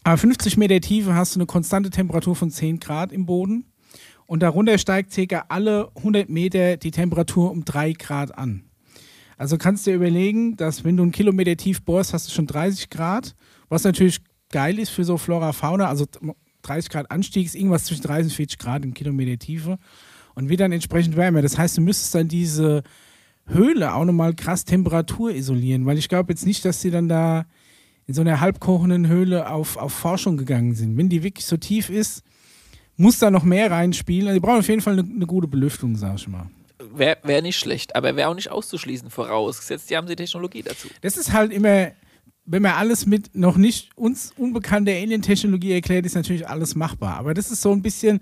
[0.04, 3.66] äh, 50 Meter Tiefe hast du eine konstante Temperatur von 10 Grad im Boden
[4.26, 5.46] und darunter steigt ca.
[5.50, 8.64] alle 100 Meter die Temperatur um 3 Grad an.
[9.38, 12.48] Also kannst du dir überlegen, dass wenn du einen Kilometer tief bohrst, hast du schon
[12.48, 13.36] 30 Grad,
[13.70, 14.20] was natürlich
[14.50, 16.06] geil ist für so Flora, Fauna, also
[16.64, 19.78] 30 Grad Anstieg ist irgendwas zwischen 30 und 40 Grad im Kilometer Tiefe
[20.36, 21.42] und wird dann entsprechend wärmer.
[21.42, 22.84] Das heißt, du müsstest dann diese
[23.46, 27.46] Höhle auch nochmal krass Temperatur isolieren, weil ich glaube jetzt nicht, dass sie dann da
[28.06, 30.98] in so einer halbkochenden Höhle auf, auf Forschung gegangen sind.
[30.98, 32.24] Wenn die wirklich so tief ist,
[32.98, 34.28] muss da noch mehr reinspielen.
[34.28, 36.50] Also die brauchen auf jeden Fall eine, eine gute Belüftung, sag ich mal.
[36.94, 40.90] Wäre wär nicht schlecht, aber wäre auch nicht auszuschließen, vorausgesetzt, die haben die Technologie dazu.
[41.02, 41.92] Das ist halt immer,
[42.46, 47.16] wenn man alles mit noch nicht uns unbekannter Alien-Technologie erklärt, ist natürlich alles machbar.
[47.18, 48.20] Aber das ist so ein bisschen,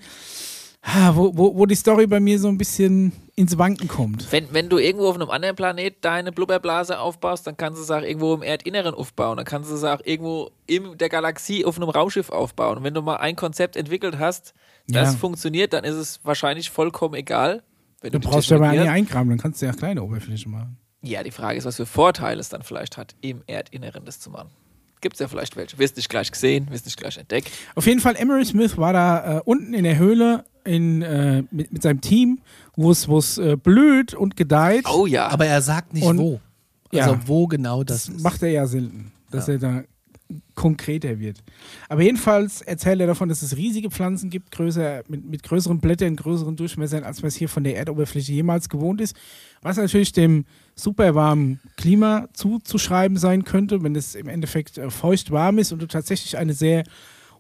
[0.82, 4.32] ah, wo, wo, wo die Story bei mir so ein bisschen ins Wanken kommt.
[4.32, 7.89] Wenn, wenn du irgendwo auf einem anderen Planet deine Blubberblase aufbaust, dann kannst du es
[7.89, 9.38] auch irgendwo im Erdinneren aufbauen.
[9.38, 12.78] Dann kannst du es auch irgendwo in der Galaxie auf einem Raumschiff aufbauen.
[12.78, 14.53] Und wenn du mal ein Konzept entwickelt hast,
[14.88, 15.17] das Ja.
[15.19, 17.63] funktioniert, dann ist es wahrscheinlich vollkommen egal.
[18.01, 18.88] Wenn Du die brauchst ja aber hast.
[18.88, 20.78] eingraben, dann kannst du ja kleine Oberfläche machen.
[21.04, 24.30] Ja, die Frage ist, was für Vorteile es dann vielleicht hat, im Erdinneren das zu
[24.30, 24.49] machen.
[25.02, 25.80] Gibt es ja vielleicht welche.
[25.80, 27.49] Wirst nicht gleich gesehen, wirst nicht gleich entdeckt.
[27.74, 31.74] Auf jeden Fall, Emery Smith war da äh, unten in der Höhle in, äh, mit,
[31.74, 32.39] mit seinem Team,
[32.76, 34.86] wo es wo es, äh, blüht und gedeiht.
[34.88, 35.28] Oh ja.
[35.30, 36.39] Aber er sagt nicht Und- wo.
[36.93, 37.20] Also Ja.
[37.26, 38.24] wo genau das, Das ist.
[38.24, 39.84] macht er ja selten, dass er da
[40.56, 41.38] konkreter wird.
[41.89, 46.16] Aber jedenfalls erzählt er davon, dass es riesige Pflanzen gibt, größer, mit, mit größeren Blättern,
[46.16, 49.16] größeren Durchmessern, als man es hier von der Erdoberfläche jemals gewohnt ist.
[49.62, 50.45] Was natürlich dem
[50.76, 55.82] super warmen Klima zuzuschreiben sein könnte, wenn es im Endeffekt äh, feucht warm ist und
[55.82, 56.84] du tatsächlich eine sehr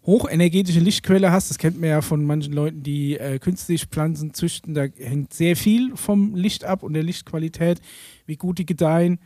[0.05, 1.49] hochenergetische Lichtquelle hast.
[1.49, 4.73] Das kennt man ja von manchen Leuten, die äh, künstlich Pflanzen züchten.
[4.73, 7.81] Da hängt sehr viel vom Licht ab und der Lichtqualität,
[8.25, 9.19] wie gut die gedeihen.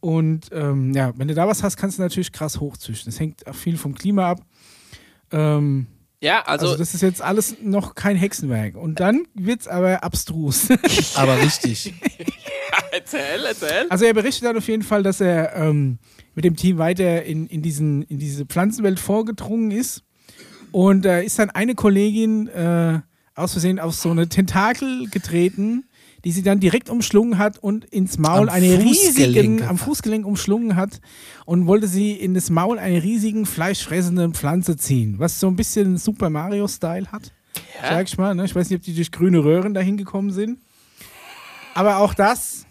[0.00, 3.10] Und ähm, ja, wenn du da was hast, kannst du natürlich krass hochzüchten.
[3.10, 4.40] Das hängt auch viel vom Klima ab.
[5.32, 5.86] Ähm,
[6.20, 8.76] ja, also, also, das ist jetzt alles noch kein Hexenwerk.
[8.76, 10.68] Und dann wird es aber abstrus.
[11.14, 11.92] Aber richtig.
[12.96, 13.86] erzähl, erzähl.
[13.88, 15.98] Also er berichtet dann auf jeden Fall, dass er ähm,
[16.34, 20.02] mit dem Team weiter in, in, diesen, in diese Pflanzenwelt vorgedrungen ist.
[20.72, 23.00] Und da ist dann eine Kollegin äh,
[23.34, 25.84] aus Versehen auf so eine Tentakel getreten,
[26.24, 29.78] die sie dann direkt umschlungen hat und ins Maul Am eine Fußgelenk riesigen, am.
[29.78, 31.00] Fußgelenk umschlungen hat
[31.44, 35.98] und wollte sie in das Maul einer riesigen, fleischfressenden Pflanze ziehen, was so ein bisschen
[35.98, 37.32] Super Mario-Style hat,
[37.80, 37.90] Ja.
[37.90, 38.34] sag ich mal.
[38.34, 38.44] Ne?
[38.44, 40.58] Ich weiß nicht, ob die durch grüne Röhren dahin gekommen sind.
[41.74, 42.65] Aber auch das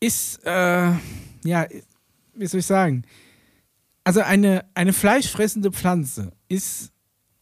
[0.00, 0.50] ist, äh,
[1.44, 1.66] ja,
[2.34, 3.04] wie soll ich sagen?
[4.04, 6.92] Also eine, eine fleischfressende Pflanze ist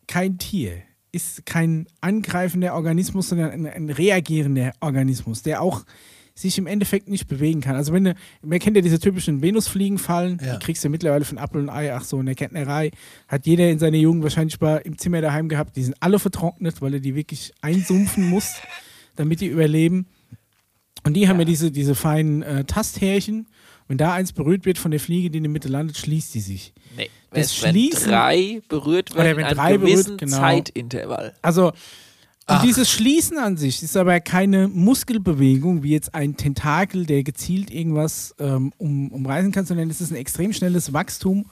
[0.06, 0.82] kein Tier,
[1.12, 5.84] ist kein angreifender Organismus, sondern ein, ein reagierender Organismus, der auch
[6.36, 7.76] sich im Endeffekt nicht bewegen kann.
[7.76, 10.54] Also wenn du, man kennt ja diese typischen Venusfliegenfallen, Ja.
[10.56, 12.90] die kriegst du mittlerweile von Apfel und Ei, ach so, in der Gärtnerei,
[13.28, 16.82] hat jeder in seiner Jugend wahrscheinlich mal im Zimmer daheim gehabt, die sind alle vertrocknet,
[16.82, 18.54] weil er die wirklich einsumpfen muss,
[19.16, 20.06] damit die überleben.
[21.04, 23.46] Und die haben ja diese, diese feinen äh, Tasthärchen.
[23.86, 26.40] Wenn da eins berührt wird von der Fliege, die in der Mitte landet, schließt die
[26.40, 26.72] sich.
[26.96, 30.36] Nee, wenn, Das wenn Schließen- drei berührt Oder werden wenn in drei berührt, genau.
[30.38, 31.34] Zeitintervall.
[31.42, 31.72] Also,
[32.46, 37.70] und dieses Schließen an sich ist aber keine Muskelbewegung, wie jetzt ein Tentakel, der gezielt
[37.70, 41.46] irgendwas ähm, um, umreißen kann, sondern es ist ein extrem schnelles Wachstum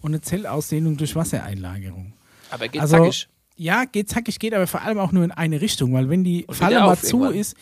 [0.00, 2.12] und eine Zellausdehnung durch Wassereinlagerung.
[2.50, 3.28] Aber geht Also, zackig.
[3.56, 6.44] ja, geht zackig, geht aber vor allem auch nur in eine Richtung, weil wenn die
[6.50, 7.56] Falle mal zu ist,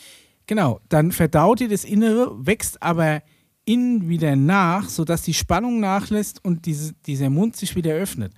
[0.51, 3.23] genau, dann verdaut ihr das Innere, wächst aber
[3.65, 8.33] innen wieder nach, sodass die Spannung nachlässt und diese, dieser Mund sich wieder öffnet.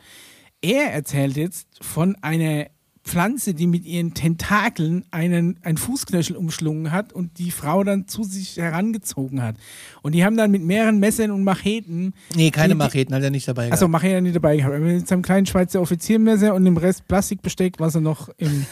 [0.61, 2.67] Er erzählt jetzt von einer
[3.03, 8.23] Pflanze, die mit ihren Tentakeln einen, ein Fußknöchel umschlungen hat und die Frau dann zu
[8.25, 9.57] sich herangezogen hat.
[10.03, 12.13] Und die haben dann mit mehreren Messern und Macheten.
[12.37, 13.93] Nee, keine die- Macheten hat er nicht dabei Achso, gehabt.
[13.93, 14.79] Macheten hat er nicht dabei gehabt.
[14.79, 18.67] Mit seinem kleinen Schweizer Offiziermesser und dem Rest Plastikbesteck, was sie noch im,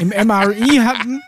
[0.00, 1.20] im MRI hatten,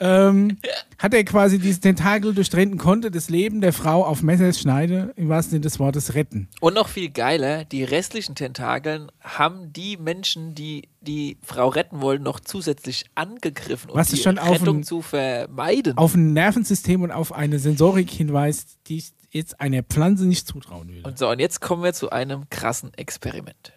[0.00, 0.58] ähm,
[0.98, 5.28] hat er quasi diese Tentakel durchtrennen und konnte das Leben der Frau auf Messerschneide im
[5.28, 6.48] wahrsten Sinne des Wortes retten.
[6.60, 12.22] Und noch viel geiler, die restlichen Tentakeln haben die Menschen, die die Frau retten wollen,
[12.22, 15.98] noch zusätzlich angegriffen, um Was die schon auf Rettung ein- zu vermeiden.
[15.98, 20.88] Auf ein Nervensystem und auf eine Sensorik hinweist, die ich jetzt einer Pflanze nicht zutrauen
[20.88, 21.06] würde.
[21.06, 23.73] Und so, und jetzt kommen wir zu einem krassen Experiment.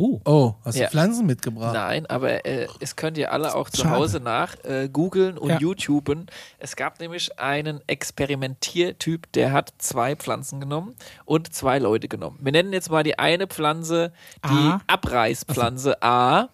[0.00, 0.20] Oh.
[0.24, 0.88] Oh, hast du Ja.
[0.88, 1.74] Pflanzen mitgebracht?
[1.74, 3.90] Nein, aber äh, es könnt ihr alle auch zu.
[3.90, 5.58] Hause nach äh, googeln und Ja.
[5.58, 6.26] YouTuben.
[6.60, 10.94] Es gab nämlich einen Experimentiertyp, der hat zwei Pflanzen genommen
[11.24, 12.38] und zwei Leute genommen.
[12.40, 14.12] Wir nennen jetzt mal die eine Pflanze
[14.44, 14.80] die A.
[14.86, 16.48] Abreißpflanze A.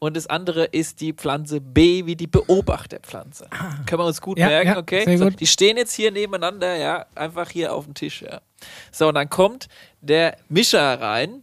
[0.00, 3.48] Und das andere ist die Pflanze B wie die Beobachterpflanze.
[3.86, 5.04] Können wir uns gut Ja, merken, ja, okay?
[5.04, 8.40] sehr So, die stehen jetzt hier nebeneinander, ja, einfach hier auf dem Tisch, ja.
[8.92, 9.68] So, und dann kommt
[10.00, 11.42] der Mischer rein.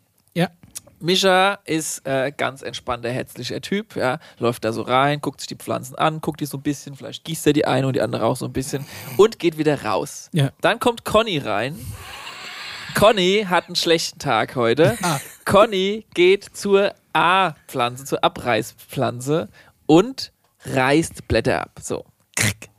[1.05, 5.55] Mischa ist äh, ganz entspannter, herzlicher Typ, ja, läuft da so rein, guckt sich die
[5.55, 8.25] Pflanzen an, guckt die so ein bisschen, vielleicht gießt er die eine und die andere
[8.25, 8.85] auch so ein bisschen
[9.17, 10.29] und geht wieder raus.
[10.33, 10.49] Ja.
[10.61, 11.79] Dann kommt Conny rein.
[12.95, 14.97] Conny hat einen schlechten Tag heute.
[15.03, 15.19] Ah.
[15.45, 19.49] Conny geht zur A-Pflanze, zur Abreißpflanze
[19.85, 20.31] und
[20.65, 21.79] reißt Blätter ab.
[21.81, 22.05] So.
[22.35, 22.69] Krick,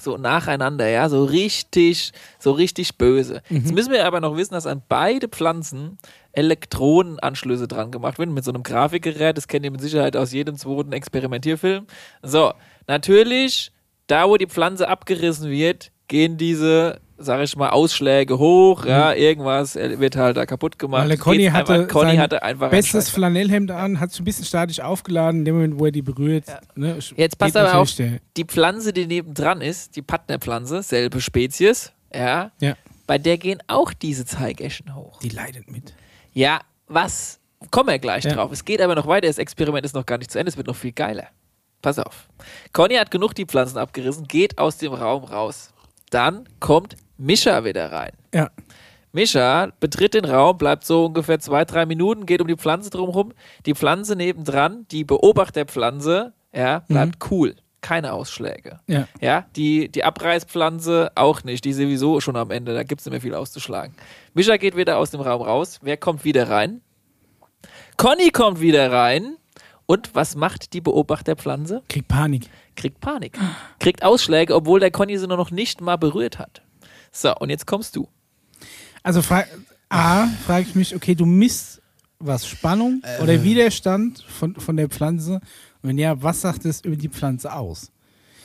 [0.00, 3.42] so nacheinander, ja, so richtig, so richtig böse.
[3.48, 3.56] Mhm.
[3.58, 5.98] Jetzt müssen wir aber noch wissen, dass an beide Pflanzen
[6.32, 9.36] Elektronenanschlüsse dran gemacht werden mit so einem Grafikgerät.
[9.36, 11.86] Das kennt ihr mit Sicherheit aus jedem zweiten Experimentierfilm.
[12.22, 12.52] So,
[12.86, 13.72] natürlich,
[14.06, 19.74] da wo die Pflanze abgerissen wird, gehen diese, sag ich mal, Ausschläge hoch, ja, irgendwas
[19.76, 21.00] wird halt da kaputt gemacht.
[21.00, 21.02] Mhm.
[21.02, 23.08] Weil der Conny Geht's hatte, einfach, Conny sein hatte einfach bestes.
[23.10, 26.44] Flanellhemd an, hat sich ein bisschen statisch aufgeladen, in dem Moment, wo er die berührt.
[26.74, 31.92] Ne, Jetzt passt aber auf, der- die Pflanze, die nebendran ist, die Partnerpflanze, selbe Spezies,
[32.14, 32.74] ja, Ja,
[33.06, 35.18] bei der gehen auch diese Zeigeschen hoch.
[35.20, 35.92] die leidet mit.
[36.32, 37.38] Ja, was?
[37.70, 38.32] Kommen wir gleich Ja.
[38.34, 38.50] drauf.
[38.52, 39.26] Es geht aber noch weiter.
[39.26, 40.48] Das Experiment ist noch gar nicht zu Ende.
[40.48, 41.26] Es wird noch viel geiler.
[41.82, 42.28] Pass auf.
[42.72, 45.70] Conny hat genug die Pflanzen abgerissen, geht aus dem Raum raus.
[46.10, 48.12] Dann kommt Mischa wieder rein.
[48.34, 48.50] Ja.
[49.12, 53.32] Mischa betritt den Raum, bleibt so ungefähr zwei, drei Minuten, geht um die Pflanze drumherum.
[53.66, 57.56] Die Pflanze nebendran, die Beobachterpflanze, ja, bleibt cool.
[57.82, 58.80] Keine Ausschläge.
[58.86, 59.06] Ja.
[59.20, 61.64] Ja, die, die Abreißpflanze auch nicht.
[61.64, 62.74] Die ist sowieso schon am Ende.
[62.74, 63.94] Da gibt es nicht mehr viel auszuschlagen.
[64.34, 65.78] Mischa geht wieder aus dem Raum raus.
[65.82, 66.82] Wer kommt wieder rein?
[67.96, 69.36] Conny kommt wieder rein.
[69.86, 71.82] Und was macht die Beobachterpflanze?
[71.88, 72.48] Krieg Panik.
[72.76, 73.38] Kriegt Panik.
[73.78, 76.62] Kriegt Ausschläge, obwohl der Conny sie noch nicht mal berührt hat.
[77.10, 78.08] So, und jetzt kommst du.
[79.02, 79.44] Also fra
[79.88, 81.82] A, frage ich mich, okay, du misst
[82.18, 83.22] was, Spannung Äh.
[83.22, 85.34] oder Widerstand von, von der Pflanze?
[85.82, 87.90] Und wenn ja, was sagt es über die Pflanze aus?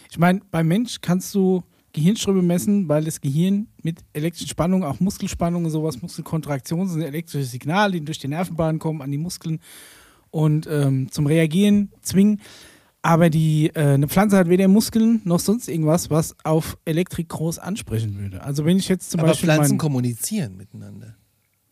[0.09, 4.99] Ich meine, beim Mensch kannst du Gehirnströme messen, weil das Gehirn mit elektrischen Spannungen, auch
[4.99, 9.59] Muskelspannungen und sowas, Muskelkontraktionen sind elektrische Signale, die durch die Nervenbahnen kommen an die Muskeln
[10.31, 12.41] und ähm, zum Reagieren zwingen.
[13.05, 17.59] Aber die, äh, eine Pflanze hat weder Muskeln noch sonst irgendwas, was auf Elektrik groß
[17.59, 18.41] ansprechen würde.
[18.41, 21.15] Also wenn ich jetzt zum Aber Beispiel Pflanzen mein, kommunizieren miteinander.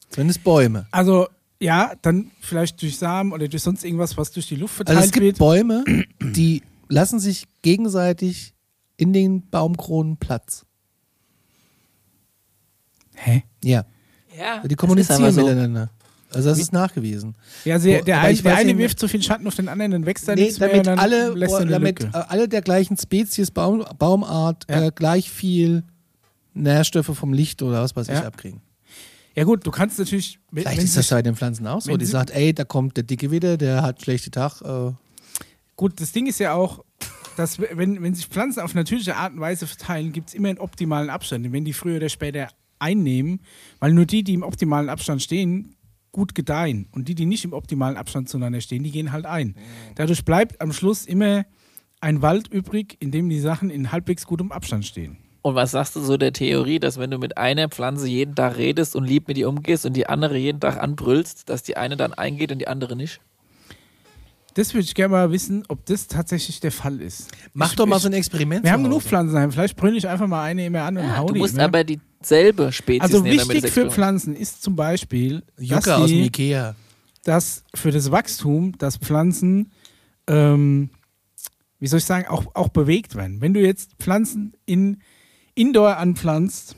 [0.09, 0.85] Zumindest Bäume.
[0.91, 1.27] Also,
[1.59, 5.07] ja, dann vielleicht durch Samen oder durch sonst irgendwas, was durch die Luft verteilt Also
[5.07, 5.37] es gibt wird.
[5.39, 5.83] Bäume,
[6.21, 8.53] die lassen sich gegenseitig
[8.97, 10.67] in den Baumkronen Platz.
[13.15, 13.43] Hä?
[13.63, 13.85] Ja,
[14.37, 15.47] Ja, die kommunizieren aber so.
[16.35, 17.35] Also das ist nachgewiesen.
[17.65, 19.91] Ja, also der, der, ein, ich der eine wirft so viel Schatten auf den anderen,
[19.91, 22.17] dann wächst da Nee, nichts mehr, damit dann alle, er damit Lücke.
[22.17, 24.87] äh, alle der gleichen Spezies, Baum, Baumart, Ja.
[24.87, 25.83] äh, gleich viel
[26.53, 28.25] Nährstoffe vom Licht oder was weiß ich Ja.
[28.25, 28.61] abkriegen.
[29.35, 31.97] Ja gut, du kannst natürlich, Vielleicht ist das bei den Pflanzen auch so.
[31.97, 34.61] Die sagt, ey, da kommt der Dicke wieder, der hat schlechte Tag.
[34.61, 34.91] Äh,
[35.75, 36.83] gut, das Ding ist ja auch,
[37.35, 40.59] dass wenn, wenn sich Pflanzen auf natürliche Art und Weise verteilen, gibt es immer einen
[40.59, 41.47] optimalen Abstand.
[41.47, 42.47] Und wenn die früher oder später
[42.77, 43.39] einnehmen,
[43.79, 45.75] weil nur die, die im optimalen Abstand stehen,
[46.13, 46.87] gut gedeihen.
[46.93, 49.55] Und die, die nicht im optimalen Abstand zueinander stehen, die gehen halt ein.
[49.95, 51.43] Dadurch bleibt am Schluss immer
[51.99, 55.17] ein Wald übrig, in dem die Sachen in halbwegs gutem Abstand stehen.
[55.41, 58.57] Und was sagst du so der Theorie, dass wenn du mit einer Pflanze jeden Tag
[58.57, 61.97] redest und lieb mit ihr umgehst und die andere jeden Tag anbrüllst, dass die eine
[61.97, 63.19] dann eingeht und die andere nicht?
[64.55, 67.29] Das würde ich gerne mal wissen, ob das tatsächlich der Fall ist.
[67.53, 68.63] mach ich, doch mal ich, so ein Experiment.
[68.63, 69.07] Wir haben genug Hause.
[69.09, 69.51] Pflanzen daheim.
[69.51, 71.63] Vielleicht brülle ich einfach mal eine immer an und hau Du die musst immer.
[71.63, 76.25] aber dieselbe Spezies Also nehmen, wichtig für Pflanzen ist zum Beispiel, dass, aus dem die,
[76.25, 76.75] Ikea.
[77.23, 79.71] dass für das Wachstum, dass Pflanzen,
[80.27, 80.91] ähm,
[81.79, 83.41] wie soll ich sagen, auch, auch bewegt werden.
[83.41, 85.01] Wenn du jetzt Pflanzen in
[85.55, 86.75] Indoor anpflanzt,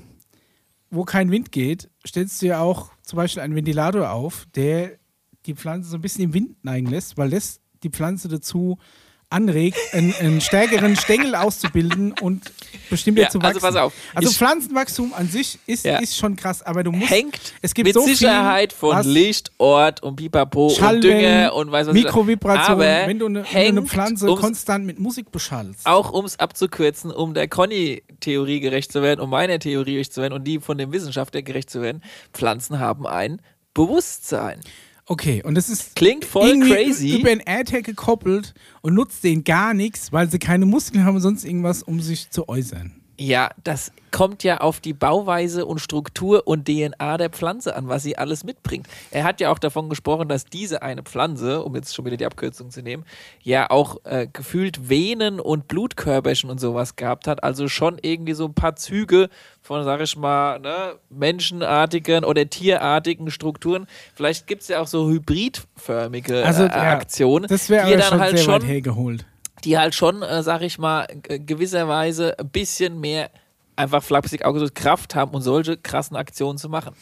[0.90, 4.92] wo kein Wind geht, stellst du ja auch zum Beispiel einen Ventilator auf, der
[5.46, 8.78] die Pflanze so ein bisschen im Wind neigen lässt, weil das die Pflanze dazu
[9.30, 12.52] anregt, einen, einen stärkeren Stängel auszubilden und
[12.92, 13.62] bestimmter Ja, zu also wachsen.
[13.62, 13.94] pass auf.
[14.14, 15.98] Also Pflanzenwachstum an sich ist, Ja.
[15.98, 17.10] ist schon krass, aber du musst.
[17.10, 21.20] Hängt es gibt mit so viel, Sicherheit von was- Licht, Ort und Pipapo und Schallwellen,
[21.22, 25.32] Dünger und weiß was Mikrovibrationen, Aber wenn du eine, hängt, eine Pflanze konstant mit Musik
[25.32, 25.86] beschallst.
[25.88, 30.22] auch um es abzukürzen, um der Conny-Theorie gerecht zu werden, um meiner Theorie gerecht zu
[30.22, 33.42] werden und die von dem Wissenschaftler gerecht zu werden, Pflanzen haben ein
[33.74, 34.62] Bewusstsein.
[35.08, 37.20] Okay, und das ist Klingt voll crazy.
[37.20, 41.22] über einen AirTag gekoppelt und nutzt den gar nichts, weil sie keine Muskeln haben und
[41.22, 42.92] sonst irgendwas, um sich zu äußern.
[43.18, 48.04] Ja, das kommt ja auf die Bauweise und Struktur und DNA der Pflanze an, was
[48.04, 48.88] sie alles mitbringt.
[49.12, 52.26] Er hat ja auch davon gesprochen, dass diese eine Pflanze, um jetzt schon wieder die
[52.26, 53.06] Abkürzung zu nehmen,
[53.42, 57.44] ja auch äh, gefühlt Venen und Blutkörperchen und sowas gehabt hat.
[57.44, 59.30] Also schon irgendwie so ein paar Züge
[59.62, 63.88] von, sag ich mal, ne, menschenartigen oder tierartigen Strukturen.
[64.14, 68.04] Vielleicht gibt es ja auch so hybridförmige Also, äh, ja, Aktionen, Das wäre die dann
[68.04, 69.26] schon halt sehr schon weit hergeholt.
[69.66, 73.30] Die halt schon, äh, sag ich mal, gewisserweise ein bisschen mehr
[73.78, 76.94] einfach flapsig ausgedrückt Kraft haben, um solche krassen Aktionen zu machen.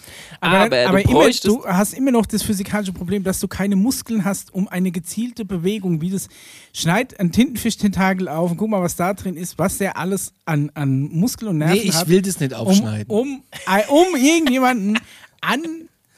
[0.42, 4.26] Aber, Aber, du immer, du hast immer noch das physikalische Problem, dass du keine Muskeln
[4.26, 6.30] hast, um eine gezielte Bewegung, wie das
[6.74, 10.72] schneid ein Tintenfisch-Tentakel auf und guck mal, was da drin ist, was der alles an,
[10.74, 12.08] an Muskeln und Nerven Nee, ich hat.
[12.08, 13.06] will das nicht um, aufschneiden.
[13.08, 14.98] um, äh, um irgendjemanden
[15.42, 15.62] an,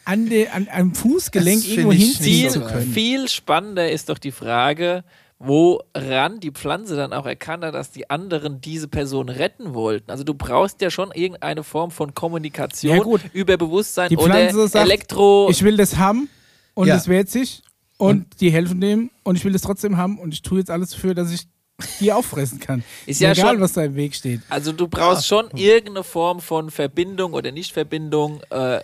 [0.06, 2.94] an, de, an einem Fußgelenk Das irgendwo hinziehen zu können.
[2.94, 5.04] viel spannender ist doch die Frage,
[5.40, 10.10] woran die Pflanze dann auch erkannt hat, dass die anderen diese Person retten wollten.
[10.12, 13.22] Also du brauchst ja schon irgendeine Form von Kommunikation Ja, gut.
[13.34, 15.48] über Bewusstsein Die oder Pflanze sagt, Elektro.
[15.50, 16.30] Ich will das haben
[16.74, 16.96] und Ja.
[16.96, 17.62] das wehrt sich
[17.98, 20.92] und, die helfen dem und ich will das trotzdem haben und ich tue jetzt alles
[20.92, 21.48] dafür, dass ich
[22.00, 22.84] die auffressen kann.
[23.06, 24.42] Ist ja egal, schon- was da im Weg steht.
[24.50, 28.80] Also du brauchst schon irgendeine Form von Verbindung oder Nichtverbindung, äh,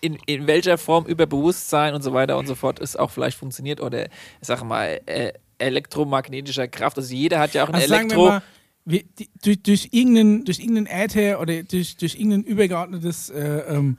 [0.00, 3.38] in, in welcher Form über Bewusstsein und so weiter und so fort es auch vielleicht
[3.38, 4.10] funktioniert oder ich
[4.42, 6.96] sag mal äh, elektromagnetischer Kraft.
[6.96, 8.28] Also jeder hat ja auch ein Also Elektro.
[8.28, 8.42] mal,
[8.84, 13.98] wir, die, durch, durch irgendeinen, durch irgendeinen Äther oder durch, durch irgendein übergeordnetes äh, ähm,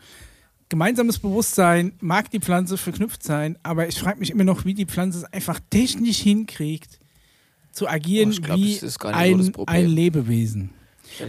[0.69, 4.85] gemeinsames Bewusstsein mag die Pflanze verknüpft sein, aber ich frage mich immer noch, wie die
[4.85, 6.99] Pflanze es einfach technisch hinkriegt,
[7.71, 10.71] zu agieren Oh, glaub, wie nicht so ein, ein Lebewesen.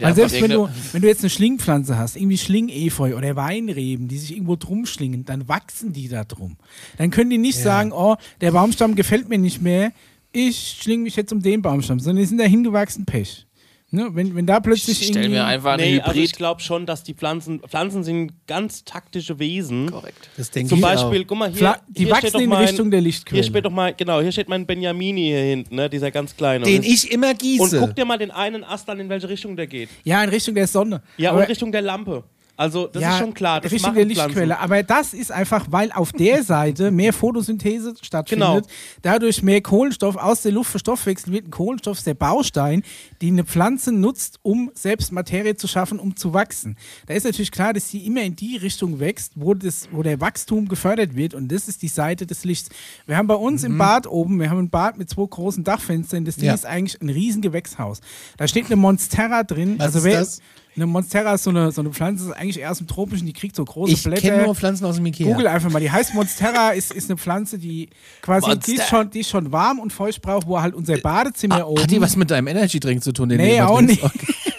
[0.01, 4.19] Weil selbst wenn du, wenn du jetzt eine Schlingpflanze hast, irgendwie Schlingefeu oder Weinreben, die
[4.19, 6.57] sich irgendwo drum schlingen, dann wachsen die da drum.
[6.99, 9.93] Dann können die nicht sagen, oh, der Baumstamm gefällt mir nicht mehr,
[10.33, 13.47] ich schlinge mich jetzt um den Baumstamm, sondern die sind da hingewachsen, Pech.
[13.95, 14.09] Ne?
[14.15, 15.37] Wenn, wenn da plötzlich ich stell irgendwie...
[15.39, 16.37] mir einfach eine Nee, also ich Hybrid.
[16.39, 19.91] glaube schon, dass die Pflanzen, Pflanzen sind ganz taktische Wesen.
[19.91, 20.31] Korrekt.
[20.39, 21.27] Das denke Zum ich Beispiel, auch.
[21.27, 21.59] guck mal hier.
[21.59, 23.45] Fla die hier steht wachsen doch in mein, Richtung der Hier Lichtquelle.
[23.45, 26.65] steht doch mal, genau, hier steht mein Benjamini hier hinten, ne, dieser ganz kleine.
[26.65, 27.79] Den Und- ich immer Und gieße.
[27.81, 29.91] guck dir mal den einen Ast an, in welche Richtung der geht.
[30.05, 31.03] ja, in Richtung der Sonne.
[31.19, 32.25] Ja, Aber- und Richtung der Lampe.
[32.63, 33.61] Also, das ist schon klar.
[33.61, 34.09] Das Pflanzen.
[34.09, 34.59] Lichtquelle.
[34.61, 38.61] Aber das ist einfach, weil auf der Seite mehr Photosynthese stattfindet, Genau.
[39.03, 41.47] dadurch mehr Kohlenstoff aus der Luft verstoffwechselt wird.
[41.47, 42.83] Ein Kohlenstoff ist der Baustein,
[43.21, 46.77] den eine Pflanze nutzt, um selbst Materie zu schaffen, um zu wachsen.
[47.07, 50.21] Da ist natürlich klar, dass sie immer in die Richtung wächst, wo, das, wo der
[50.21, 51.35] Wachstum gefördert wird.
[51.35, 52.69] Und das ist die Seite des Lichts.
[53.07, 56.25] Wir haben bei uns im Bad oben, wir haben ein Bad mit zwei großen Dachfenstern.
[56.25, 56.55] Das Ding Ja.
[56.55, 58.01] ist eigentlich ein riesen Gewächshaus.
[58.37, 59.75] Da steht eine Monstera drin.
[59.79, 60.41] Was also ist wer, das?
[60.75, 63.55] Eine Monstera ist so eine, so eine Pflanze, ist eigentlich erst im Tropischen, die kriegt
[63.55, 64.23] so große Ich Blätter.
[64.23, 65.27] kenne nur Pflanzen aus dem Ikea.
[65.27, 65.81] Google einfach mal.
[65.81, 67.91] Die heißt Monstera, ist, ist eine Pflanze, die
[68.23, 71.57] quasi, die ist, schon, die ist schon warm und feucht braucht, wo halt unser Badezimmer
[71.57, 71.83] Ah, oben.
[71.83, 73.29] hat die was mit deinem Energy Drink zu tun?
[73.29, 74.03] Den Nee, auch nicht.
[74.03, 74.35] Okay.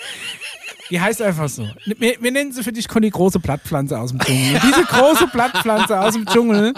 [0.89, 1.67] Die heißt einfach so.
[1.85, 4.55] Wir, wir nennen sie für dich Conny große Blattpflanze aus dem Dschungel.
[4.55, 6.73] Und diese große Blattpflanze aus dem Dschungel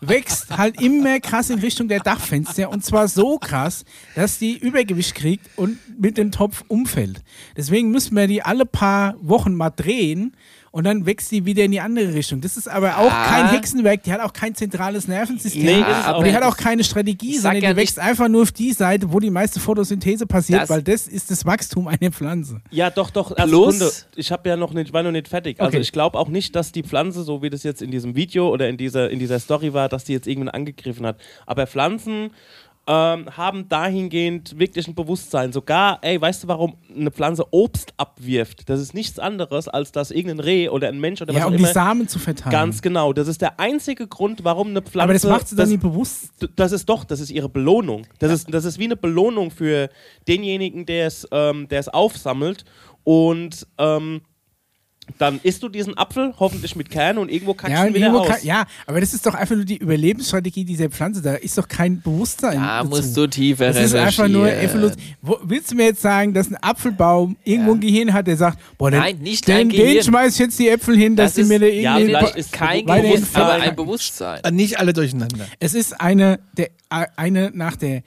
[0.00, 2.70] wächst halt immer krass in Richtung der Dachfenster.
[2.70, 3.84] Und zwar so krass,
[4.14, 7.22] dass die Übergewicht kriegt und mit dem Topf umfällt.
[7.56, 10.34] Deswegen müssen wir die alle paar Wochen mal drehen.
[10.72, 12.40] Und dann wächst die wieder in die andere Richtung.
[12.40, 13.26] Das ist aber auch Ah.
[13.28, 14.02] kein Hexenwerk.
[14.04, 15.62] Die hat auch kein zentrales Nervensystem.
[15.64, 18.40] Nee, aber auch die hat auch keine Strategie, sondern die ja wächst nicht- einfach nur
[18.42, 22.10] auf die Seite, wo die meiste Photosynthese passiert, Das- weil das ist das Wachstum einer
[22.10, 22.62] Pflanze.
[22.70, 23.36] Ja, doch, doch.
[23.36, 24.06] Also Plus-.
[24.16, 25.60] Ich habe ja noch nicht, war noch nicht fertig.
[25.60, 25.80] Also Okay.
[25.82, 28.68] ich glaube auch nicht, dass die Pflanze, so wie das jetzt in diesem Video oder
[28.70, 31.16] in dieser, in dieser Story war, dass die jetzt irgendwann angegriffen hat.
[31.44, 32.30] Aber Pflanzen
[32.86, 35.52] ähm, haben dahingehend wirklich ein Bewusstsein.
[35.52, 38.68] Sogar, ey, weißt du, warum eine Pflanze Obst abwirft?
[38.68, 41.52] Das ist nichts anderes, als dass irgendein Reh oder ein Mensch oder Ja, was um
[41.52, 41.72] auch die immer.
[41.72, 42.50] Samen zu verteilen.
[42.50, 43.12] Ganz genau.
[43.12, 45.04] Das ist der einzige Grund, warum eine Pflanze.
[45.04, 46.32] Aber das macht sie dann das, nicht bewusst.
[46.56, 48.06] Das ist doch, das ist ihre Belohnung.
[48.18, 49.88] Das, ist, das ist wie eine Belohnung für
[50.26, 52.64] denjenigen, der es, ähm, aufsammelt.
[53.04, 54.22] Und ähm,
[55.18, 58.26] Dann isst du diesen Apfel, hoffentlich mit Kern und irgendwo kackst Ja, du wieder aus.
[58.28, 61.20] kann, ja, aber das ist doch einfach nur die Überlebensstrategie dieser Pflanze.
[61.22, 62.56] Da ist doch kein Bewusstsein.
[62.56, 62.88] Da dazu.
[62.90, 64.50] musst du tiefer Das ist einfach nur.
[64.50, 65.00] Evolution.
[65.20, 68.58] Wo, willst du mir jetzt sagen, dass ein Apfelbaum irgendwo ein Gehirn hat, der sagt,
[68.78, 70.04] boah, den, Nein, nicht den, den Gehirn.
[70.04, 72.14] schmeiß ich jetzt die Äpfel hin, dass Das ist- mir da ja, irgendwie.
[72.16, 74.44] vielleicht ist kein Bewusstsein, aber ein Bewusstsein.
[74.44, 75.46] Äh, Nicht alle durcheinander.
[75.58, 76.68] Es ist eine, der,
[77.16, 78.02] eine nach der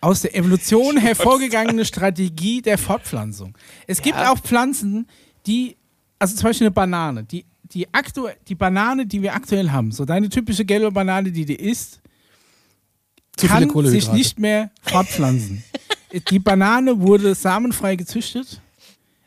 [0.00, 3.54] aus der Evolution hervorgegangene Strategie der Fortpflanzung.
[3.86, 4.32] Es gibt Ja.
[4.32, 5.06] auch Pflanzen,
[5.46, 5.76] die,
[6.20, 10.04] also zum Beispiel eine Banane, die, die, aktu die Banane, die wir aktuell haben, so
[10.04, 12.00] deine typische gelbe Banane, die du isst,
[13.36, 15.64] Zu kann sich nicht mehr fortpflanzen.
[16.30, 18.60] die Banane wurde samenfrei gezüchtet.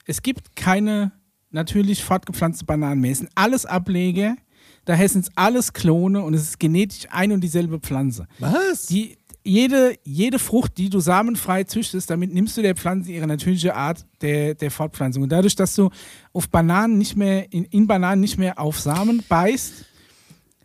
[0.06, 1.12] Es gibt keine
[1.50, 3.12] natürlich fortgepflanzte Bananen mehr.
[3.12, 4.36] Es sind alles Ableger,
[4.86, 8.28] daher sind es alles Klone und es ist genetisch ein und dieselbe Pflanze.
[8.40, 8.86] Was?
[8.88, 13.76] Die, jede, jede Frucht, die du samenfrei züchtest, damit nimmst du der Pflanze ihre natürliche
[13.76, 15.24] Art der, der Fortpflanzung.
[15.24, 15.90] Und dadurch, dass du
[16.32, 19.86] auf Bananen nicht mehr, in, in Bananen nicht mehr auf Samen beißt,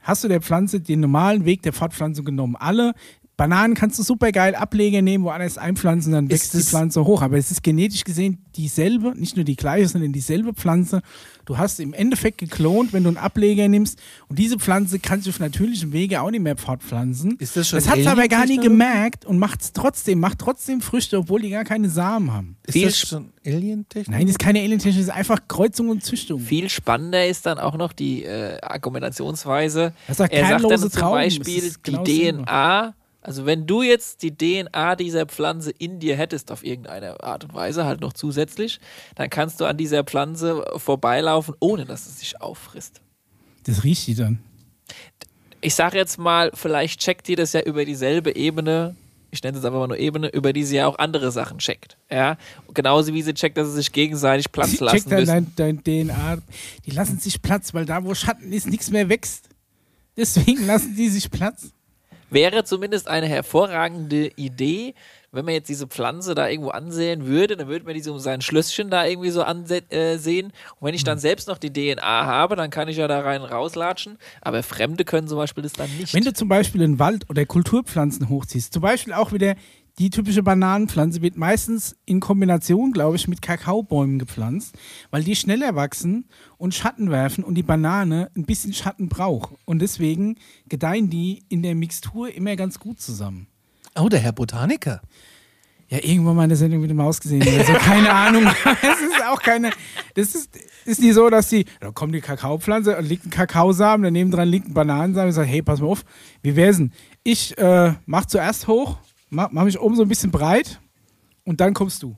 [0.03, 2.57] hast du der Pflanze den normalen Weg der Fortpflanzung genommen.
[2.57, 2.95] Alle
[3.39, 7.23] Bananen kannst du super geil Ableger nehmen, woanders einpflanzen, dann wächst die es- Pflanze hoch.
[7.23, 11.03] Aber es ist genetisch gesehen dieselbe, nicht nur die gleiche, sondern dieselbe Pflanze.
[11.47, 13.99] Du hast im Endeffekt geklont, wenn du einen Ableger nimmst.
[14.29, 17.37] Und diese Pflanze kann sich auf natürlichem Wege auch nicht mehr fortpflanzen.
[17.39, 20.41] Ist das schon Das hat es aber gar nie gemerkt und macht es trotzdem, macht
[20.41, 22.57] trotzdem Früchte, obwohl die gar keine Samen haben.
[22.67, 24.11] Ist Viel das schon Alien-Technik?
[24.11, 26.41] Nein, das ist keine Alien-Technik, das ist einfach Kreuzung und Züchtung.
[26.41, 29.93] Viel spannender ist dann auch noch die äh, Argumentationsweise.
[30.09, 31.15] Das ist doch er sagt dann zum Trauben.
[31.15, 32.05] Beispiel, die genau.
[32.05, 37.45] DNA, also wenn du jetzt die DNA dieser Pflanze in dir hättest, auf irgendeine Art
[37.45, 38.79] und Weise, halt noch zusätzlich,
[39.17, 43.01] dann kannst du an dieser Pflanze vorbeilaufen, ohne dass es sich auffrisst.
[43.65, 44.39] Das riecht die dann.
[45.61, 48.95] Ich sage jetzt mal, vielleicht checkt ihr das ja über dieselbe Ebene.
[49.31, 51.99] Ich nenne es einfach mal nur Ebene, über die sie ja auch andere Sachen checkt.
[52.11, 52.39] Ja?
[52.73, 55.53] Genauso wie sie checkt, dass sie sich gegenseitig Platz Die lassen checkt dann müssen.
[55.57, 56.39] dein, dein DNA.
[56.87, 59.49] Die lassen sich Platz, weil da, wo Schatten ist, nichts mehr wächst.
[60.17, 61.73] Deswegen lassen die sich Platz.
[62.31, 64.95] Wäre zumindest eine hervorragende Idee,
[65.31, 68.19] wenn man jetzt diese Pflanze da irgendwo ansehen würde, dann würde man die so um
[68.19, 69.85] sein Schlösschen da irgendwie so ansehen.
[69.91, 70.53] Äh, und
[70.87, 74.17] wenn ich dann selbst noch die DNA habe, dann kann ich ja da rein rauslatschen.
[74.41, 76.15] Aber Fremde können zum Beispiel das dann nicht.
[76.15, 79.55] Wenn du zum Beispiel einen Wald oder Kulturpflanzen hochziehst, zum Beispiel auch wieder
[79.99, 84.77] die typische Bananenpflanze wird meistens in Kombination, glaube ich, mit Kakaobäumen gepflanzt,
[85.11, 89.55] weil die schneller wachsen und Schatten werfen und die Banane ein bisschen Schatten braucht.
[89.65, 90.37] Und deswegen
[90.69, 93.49] gedeihen die in der Mixtur immer ganz gut zusammen.
[93.97, 95.03] Oh, der Herr Botaniker.
[95.91, 97.43] Ja, irgendwann mal eine Sendung mit dem Maus gesehen.
[97.59, 98.45] Also keine Ahnung.
[98.83, 99.71] Es ist auch keine.
[100.15, 100.51] Das ist,
[100.85, 101.65] ist nicht so, dass die.
[101.81, 105.49] Da kommt die Kakaopflanze und liegt ein Kakaosamen, daneben dran liegt ein Bananensamen und sagt,
[105.49, 106.05] hey, pass mal auf,
[106.43, 106.93] wie wär's denn?
[107.25, 108.99] Ich äh, mach zuerst hoch,
[109.31, 110.81] mach, mach mich oben so ein bisschen breit
[111.45, 112.15] und dann kommst du.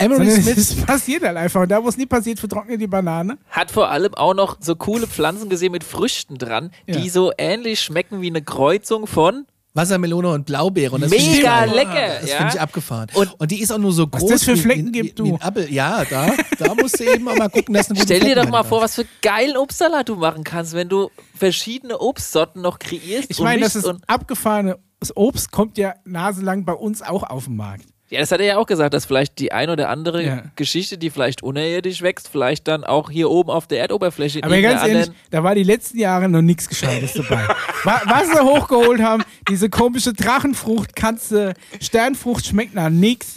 [0.00, 0.56] Emery Smith.
[0.56, 1.62] es passiert halt einfach.
[1.62, 3.36] Und da, wo es nie passiert, vertrocknet die Banane.
[3.50, 7.10] Hat vor allem auch noch so coole Pflanzen gesehen mit Früchten dran, die Ja.
[7.10, 10.94] so ähnlich schmecken wie eine Kreuzung von Wassermelone und Blaubeere.
[10.94, 11.74] Und das ich mega geil.
[11.74, 12.20] lecker.
[12.20, 12.36] Das ja?
[12.38, 13.08] finde ich abgefahren.
[13.14, 14.30] Und- Und, die ist auch nur so Was groß.
[14.30, 15.34] das für wie- Flecken wie, gibt, wie, wie du.
[15.34, 15.72] ein Apfel.
[15.72, 18.62] Ja, da, da musst du eben auch mal gucken, dass eine Stell dir doch mal
[18.62, 23.30] vor, was für geilen Obstsalat du machen kannst, wenn du verschiedene Obstsorten noch kreierst.
[23.30, 24.78] Ich und meine, das ist abgefahrene.
[25.00, 27.84] Das Obst kommt ja naselang bei uns auch auf den Markt.
[28.10, 30.42] Ja, das hat er ja auch gesagt, dass vielleicht die ein oder andere Ja.
[30.56, 34.58] Geschichte, die vielleicht unerirdisch wächst, vielleicht dann auch hier oben auf der Erdoberfläche in Aber
[34.62, 37.46] ganz ehrlich, da war die letzten Jahre noch nichts Gescheites dabei.
[37.84, 41.52] Wa- Was sie hochgeholt haben, diese komische Drachenfrucht, Katze,
[41.82, 43.36] Sternfrucht schmeckt nach nix.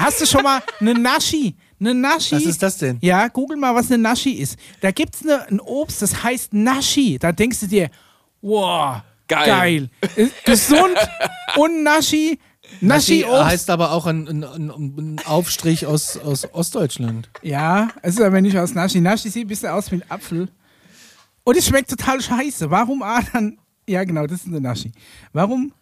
[0.00, 1.54] Hast du schon mal eine Naschi?
[1.78, 2.34] Eine Naschi?
[2.34, 2.98] Was ist das denn?
[3.00, 4.58] Ja, google mal, was eine Naschi ist.
[4.80, 7.20] Da gibt's ne, ein Obst, das heißt Naschi.
[7.20, 7.88] Da denkst du dir,
[8.42, 8.96] wow,
[9.28, 9.46] Geil.
[9.46, 10.30] geil.
[10.44, 10.96] Gesund
[11.56, 12.38] und Naschi.
[12.80, 17.30] Naschi Naschi heißt aber auch ein, ein, ein, Aufstrich aus, aus Ostdeutschland.
[17.42, 19.00] Ja, es ist aber nicht aus Naschi.
[19.00, 20.48] Naschi sieht ein bisschen aus wie ein Apfel.
[21.44, 22.70] Und es schmeckt total scheiße.
[22.70, 23.58] Warum ah, dann?
[23.88, 24.92] Ja, genau, das ist eine Naschi.
[25.32, 25.72] Warum?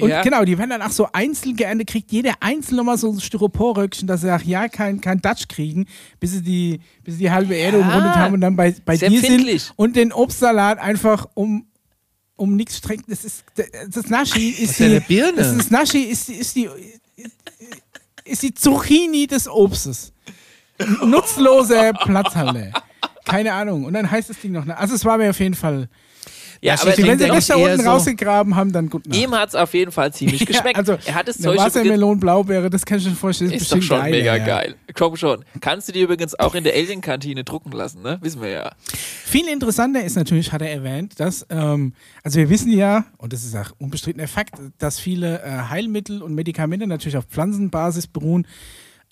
[0.00, 0.22] Und Ja.
[0.22, 4.08] genau, die werden dann auch so einzeln geerntet, kriegt jeder einzeln nochmal so ein Styroporröckchen,
[4.08, 5.86] dass sie auch ja kein, kein Dutch kriegen,
[6.18, 9.10] bis sie die, bis sie die halbe Erde umrundet haben und dann bei, bei Sehr
[9.10, 11.66] dir sind und den Obstsalat einfach um,
[12.36, 13.04] um nichts strecken.
[13.08, 13.44] Das ist
[13.88, 15.32] das Naschi ist die Birne?
[15.36, 16.68] Das ist Naschi ist, die- ist die
[18.24, 20.12] ist die Zucchini des Obstes.
[21.04, 22.72] Nutzloser Platzhalter.
[23.24, 23.84] Keine Ahnung.
[23.84, 24.66] Und dann heißt das Ding noch.
[24.68, 25.88] Also es war mir auf jeden Fall.
[26.64, 29.06] Ja, Ja, aber Wenn sie das da unten so- rausgegraben haben, dann gut.
[29.06, 29.18] Nacht.
[29.20, 30.78] ihm hat es auf jeden Fall ziemlich geschmeckt.
[30.78, 33.50] Also er hat eine Zeug Wassermelone, Blaubeere, das kann ich mir vorstellen.
[33.50, 34.44] ist doch bestimmt schon geil, mega ja.
[34.46, 34.74] geil.
[34.94, 35.44] Komm schon.
[35.60, 38.18] Kannst du dir übrigens auch in der Alien-Kantine drucken lassen, ne?
[38.22, 38.72] Wissen wir ja.
[38.88, 41.92] Viel interessanter ist natürlich, hat er erwähnt, dass, ähm,
[42.22, 46.34] also wir wissen ja, und das ist auch unbestrittener Fakt, dass viele äh, Heilmittel und
[46.34, 48.46] Medikamente natürlich auf Pflanzenbasis beruhen.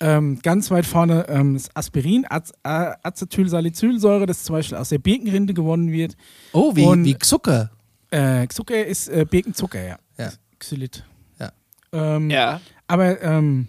[0.03, 4.97] Ähm, ganz weit vorne ähm, das Aspirin, Az äh, Acetylsalicylsäure, das zum Beispiel aus der
[4.99, 6.15] Birkenrinde gewonnen wird.
[6.51, 7.71] Oh, wie, Und- wie Zucker.
[8.11, 9.97] Äh, Zucker ist äh, Birkenzucker, ja.
[10.17, 10.31] Ja.
[10.59, 11.03] Xylit.
[11.39, 11.51] Ja.
[11.93, 12.59] Ähm, Ja.
[12.87, 13.67] Aber ähm,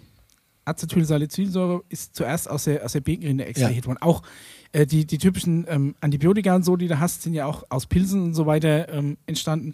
[0.65, 3.99] Acetylsalicylsäure ist zuerst aus der, aus der Birkenrinde extrahiert worden.
[4.01, 4.21] Auch
[4.71, 7.85] äh, die, die typischen ähm, Antibiotika und so, die du hast, sind ja auch aus
[7.87, 9.73] Pilzen und so weiter ähm, entstanden.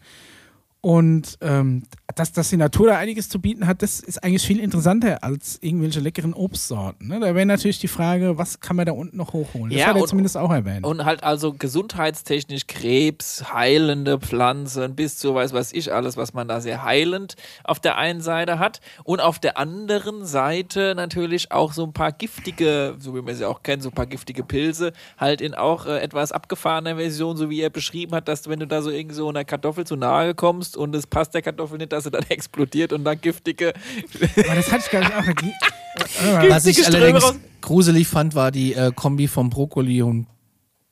[0.82, 1.84] Und ähm,
[2.16, 5.58] dass, dass die Natur da einiges zu bieten hat, das ist eigentlich viel interessanter als
[5.62, 7.08] irgendwelche leckeren Obstsorten.
[7.08, 7.20] Ne?
[7.20, 9.70] Da wäre natürlich die Frage, was kann man da unten noch hochholen?
[9.72, 10.86] Das Ja, hat er und- zumindest auch erwähnt.
[10.86, 16.48] Und halt also gesundheitstechnisch Krebs, heilende Pflanzen, bis zu weiß was ich alles, was man
[16.48, 18.80] da sehr heilend auf der einen Seite hat.
[19.04, 23.46] Und auf der anderen Seite natürlich auch so ein paar giftige, so wie man sie
[23.46, 27.50] auch kennt, so ein paar giftige Pilze, halt in auch äh, etwas abgefahrener Version, so
[27.50, 30.34] wie er beschrieben hat, dass wenn du da so irgendwie so einer Kartoffel zu nahe
[30.36, 33.74] kommst und es passt der Kartoffel nicht, dass sie dann explodiert und dann giftige.
[34.38, 35.44] Aber das hatte ich gar nicht auch.
[36.50, 40.28] Was ich Giftige Ströme allerdings raus- gruselig fand, war die äh, Kombi vom Brokkoli und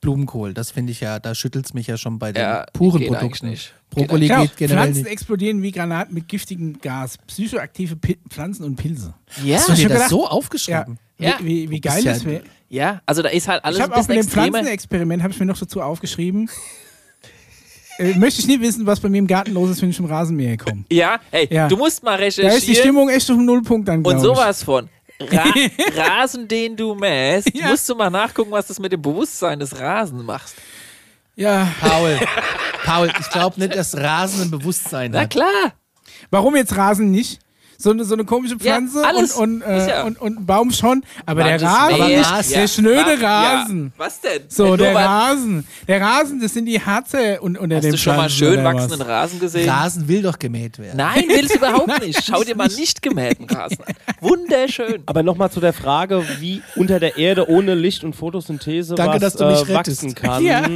[0.01, 0.53] Blumenkohl.
[0.53, 3.09] Das finde ich ja, da schüttelt es mich ja schon bei den Ja, puren geht
[3.09, 3.49] Produkten.
[3.49, 3.73] nicht.
[3.89, 5.11] Brokkoli Genau, geht generell Pflanzen nicht.
[5.11, 7.17] explodieren wie Granaten mit giftigem Gas.
[7.27, 9.13] Psychoaktive Pi Pflanzen und Pilze.
[9.43, 10.99] Ja, Hast du dir das gedacht- so aufgeschrieben?
[11.17, 11.37] Ja.
[11.41, 12.43] Wie, wie, wie geil das wäre.
[12.69, 14.27] ja, also da ist halt alles Ich ein habe auch mit dem.
[14.29, 16.49] Pflanzenexperiment habe ich mir noch dazu aufgeschrieben.
[17.99, 20.05] Äh, möchte ich nie wissen, was bei mir im Garten los ist, wenn ich zum
[20.05, 20.83] Rasenmäher komme.
[20.91, 21.67] Ja, hey, Ja.
[21.67, 22.75] du musst mal Da ist die recherchieren.
[22.81, 24.89] Stimmung echt auf dem Nullpunkt dann, und sowas von.
[25.21, 25.43] Ra
[25.95, 27.67] Rasen, den du mähst, Ja.
[27.69, 30.53] musst du mal nachgucken, was das mit dem Bewusstsein des Rasen macht.
[31.35, 31.43] Ich.
[31.43, 32.17] Ja, Paul,
[32.85, 35.29] Paul, ich glaube nicht, dass Rasen ein Bewusstsein Na hat.
[35.29, 35.73] klar.
[36.31, 37.39] warum jetzt Rasen nicht?
[37.81, 39.31] So eine, so eine komische Ja, Pflanze alles.
[39.37, 42.37] und, und, äh, ja- und, und ein Baum schon, aber der Manches Rasen mehr.
[42.37, 42.51] nicht.
[42.55, 43.41] Der schnöde Ja.
[43.53, 43.93] Rasen.
[43.95, 44.41] Was denn?
[44.49, 45.65] So, Wenn der Rasen.
[45.87, 48.99] Der Rasen, das sind die Harze und unter Hast den du schon mal schön wachsenden
[48.99, 49.07] was?
[49.07, 49.69] Rasen gesehen?
[49.69, 50.97] Rasen will doch gemäht werden.
[50.97, 52.21] Nein, willst du überhaupt nicht.
[52.25, 53.93] Schau dir mal nicht gemähten Rasen an.
[54.19, 55.01] Wunderschön.
[55.05, 59.21] Aber nochmal zu der Frage, wie unter der Erde ohne Licht und Photosynthese Danke, was
[59.21, 60.43] dass du mich äh, wachsen kann.
[60.43, 60.67] Ja.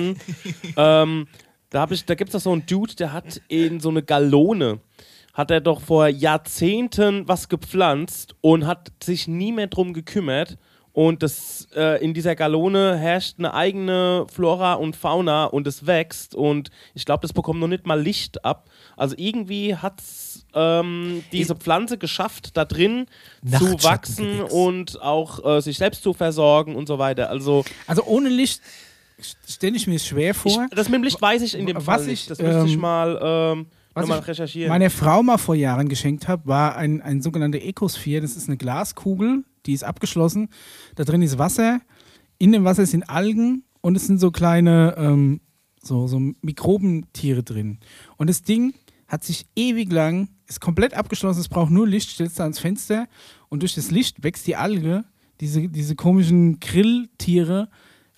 [0.77, 1.27] Ähm,
[1.69, 4.79] da ich, da gibt es doch so einen Dude, der hat in so eine Gallone,
[5.33, 10.57] hat er doch vor Jahrzehnten was gepflanzt und hat sich nie mehr drum gekümmert.
[10.91, 16.35] Und das, äh, in dieser Gallone herrscht eine eigene Flora und Fauna und es wächst.
[16.35, 18.69] Und ich glaube, das bekommt noch nicht mal Licht ab.
[18.95, 20.03] Also irgendwie hat
[20.53, 23.07] ähm, diese Pflanze geschafft, da drin
[23.43, 27.31] zu wachsen und auch äh, sich selbst zu versorgen und so weiter.
[27.31, 28.61] Also Also ohne Licht
[29.49, 30.67] stelle ich mir es schwer ich, vor.
[30.75, 32.29] das mit dem Licht weiß ich in dem Was Fall ich, nicht.
[32.29, 34.69] Das müsste ich ähm, mal ähm, was nochmal recherchieren.
[34.69, 38.21] meiner Frau mal vor Jahren geschenkt habe, war ein, ein sogenannter Ecosphere.
[38.21, 40.49] Das ist eine Glaskugel, die ist abgeschlossen.
[40.95, 41.81] Da drin ist Wasser.
[42.37, 45.41] In dem Wasser sind Algen und es sind so kleine ähm,
[45.83, 47.79] so, so Mikrobentiere drin.
[48.17, 48.73] Und das Ding
[49.07, 53.07] hat sich ewig lang, ist komplett abgeschlossen, es braucht nur Licht, stellst du ans Fenster
[53.49, 55.03] und durch das Licht wächst die Alge.
[55.39, 57.69] Diese, diese komischen Grilltiere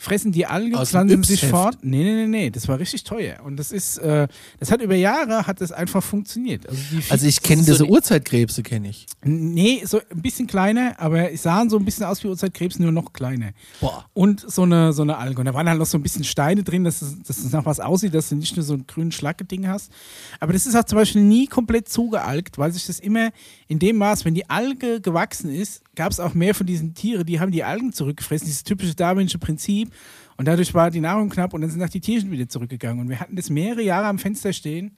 [0.06, 1.78] fressen die Alge, Aus pflanzen sich fort.
[1.82, 3.38] Nee, nee, nee, nee, das war richtig teuer.
[3.44, 4.28] Und das ist, äh,
[4.60, 6.68] das hat über Jahre, hat das einfach funktioniert.
[6.70, 9.06] Also, Also ich kenne so diese die- Urzeitkrebse, kenne ich.
[9.24, 12.92] Nee, so ein bisschen kleiner, aber es sahen so ein bisschen aus wie Urzeitkrebs, nur
[12.92, 13.52] noch kleiner.
[13.82, 14.06] Boah.
[14.14, 15.40] Und so eine, so eine Alge.
[15.40, 17.66] Und da waren halt noch so ein bisschen Steine drin, dass es, dass es nach
[17.66, 19.92] was aussieht, dass du nicht nur so ein grünen Schlacke-Ding hast.
[20.40, 23.32] Aber das ist auch zum Beispiel nie komplett zugealgt, weil sich das immer
[23.68, 27.26] in dem Maß, wenn die Alge gewachsen ist, gab es auch mehr von diesen Tieren,
[27.26, 29.92] die haben die Algen zurückgefressen, dieses typische darwinsche Prinzip.
[30.38, 33.00] Und dadurch war die Nahrung knapp und dann sind auch die Tierchen wieder zurückgegangen.
[33.00, 34.98] Und wir hatten das mehrere Jahre am Fenster stehen.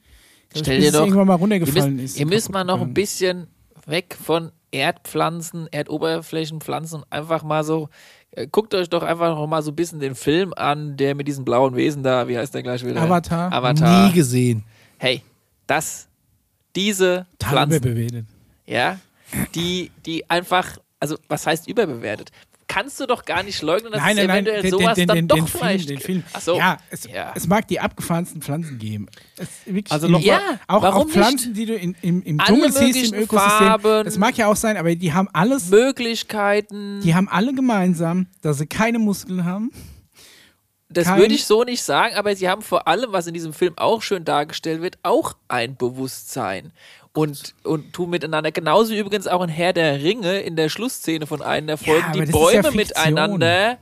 [0.50, 2.20] glaub Stell bis dir es doch, irgendwann mal ihr runtergefallen müsst, ist.
[2.20, 3.46] ihr müsst mal noch ein bisschen
[3.86, 7.88] weg von Erdpflanzen, Erdoberflächenpflanzen und einfach mal so,
[8.32, 11.26] äh, guckt euch doch einfach noch mal so ein bisschen den Film an, der mit
[11.28, 13.00] diesen blauen Wesen da, wie heißt der gleich wieder?
[13.00, 13.52] Avatar.
[13.52, 14.08] Avatar.
[14.08, 14.64] Nie gesehen.
[14.98, 15.22] Hey,
[15.66, 16.08] das,
[16.76, 18.26] diese Pflanzen,
[18.66, 18.98] ja,
[19.54, 22.30] die, die einfach, also was heißt überbewertet?
[22.70, 26.04] Kannst du doch gar nicht leugnen, dass es eventuell sowas dann doch vielleicht Film, den
[26.04, 26.22] Film.
[26.34, 26.58] Ach so.
[26.58, 27.32] Ja, es, Ja.
[27.34, 29.06] es mag die abgefahrensten Pflanzen geben.
[29.38, 32.38] Es, wirklich Also noch mal- Ja, auch, warum auch Pflanzen, die du in, im, im
[32.38, 33.66] Dschungel siehst, im Ökosystem.
[33.68, 34.04] Farben.
[34.04, 37.00] Das mag ja auch sein, aber die haben alles, Möglichkeiten.
[37.00, 39.70] die haben alle gemeinsam, dass sie keine Muskeln haben.
[40.90, 43.52] Das kein- würde ich so nicht sagen, aber sie haben vor allem, was in diesem
[43.52, 46.72] Film auch schön dargestellt wird, auch ein Bewusstsein.
[47.18, 48.52] Und, und tun miteinander.
[48.52, 52.12] Genauso übrigens auch in Herr der Ringe in der Schlussszene von einer der Folgen, aber
[52.12, 52.76] die ja Bäume Fiktion.
[52.76, 53.78] miteinander.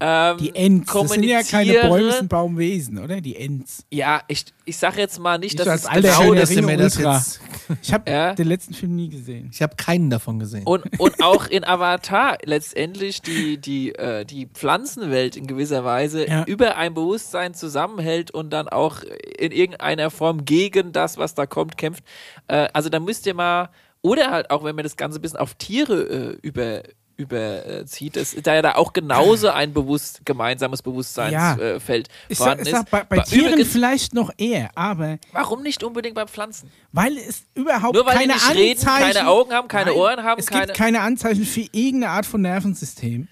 [0.00, 1.72] Ähm, Die Ents, das sind ja keine.
[1.88, 3.20] Bäume, das sind Baumwesen, oder?
[3.20, 3.84] Die Ents.
[3.90, 6.96] Ja, ich, ich sage jetzt mal nicht, Ich dass es genau das Ringe mir das
[6.96, 7.16] Ultra.
[7.16, 7.40] jetzt.
[7.82, 8.34] Ich habe Ja.
[8.34, 9.50] den letzten Film nie gesehen.
[9.52, 10.64] Ich habe keinen davon gesehen.
[10.64, 16.44] Und, und auch in Avatar letztendlich die, die, äh, die Pflanzenwelt in gewisser Weise Ja.
[16.44, 19.02] über ein Bewusstsein zusammenhält und dann auch
[19.38, 22.04] in irgendeiner Form gegen das, was da kommt, kämpft.
[22.46, 23.68] Äh, also da müsst ihr mal,
[24.00, 26.82] oder halt auch, wenn wir das Ganze ein bisschen auf Tiere äh, über,
[27.18, 28.16] überzieht.
[28.16, 32.90] Das, da ja da auch genauso ein bewusst, gemeinsames Bewusstseinsfeld Ich sag, vorhanden sag, ist.
[32.90, 36.70] bei, bei Bei- Tieren übrigens- vielleicht noch eher, aber Warum nicht unbedingt bei Pflanzen?
[36.92, 39.98] weil es überhaupt Nur weil die keine nicht reden, Anzeichen, keine Augen haben, keine Nein,
[39.98, 43.26] Ohren haben, es keine- gibt keine Anzeichen für irgendeine Art von Nervensystem.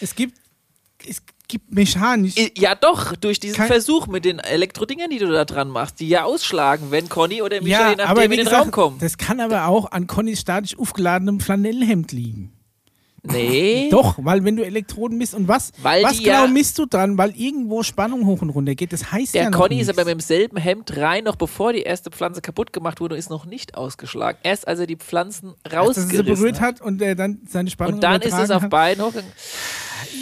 [0.00, 0.36] Es gibt,
[1.08, 2.34] es gibt mechanisch.
[2.56, 6.24] Ja, doch, durch diesen Versuch mit den Elektrodingern, die du da dran machst, die ja
[6.24, 8.98] ausschlagen, wenn Conny oder Micha, ja, nachdem, aber in den gesagt, Raum kommen.
[8.98, 12.52] das kann aber auch an Connys statisch aufgeladenem Flanellhemd liegen.
[13.32, 13.88] Nee.
[13.90, 17.16] Doch, weil wenn du Elektroden misst und was, Weil was genau ja- misst du dran,
[17.18, 18.92] weil irgendwo Spannung hoch und runter geht.
[18.92, 19.98] Das heißt Der ja noch Conny ist nichts.
[19.98, 23.30] aber mit demselben Hemd rein, noch bevor die erste Pflanze kaputt gemacht wurde und ist
[23.30, 24.38] noch nicht ausgeschlagen.
[24.42, 26.80] Erst als er die Pflanzen Dass er sie rausgerissen berührt hat.
[26.80, 28.70] und er dann seine Spannung Und dann ist es auf hat.
[28.70, 29.32] beiden hochgegangen.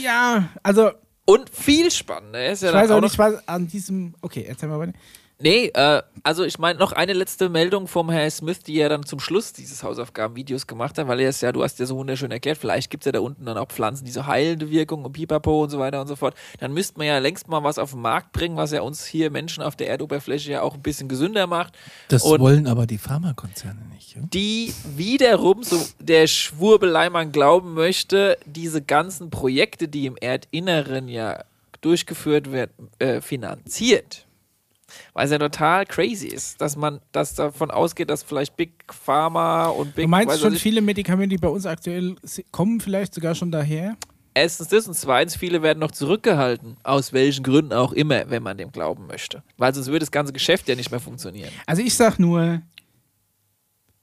[0.02, 0.90] Ja, also
[1.24, 4.14] Und viel spannender ist ja ich weiß auch auch nicht, was an diesem.
[4.22, 4.92] Okay, erzähl mal weiter.
[5.38, 9.04] Nee, äh, also ich meine noch eine letzte Meldung vom Herrn Smith, die er dann
[9.04, 12.30] zum Schluss dieses Hausaufgabenvideos gemacht hat, weil er es ja, du hast ja so wunderschön
[12.30, 15.12] erklärt, vielleicht gibt es ja da unten dann auch Pflanzen, die so heilende Wirkung und
[15.12, 16.34] Pipapo und so weiter und so fort.
[16.58, 19.30] Dann müsste man ja längst mal was auf den Markt bringen, was ja uns hier
[19.30, 21.76] Menschen auf der Erdoberfläche ja auch ein bisschen gesünder macht.
[22.08, 24.16] Das Und- wollen aber die Pharmakonzerne nicht.
[24.16, 24.22] Ja?
[24.32, 31.44] die wiederum, so der Schwurbelei man glauben möchte, diese ganzen Projekte, die im Erdinneren ja
[31.82, 34.25] durchgeführt werden, äh, finanziert.
[35.12, 39.66] Weil es ja total crazy ist, dass man dass davon ausgeht, dass vielleicht Big Pharma
[39.66, 42.16] und Big Du meinst schon viele Medikamente, die bei uns aktuell
[42.51, 43.97] kommen, vielleicht sogar schon daher?
[44.35, 46.77] Erstens das und zweitens, viele werden noch zurückgehalten.
[46.82, 49.43] Aus welchen Gründen auch immer, wenn man dem glauben möchte.
[49.56, 51.48] Weil sonst würde das ganze Geschäft ja nicht mehr funktionieren.
[51.64, 52.60] Also ich sag nur,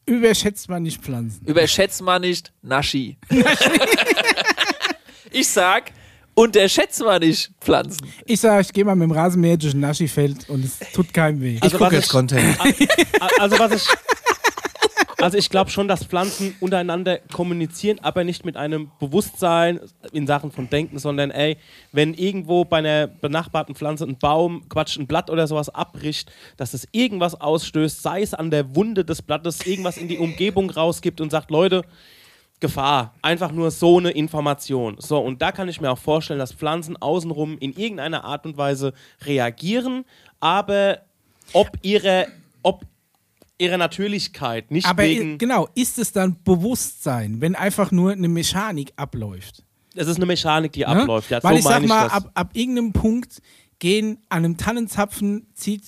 [0.07, 1.45] überschätzt man nicht Pflanzen.
[1.45, 3.17] Überschätzt man nicht Naschi.
[5.31, 5.91] ich sag,
[6.35, 8.07] unterschätzt man nicht Pflanzen.
[8.25, 11.41] Ich sag, ich gehe mal mit dem Rasenmäher durch ein Naschifeld und es tut keinem
[11.41, 11.55] weh.
[11.55, 12.57] Ich Also gucke was jetzt ich- Content.
[13.39, 13.87] Also was ich.
[15.21, 19.79] Also ich glaube schon, dass Pflanzen untereinander kommunizieren, aber nicht mit einem Bewusstsein
[20.11, 21.55] in Sachen von Denken, sondern ey,
[21.93, 26.73] wenn irgendwo bei einer benachbarten Pflanze ein Baum, Quatsch, ein Blatt oder sowas abbricht, dass
[26.73, 31.21] es irgendwas ausstößt, sei es an der Wunde des Blattes, irgendwas in die Umgebung rausgibt
[31.21, 31.83] und sagt, Leute,
[32.63, 33.13] Gefahr.
[33.21, 34.95] Einfach nur so eine Information.
[34.99, 38.55] So, und da kann ich mir auch vorstellen, dass Pflanzen außenrum in irgendeiner Art und
[38.57, 38.93] Weise
[39.25, 40.05] reagieren,
[40.39, 40.99] aber
[41.51, 42.27] ob ihre,
[42.63, 42.85] ob
[43.57, 45.37] ihre Natürlichkeit nicht Aber wegen.
[45.37, 49.63] genau, ist es dann Bewusstsein, wenn einfach nur eine Mechanik abläuft?
[49.93, 50.87] Es ist eine Mechanik, die Ne?
[50.87, 51.29] abläuft.
[51.29, 52.23] Ja, Weil so ich sag mal, ich das.
[52.23, 53.41] ab, ab irgendeinem Punkt
[53.79, 55.83] gehen an einem Tannenzapfen, zieht,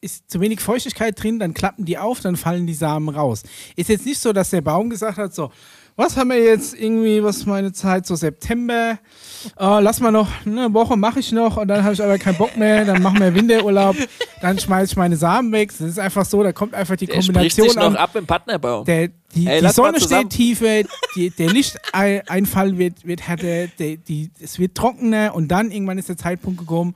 [0.00, 3.42] ist zu wenig Feuchtigkeit drin, dann klappen die auf, dann fallen die Samen raus.
[3.74, 5.50] Ist jetzt nicht so, dass der Baum gesagt hat, so,
[5.98, 9.00] was haben wir jetzt irgendwie, was meine Zeit, so September,
[9.58, 11.56] äh, lass mal noch, eine Woche mache ich noch.
[11.56, 13.96] Und dann habe ich aber keinen Bock mehr, dann machen wir Winterurlaub,
[14.40, 15.70] dann schmeiße ich meine Samen weg.
[15.76, 17.96] Das ist einfach so, da kommt einfach die Der spricht Kombination sich noch an.
[17.96, 18.84] ab im Partnerbaum.
[18.84, 20.84] Der, die, Ey, die Sonne steht tiefer,
[21.16, 25.34] die, der Lichteinfall wird, wird härter, der, die, es wird trockener.
[25.34, 26.94] Und dann irgendwann ist der Zeitpunkt gekommen,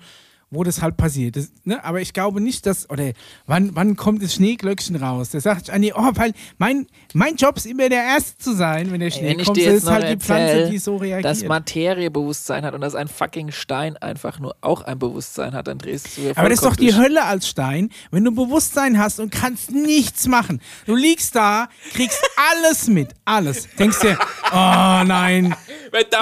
[0.52, 1.34] wo das halt passiert.
[1.36, 1.82] Das, ne?
[1.82, 3.12] Aber ich glaube nicht, dass, oder
[3.46, 5.30] wann, wann kommt das Schneeglöckchen raus?
[5.30, 8.92] Der sagt, ah, nee, oh, weil mein, mein Job ist immer der Erste zu sein,
[8.92, 9.56] wenn der Schnee Wenn ich kommt.
[9.56, 11.24] dir Das jetzt ist noch halt die Pflanze, erzähl, die so reagiert.
[11.24, 15.78] dass Materiebewusstsein hat und dass ein fucking Stein einfach nur auch ein Bewusstsein hat, dann
[15.78, 16.98] drehst du dir Aber das ist doch die durch.
[16.98, 20.60] Hölle als Stein, wenn du Bewusstsein hast und kannst nichts machen.
[20.86, 22.20] Du liegst da, kriegst
[22.52, 23.68] alles mit, alles.
[23.78, 24.18] Denkst dir,
[24.52, 25.54] oh nein,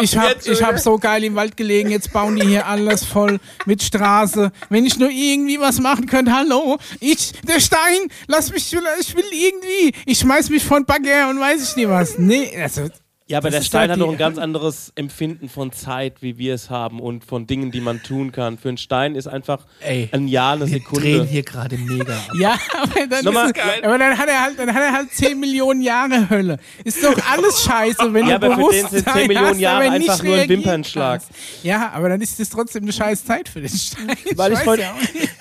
[0.02, 3.40] ich habe ich hab so geil im Wald gelegen, jetzt bauen die hier alles voll
[3.66, 3.82] mit
[4.20, 4.52] Straße.
[4.68, 9.24] Wenn ich nur irgendwie was machen könnte, hallo, ich, der Stein, lass mich, ich will
[9.32, 12.18] irgendwie, ich schmeiß mich von Bagger und weiß ich nicht was.
[12.18, 12.88] Nee, also,
[13.30, 16.36] Ja, aber Das der Stein halt hat doch ein ganz anderes Empfinden von Zeit, wie
[16.36, 18.58] wir es haben und von Dingen, die man tun kann.
[18.58, 21.00] Für einen Stein ist einfach Ey, ein Jahr, eine Wir Sekunde.
[21.02, 22.28] drehen hier gerade mega ab.
[22.34, 25.12] ja, aber dann, Nochmal- ist es, aber dann hat er halt, dann hat er halt
[25.12, 26.58] 10 Millionen Jahre Hölle.
[26.82, 29.60] Ist doch alles scheiße, wenn Ja, du aber für den Bewusstsein sind 10 Millionen hast,
[29.60, 31.20] Jahre einfach nur ein Wimpernschlag.
[31.20, 31.30] kannst.
[31.62, 34.08] Ja, aber dann ist das trotzdem eine scheiß Zeit für den Stein.
[34.34, 34.94] Weil ich, weiß vorhin, ja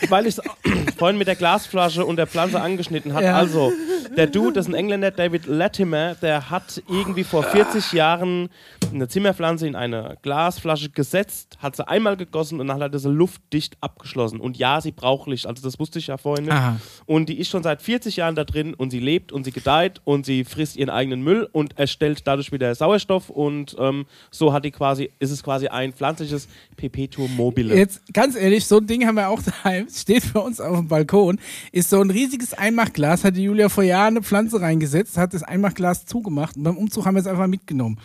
[0.97, 3.25] vorhin mit der Glasflasche und der Pflanze angeschnitten habe.
[3.25, 3.35] Ja.
[3.35, 3.73] Also,
[4.15, 8.49] der Dude, das ist ein Engländer, David Latimer, der hat irgendwie vor 40 Jahren
[8.93, 13.77] eine Zimmerpflanze in eine Glasflasche gesetzt, hat sie einmal gegossen und dann hat sie luftdicht
[13.81, 14.39] abgeschlossen.
[14.39, 16.53] Und ja, sie braucht Licht, also das wusste ich ja vorhin nicht.
[16.53, 16.79] Aha.
[17.05, 20.01] Und die ist schon seit 40 Jahren da drin und sie lebt und sie gedeiht
[20.03, 24.65] und sie frisst ihren eigenen Müll und erstellt dadurch wieder Sauerstoff und ähm, so hat
[24.65, 27.75] die quasi, ist es quasi ein pflanzliches Perpetuum mobile.
[27.75, 30.87] Jetzt ganz ehrlich, so ein Ding haben wir auch daheim, steht bei uns auf dem
[30.87, 31.39] Balkon,
[31.71, 35.43] ist so ein riesiges Einmachglas, hat die Julia vor Jahren eine Pflanze reingesetzt, hat das
[35.43, 37.99] Einmachglas zugemacht und beim Umzug haben wir es einfach mitgenommen.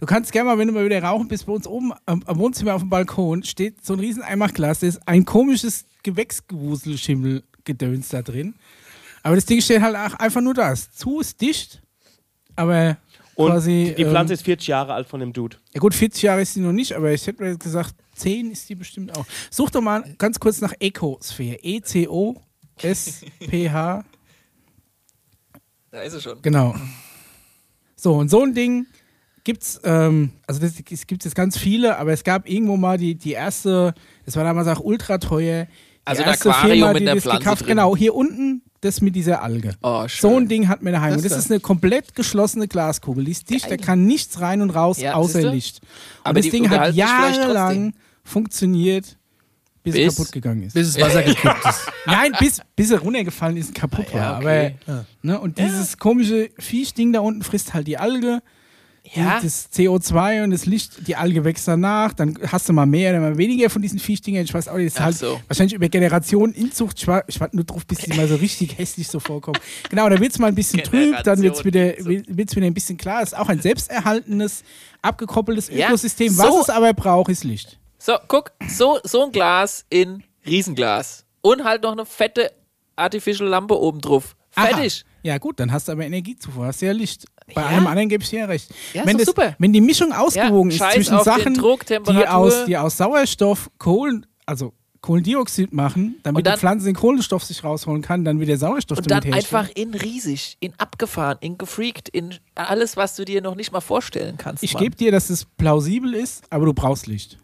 [0.00, 2.38] Du kannst gerne mal, wenn du mal wieder rauchen bist, bei uns oben am, am
[2.38, 8.22] Wohnzimmer auf dem Balkon steht so ein riesen Einmachglas, da ist ein komisches Gewächsgewuselschimmelgedöns da
[8.22, 8.54] drin.
[9.22, 10.74] Aber das Ding steht halt auch einfach nur da.
[10.74, 11.82] Zu ist dicht,
[12.56, 12.96] aber
[13.34, 13.94] Und quasi.
[13.96, 15.58] die Pflanze ähm, ist 40 Jahre alt von dem Dude.
[15.74, 18.66] ja gut, 40 Jahre ist die noch nicht, aber ich hätte mir gesagt, 10 ist
[18.70, 19.26] die bestimmt auch.
[19.50, 21.56] Such doch mal ganz kurz nach Ecosphere.
[21.56, 22.44] E E-C-O-S-P-H.
[25.90, 26.40] Da ist es schon.
[26.40, 26.74] Genau.
[27.96, 28.86] So, und so ein Ding
[29.52, 33.14] gibt's, ähm, also das, es gibt jetzt ganz viele, aber es gab irgendwo mal die,
[33.14, 33.94] die erste,
[34.24, 35.66] das war damals auch ultra teuer.
[36.04, 37.68] Also ein erste Aquarium Firma, mit das Pflanze gekauft, drin.
[37.68, 39.74] Genau, hier unten das mit dieser Alge.
[39.82, 40.30] Oh, schön.
[40.30, 41.10] So ein Ding hat man daheim.
[41.12, 41.38] Das Und das da.
[41.40, 43.24] ist eine komplett geschlossene Glaskugel.
[43.24, 45.50] Die ist dicht, da kann nichts rein und raus, Ja, außer?
[45.52, 45.80] Licht.
[45.82, 45.88] Und
[46.24, 47.92] Aber das die Ding hat jahrelang
[48.24, 49.18] funktioniert,
[49.82, 50.74] bis, Bis- es kaputt gegangen ist.
[50.74, 51.80] Bis das Wasser gekippt ist.
[52.06, 54.38] Nein, bis, bis er runtergefallen ist und kaputt Ah, ja, war.
[54.38, 54.74] okay.
[54.86, 58.42] Aber, ne, und dieses komische Viechding da unten frisst halt die Alge.
[59.12, 59.40] Ja.
[59.42, 63.20] Das CO2 und das Licht, die Alge wächst danach, dann hast du mal mehr oder
[63.20, 64.44] mal weniger von diesen Viechdingern.
[64.44, 65.40] Ich weiß auch nicht, das ist halt so.
[65.48, 66.98] wahrscheinlich über Generationen Inzucht.
[67.00, 69.58] Ich war, ich warte nur drauf, bis die mal so richtig hässlich so vorkommen.
[69.88, 71.94] Genau, da wird es mal ein bisschen trüb, dann wird es wieder,
[72.28, 73.22] wird's wieder ein bisschen klar.
[73.22, 74.62] Es ist auch ein selbsterhaltenes,
[75.02, 76.32] abgekoppeltes Ja, Ökosystem.
[76.32, 77.78] so- Was es aber braucht, ist Licht.
[77.98, 81.24] So, guck, so, so ein Glas in Riesenglas.
[81.42, 82.52] Und halt noch eine fette
[82.96, 84.36] Artificial Lampe oben drauf.
[84.50, 85.04] Fertig.
[85.04, 85.10] Aha.
[85.22, 87.26] Ja, gut, dann hast du aber Energiezufuhr, hast du ja Licht.
[87.54, 87.68] Bei Ja.
[87.68, 88.68] allem anderen gebe ich dir ja recht.
[88.94, 89.54] Ja, wenn, das, super.
[89.58, 94.26] wenn die Mischung ausgewogen Ja, ist zwischen Sachen, Druck, die aus, die aus Sauerstoff Kohlen,
[94.46, 94.72] also
[95.02, 99.10] Kohlendioxid machen, damit dann- die Pflanze den Kohlenstoff sich rausholen kann, dann wieder Sauerstoff Und
[99.10, 103.72] dann einfach in riesig, in abgefahren, in gefreakt, in alles, was du dir noch nicht
[103.72, 104.62] mal vorstellen kannst.
[104.62, 107.38] Ich gebe dir, dass es plausibel ist, aber du brauchst Licht.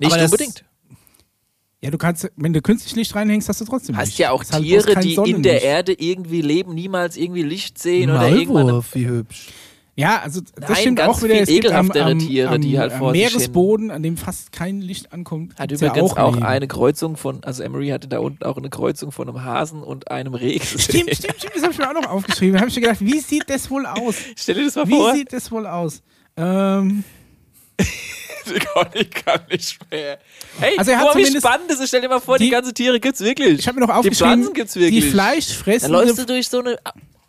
[0.00, 0.64] Nicht Aber das- unbedingt.
[1.82, 4.18] Ja, du kannst, wenn du künstlich Licht reinhängst, hast du trotzdem Hast Licht.
[4.18, 5.64] ja auch Ist halt Tiere, kein die in der Sonnenlicht.
[5.64, 8.64] Erde irgendwie leben, niemals irgendwie Licht sehen oder irgendwann.
[8.66, 9.48] Maulwurf, wie hübsch.
[9.96, 11.34] Ja, also das Nein, stimmt ganz auch wieder.
[11.34, 13.90] viel Es gibt am, ekelhaftere am, Tiere, am, die halt am vor sich hin- Meeresboden,
[13.90, 15.58] an dem fast kein Licht ankommt.
[15.58, 16.46] Hat übrigens ja auch, Leben.
[16.46, 20.10] eine Kreuzung von, also Emery hatte da unten auch eine Kreuzung von einem Hasen und
[20.10, 20.78] einem Reh gesehen.
[20.80, 22.54] Stimmt, stimmt, stimmt, das habe ich mir auch noch aufgeschrieben.
[22.54, 24.16] Da habe ich mir gedacht, wie sieht das wohl aus?
[24.36, 25.14] Stell dir das mal Wie vor.
[25.14, 26.02] sieht das wohl aus?
[26.36, 27.04] Ähm,
[28.50, 30.18] ich kann nicht mehr.
[30.58, 31.86] Hey, Also er hat mal, wie spannend ist.
[31.88, 33.58] Stell dir mal vor, die, Die- ganzen Tiere gibt's wirklich.
[33.58, 35.04] ich habe mir noch Die aufgeschrieben, Pflanzen gibt's wirklich.
[35.04, 36.78] die Dann läufst du fleischfressende, durch so eine.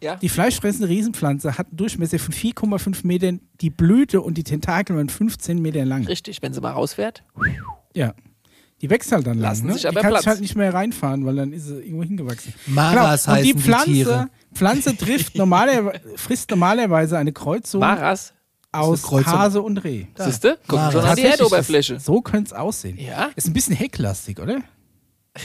[0.04, 0.16] Ja.
[0.16, 3.40] die fleischfressende Riesenpflanze hat einen Durchmesser von 4,5 Metern.
[3.62, 6.06] Die Blüte und die Tentakel waren 15 Meter lang.
[6.08, 7.24] Richtig, wenn sie mal rausfährt.
[7.94, 8.14] Ja.
[8.82, 9.52] Die wächst halt dann lang.
[9.52, 9.74] Lassen Ne?
[9.74, 10.24] sich Die aber kann Platz.
[10.24, 12.52] sich halt nicht mehr reinfahren, weil dann ist sie irgendwo hingewachsen.
[12.66, 13.38] Maras Genau.
[13.38, 14.28] Und die heißen die Pflanze, Tiere.
[14.56, 18.34] Pflanze trifft normaler, frisst normalerweise eine Kreuzung Maras,
[18.72, 19.12] aus.
[19.12, 20.06] Hase und Reh.
[20.18, 20.58] siehst du?
[20.68, 20.94] Maras.
[20.94, 22.00] schon an die Erdoberfläche.
[22.00, 22.98] So könnte es aussehen.
[22.98, 23.30] Ja?
[23.36, 24.62] Ist ein bisschen hecklastig, oder?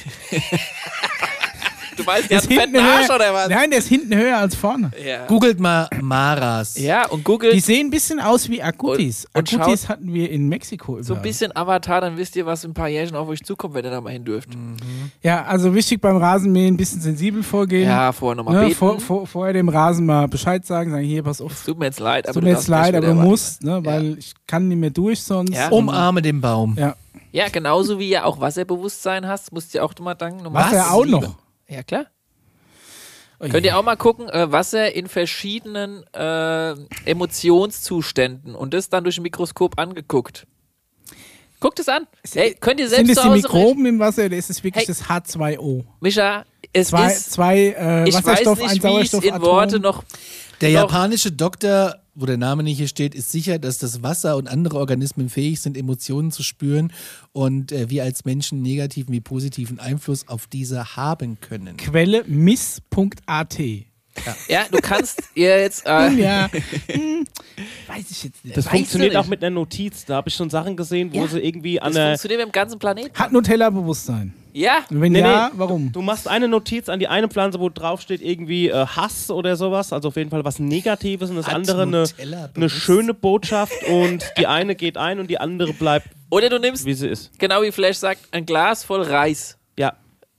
[1.97, 3.49] Du weißt, die Der hat einen fetten Arsch oder was?
[3.49, 4.91] Nein, der ist hinten höher als vorne.
[5.05, 5.27] Ja.
[5.27, 6.79] Googelt mal Maras.
[6.79, 9.27] ja, und Google Die sehen ein bisschen aus wie Agutis.
[9.33, 11.23] Und- und Agutis hatten wir in Mexiko so ein überall.
[11.23, 13.91] bisschen Avatar, dann wisst ihr, was in ein paar Jährchen auf euch zukommt, wenn ihr
[13.91, 14.51] da mal hin dürft.
[15.23, 17.89] Ja, also wichtig beim Rasenmähen ein bisschen sensibel vorgehen.
[17.89, 18.75] Ja, vorher nochmal ne, beten.
[18.75, 21.65] vor, vor, vorher dem Rasen mal Bescheid sagen, sagen, hier, pass auf.
[21.65, 24.19] Tut mir jetzt leid, aber Tut du mir jetzt leid, aber du musst, ne, weil
[24.19, 25.55] ich kann nicht mehr durch sonst.
[25.55, 25.69] Ja.
[25.69, 26.77] Umarme den Baum.
[26.79, 26.95] Ja.
[27.33, 30.45] Ja, genauso wie ihr auch Wasserbewusstsein hast, musst ihr auch mal danken.
[30.45, 31.35] Du machst Wasser es auch noch.
[31.69, 32.07] Ja, klar.
[33.39, 36.75] Oh Könnt ihr auch mal gucken, äh, Wasser in verschiedenen äh,
[37.05, 40.47] Emotionszuständen und das dann durch ein Mikroskop angeguckt.
[41.61, 42.07] Guckt es an.
[42.33, 44.87] Hey, könnt ihr Sind selbst es zu die Mikroben im Wasser oder ist es wirklich
[44.87, 44.95] Hey.
[44.95, 45.85] das H2O?
[46.01, 47.33] Micha, es Zwei, ist.
[47.33, 49.41] zwei äh, Ich weiß Wasserstoff, ein nicht, wie ich es in.
[49.41, 50.05] Worte noch.
[50.61, 50.75] Der Doch.
[50.83, 54.79] japanische Doktor, wo der Name nicht hier steht, ist sicher, dass das Wasser und andere
[54.79, 56.93] Organismen fähig sind, Emotionen zu spüren
[57.33, 61.77] und äh, wir als Menschen negativen wie positiven Einfluss auf diese haben können.
[61.77, 63.59] Quelle miss.at.
[64.49, 65.85] Ja, du kannst ihr jetzt.
[65.87, 66.49] Äh, Ja,
[66.87, 67.27] hm,
[67.87, 68.57] weiß ich jetzt nicht.
[68.57, 69.19] Das Weißt du funktioniert nicht.
[69.19, 70.07] auch mit einer Notiz.
[70.07, 72.07] Da habe ich schon Sachen gesehen, wo Ja, sie irgendwie an das der.
[72.13, 73.11] funktioniert mit dem ganzen Planeten.
[73.15, 74.33] Hat Nutella Bewusstsein?
[74.57, 75.59] Ja, wenn Nee, ja, nee.
[75.59, 75.93] warum?
[75.93, 79.55] Du machst eine Notiz an die eine Pflanze, wo drauf steht irgendwie äh, Hass oder
[79.55, 82.05] sowas, also auf jeden Fall was Negatives und das Hat andere eine,
[82.55, 86.87] eine schöne Botschaft und die eine geht ein und die andere bleibt, oder du nimmst,
[86.87, 87.39] wie sie ist.
[87.39, 89.59] genau wie Flash sagt, ein Glas voll Reis.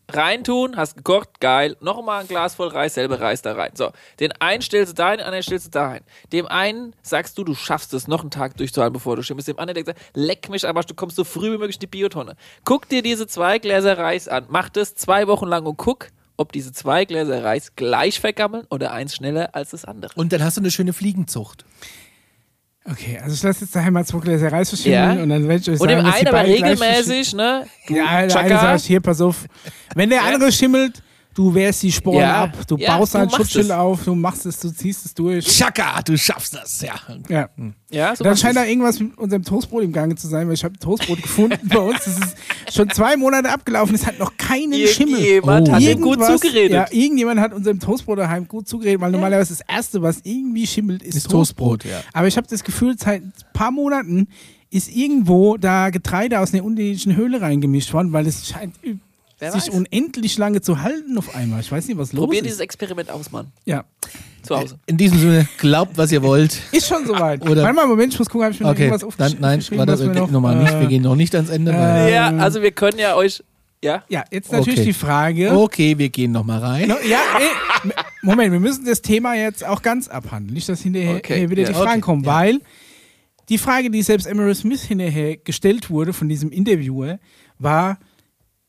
[0.09, 3.71] Reintun, hast gekocht, geil, nochmal ein Glas voll Reis, selber Reis da rein.
[3.75, 6.01] So, den einen stellst du dahin, den anderen stellst du dahin.
[6.31, 9.47] Dem einen sagst du, du schaffst es, noch einen Tag durchzuhalten, bevor du schimmst.
[9.47, 11.88] Dem anderen der sagt, leck mich, aber du kommst so früh wie möglich in die
[11.88, 12.35] Biotonne.
[12.63, 16.07] Guck dir diese zwei Gläser Reis an, mach das zwei Wochen lang und guck,
[16.38, 20.13] ob diese zwei Gläser Reis gleich vergammeln oder eins schneller als das andere.
[20.15, 21.65] Und dann hast du eine schöne Fliegenzucht.
[22.89, 25.23] Okay, also ich lasse jetzt daheim mal zwei Gläser Reis verschimmeln Ja.
[25.23, 27.65] und dann werde ich euch Und sagen, dem dass die einen aber regelmäßig, ne?
[27.89, 28.39] Ja, der Chaka.
[28.39, 29.45] eine sagt, hier, pass auf.
[29.95, 31.03] Wenn der andere schimmelt,
[31.38, 34.59] du wehrst die Sporen Ja, ab, du ja, baust machst Schutzschild auf, du machst es,
[34.59, 35.45] du ziehst es durch.
[35.45, 36.95] Chaka, du schaffst das, ja.
[37.30, 37.49] Ja.
[37.91, 40.64] Ja, so Dann scheint da irgendwas mit unserem Toastbrot im Gange zu sein, weil ich
[40.64, 41.99] habe Toastbrot gefunden bei uns.
[42.05, 42.35] Das ist
[42.73, 45.19] schon zwei Monate abgelaufen, es hat noch keinen Schimmel.
[45.19, 45.72] Irgendjemand Oh.
[45.73, 46.72] hat ihm gut zugeredet.
[46.72, 51.03] Ja, irgendjemand hat unserem Toastbrot daheim gut zugeredet, weil normalerweise das Erste, was irgendwie schimmelt,
[51.03, 52.01] ist, Ist Toastbrot, ja.
[52.14, 54.27] Aber ich habe das Gefühl, seit ein paar Monaten
[54.72, 58.73] ist irgendwo da Getreide aus einer unterirdischen Höhle reingemischt worden, weil es scheint
[59.39, 59.69] Wer sich weiß.
[59.76, 61.59] unendlich lange zu halten auf einmal.
[61.61, 62.45] Ich weiß nicht, was los Probier ist.
[62.45, 63.47] dieses Experiment aus, Mann.
[63.65, 63.85] ja,
[64.41, 64.80] Zu Hause.
[64.88, 66.59] In diesem Sinne, glaubt, was ihr wollt.
[66.72, 67.47] ist schon soweit.
[67.47, 69.38] Oder- Warte mal, Moment, ich muss gucken, habe ich mir noch Okay, irgendwas dann, aufgesch-
[69.39, 70.73] nein, aufgeschrieben, warte, was wir noch, nochmal nicht.
[70.73, 71.72] Wir äh, gehen noch nicht ans Ende.
[71.73, 73.43] weil- ja, also wir können ja euch.
[73.84, 74.03] Ja?
[74.09, 74.88] Ja, jetzt natürlich Okay.
[74.88, 75.51] die Frage.
[75.55, 76.88] Okay, wir gehen nochmal rein.
[76.88, 77.45] No, ja, ey,
[77.84, 77.91] m-
[78.23, 80.55] Moment, wir müssen das Thema jetzt auch ganz abhandeln.
[80.55, 81.68] Nicht, dass hinterher Okay, hier wieder ja.
[81.68, 82.34] die Fragen Okay, kommen, ja.
[82.34, 82.59] weil
[83.49, 87.19] die Frage, die selbst Emerald Smith hinterher gestellt wurde von diesem Interviewer,
[87.59, 87.99] war,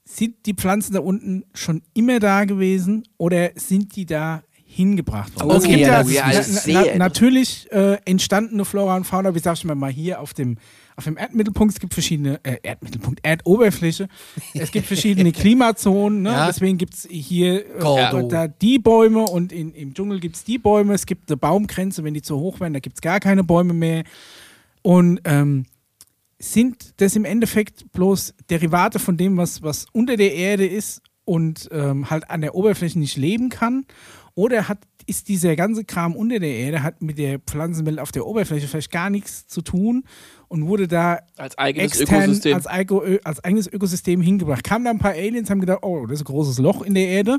[0.09, 5.51] sind die Pflanzen da unten schon immer da gewesen oder sind die da hingebracht worden?
[5.51, 9.39] Okay, es gibt ja, ja, das na, na, natürlich äh, entstandene Flora und Fauna, wie
[9.39, 10.57] sag ich mal, hier auf dem
[10.97, 14.09] auf dem Erdmittelpunkt, es gibt verschiedene, äh, Erdmittelpunkt, Erdoberfläche,
[14.55, 16.31] es gibt verschiedene Klimazonen, ne?
[16.31, 16.47] Ja.
[16.49, 20.59] deswegen gibt es hier äh, da die Bäume und in, im Dschungel gibt es die
[20.59, 23.45] Bäume, es gibt eine Baumgrenze, wenn die zu hoch werden, da gibt es gar keine
[23.45, 24.03] Bäume mehr.
[24.83, 25.67] Und ähm,
[26.39, 31.69] sind das im Endeffekt bloß Derivate von dem, was, was unter der Erde ist und
[31.73, 33.85] ähm, halt an der Oberfläche nicht leben kann?
[34.35, 38.25] Oder hat, ist dieser ganze Kram unter der Erde, hat mit der Pflanzenwelt auf der
[38.25, 40.05] Oberfläche vielleicht gar nichts zu tun
[40.47, 42.55] und wurde da Als eigenes extern Ökosystem.
[42.55, 44.63] Als, Eiko, als eigenes Ökosystem hingebracht.
[44.63, 47.09] Kamen da ein paar Aliens, haben gedacht, oh, das ist ein großes Loch in der
[47.09, 47.39] Erde.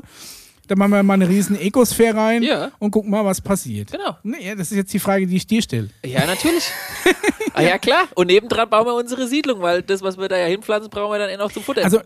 [0.70, 2.70] Da machen wir mal eine riesen Ekosphäre rein Ja.
[2.78, 3.90] und gucken mal, was passiert.
[3.90, 4.16] Genau.
[4.22, 5.90] Nee, das ist jetzt die Frage, die ich dir stelle.
[6.06, 6.62] Ja, natürlich.
[7.54, 8.06] ah, ja, klar.
[8.14, 11.18] Und nebendran bauen wir unsere Siedlung, weil das, was wir da ja hinpflanzen, brauchen wir
[11.18, 11.82] dann eh noch zum Futter.
[11.82, 11.98] Also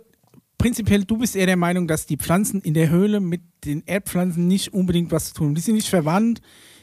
[0.57, 4.49] prinzipiell, du bist eher der Meinung, dass die Pflanzen in der Höhle mit den Erdpflanzen
[4.49, 5.55] nicht unbedingt was zu tun haben.
[5.57, 6.41] Die sind nicht verwandt,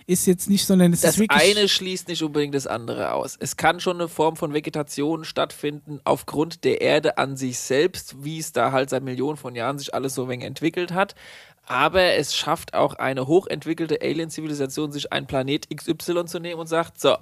[0.07, 1.57] ist jetzt nicht, sondern es das ist wirklich.
[1.57, 3.37] eine schließt nicht unbedingt das andere aus.
[3.39, 8.39] Es kann schon eine Form von Vegetation stattfinden aufgrund der Erde an sich selbst, wie
[8.39, 11.15] es da halt seit Millionen von Jahren sich alles so wenig entwickelt hat.
[11.71, 16.99] Aber es schafft auch eine hochentwickelte Alien-Zivilisation, sich einen Planet XY zu nehmen und sagt,
[16.99, 17.15] so,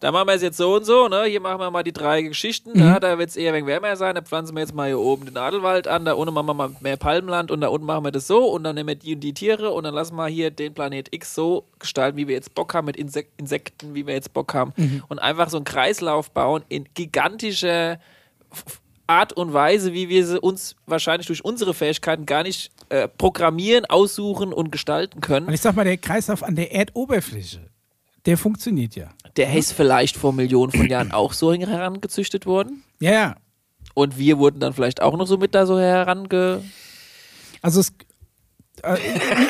[0.00, 1.24] da machen wir es jetzt so und so, ne?
[1.24, 2.72] Hier machen wir mal die drei Geschichten.
[2.74, 2.80] Mhm.
[2.80, 4.14] Ja, da wird es eher wenig wärmer sein.
[4.14, 6.04] Da pflanzen wir jetzt mal hier oben den Nadelwald an.
[6.04, 8.62] Da unten machen wir mal mehr Palmenland und da unten machen wir das so und
[8.64, 11.34] dann nehmen wir die und die Tiere und dann lassen wir hier den Planet X
[11.34, 14.74] so gestalten, wie wir jetzt Bock haben, mit Insek Insekten, wie wir jetzt Bock haben.
[14.76, 15.02] Mhm.
[15.08, 17.98] Und einfach so einen Kreislauf bauen in gigantischer
[18.52, 23.06] F- Art und Weise, wie wir sie uns wahrscheinlich durch unsere Fähigkeiten gar nicht äh,
[23.08, 25.46] programmieren, aussuchen und gestalten können.
[25.46, 27.60] Und ich sag mal, der Kreislauf an der Erdoberfläche,
[28.24, 29.10] der funktioniert ja.
[29.36, 32.82] Der ist vielleicht vor Millionen von Jahren auch so herangezüchtet worden.
[33.00, 33.36] Ja, ja.
[33.94, 36.62] Und wir wurden dann vielleicht auch noch so mit da so herange.
[37.62, 37.92] Also es,
[38.82, 38.96] äh,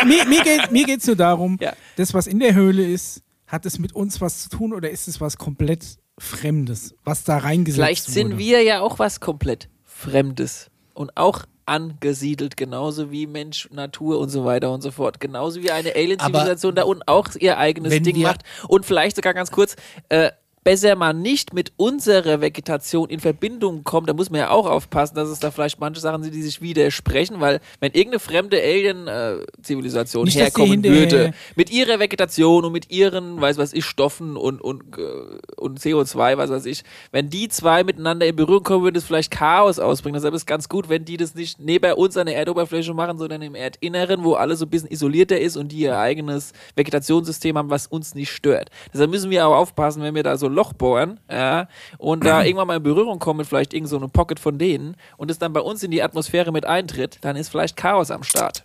[0.05, 1.73] mir, mir, geht, mir geht's nur darum, Ja.
[1.97, 5.09] das, was in der Höhle ist, hat es mit uns was zu tun oder ist
[5.09, 8.38] es was komplett Fremdes, was da reingesetzt Vielleicht sind wurde?
[8.38, 14.44] wir ja auch was komplett Fremdes und auch angesiedelt, genauso wie Mensch, Natur und so
[14.44, 15.20] weiter und so fort.
[15.20, 19.51] Genauso wie eine Alien-Zivilisation da unten auch ihr eigenes Ding macht und vielleicht sogar ganz
[19.51, 19.76] kurz.
[20.09, 20.30] Äh,
[20.66, 25.14] Besser mal nicht mit unserer Vegetation in Verbindung kommt, da muss man ja auch aufpassen,
[25.14, 30.26] dass es da vielleicht manche Sachen sind, die sich widersprechen, weil wenn irgendeine fremde Alien-Zivilisation
[30.26, 34.98] die herkommen würde, mit ihrer Vegetation und mit ihren, weiß was ich, Stoffen und, und,
[34.98, 36.82] äh, und CO2, was weiß ich,
[37.12, 40.14] wenn die zwei miteinander in Berührung kommen, würde es vielleicht Chaos ausbringen.
[40.14, 43.18] Deshalb ist es ganz gut, wenn die das nicht neben uns an der Erdoberfläche machen,
[43.18, 47.56] sondern im Erdinneren, wo alles so ein bisschen isolierter ist und die ihr eigenes Vegetationssystem
[47.56, 48.70] haben, was uns nicht stört.
[48.93, 51.69] Deshalb müssen wir aber aufpassen, wenn wir da so Loch bohren ja,
[51.99, 54.97] und da irgendwann mal in Berührung kommen mit vielleicht irgend so einem Pocket von denen
[55.16, 58.23] und es dann bei uns in die Atmosphäre mit eintritt, dann ist vielleicht Chaos am
[58.24, 58.65] Start.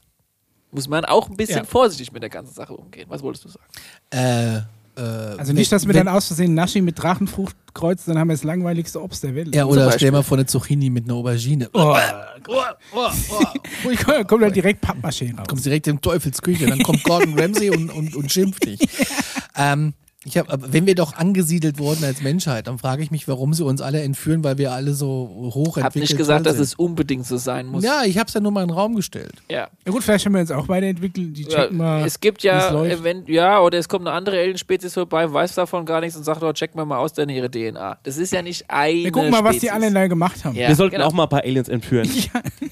[0.72, 1.64] Muss man auch ein bisschen Ja.
[1.66, 3.06] vorsichtig mit der ganzen Sache umgehen.
[3.10, 3.66] Was wolltest du sagen?
[4.10, 4.58] Äh,
[5.02, 8.30] äh, Also nicht, dass wir wenn- dann aus Versehen Naschi mit Drachenfrucht kreuzen, dann haben
[8.30, 9.54] wir das langweiligste Obst der Welt.
[9.54, 11.70] Ja, oder stell mal vor eine Zucchini mit einer Aubergine.
[11.74, 11.96] Oh.
[14.28, 15.46] Kommt dann direkt Pappmaché raus.
[15.48, 18.80] Kommst direkt in Teufelsküche, dann kommt Gordon Ramsay und, und, und schimpft dich.
[19.58, 23.53] ähm, ich hab, wenn wir doch angesiedelt wurden als Menschheit, dann frage ich mich, warum
[23.56, 26.76] sie uns alle entführen, weil wir alle so hoch Ich habe nicht gesagt, dass es
[26.76, 27.84] unbedingt so sein muss.
[27.84, 29.34] Ja, ich habe es ja nur mal in den Raum gestellt.
[29.49, 29.68] ja.
[29.84, 31.35] Ja gut, vielleicht haben wir uns auch weiterentwickelt.
[31.35, 32.06] Die Ja, checken mal.
[32.06, 36.02] es gibt ja, event ja, oder es kommt eine andere Alien-Spezies vorbei, weiß davon gar
[36.02, 37.98] nichts und sagt, oh, check mal mal aus, deine ihre DNA.
[38.03, 39.61] Das ist ja nicht eine Wir gucken mal, was Spezies.
[39.61, 40.56] die anderen da gemacht haben.
[40.56, 41.07] Ja, wir sollten genau.
[41.07, 42.07] auch mal ein paar Aliens entführen.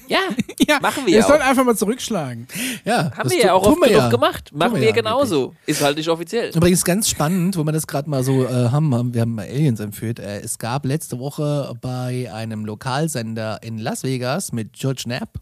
[0.08, 0.18] Ja,
[0.68, 1.46] Ja, Machen wir Wir ja sollen auch.
[1.46, 2.46] einfach mal zurückschlagen.
[2.84, 4.08] Ja, haben das wir ja auch oft genug ja.
[4.08, 4.50] gemacht.
[4.52, 5.54] Machen wir wir ja genauso.
[5.66, 6.50] Ist halt nicht offiziell.
[6.54, 10.18] Übrigens ganz spannend, wo wir das gerade mal so äh, haben, wir haben Aliens entführt.
[10.18, 15.40] Äh, es gab letzte Woche bei einem Lokalsender in Las Vegas mit George Knapp,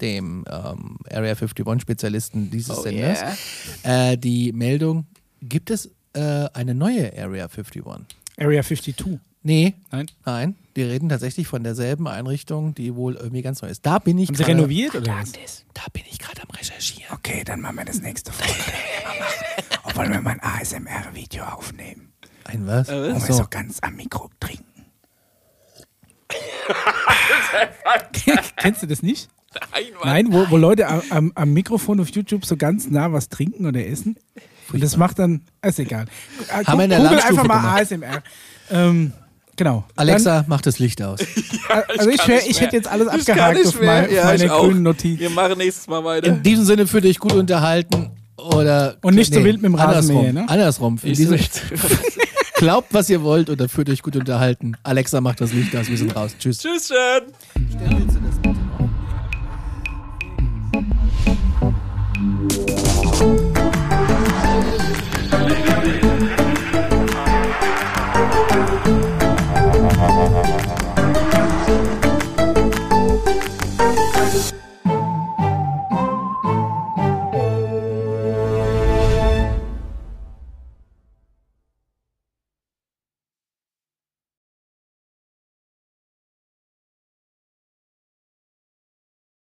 [0.00, 3.20] dem ähm, Area 51-Spezialisten dieses Oh Senders,
[3.84, 4.12] yeah.
[4.12, 5.06] äh, die Meldung,
[5.42, 7.82] gibt es äh, eine neue Area 51?
[8.38, 9.20] Area 52.
[9.42, 10.10] Nee, Nein?
[10.26, 13.86] nein, die reden tatsächlich von derselben Einrichtung, die wohl irgendwie ganz neu ist.
[13.86, 15.32] Da bin ich Haben sie renoviert oder was?
[15.72, 17.14] Da bin ich gerade am Recherchieren.
[17.14, 18.52] Okay, dann machen wir das nächste Folge.
[19.94, 22.12] Wollen wir mal ein ASMR-Video aufnehmen?
[22.44, 22.88] Ein was?
[22.88, 23.22] was?
[23.22, 24.64] Wo wir so ganz am Mikro trinken.
[28.56, 29.30] Kennst du das nicht?
[29.72, 29.84] Nein.
[30.04, 33.84] Nein, wo, wo Leute am, am, Mikrofon auf YouTube so ganz nah was trinken oder
[33.84, 34.16] essen.
[34.72, 36.06] Und das macht dann, ist egal.
[36.48, 37.92] Äh, Haben wir in der Google Landstufe einfach mal gemacht.
[37.92, 38.22] ASMR.
[38.70, 39.12] Ähm,
[39.60, 39.84] genau.
[39.94, 41.20] Alexa, mach das Licht aus.
[41.68, 42.40] Dann, also ich, ich mehr.
[42.40, 45.20] hätte jetzt alles Ich abgehakt auf, mein, Ja, meine ich grünen Notiz.
[45.20, 46.26] Wir machen nächstes Mal weiter.
[46.28, 50.32] In diesem Sinne fühlt euch gut unterhalten oder Und nicht so wild mit dem Rasenmäher,
[50.32, 50.48] ne?
[50.48, 50.98] Andersrum.
[51.02, 51.62] In Ich diesem, nicht.
[52.56, 54.76] glaubt, was ihr wollt oder fühlt euch gut unterhalten.
[54.82, 56.34] Alexa macht das Licht aus, wir sind raus.
[56.38, 56.58] Tschüss.
[56.58, 58.49] Tschüss, schön.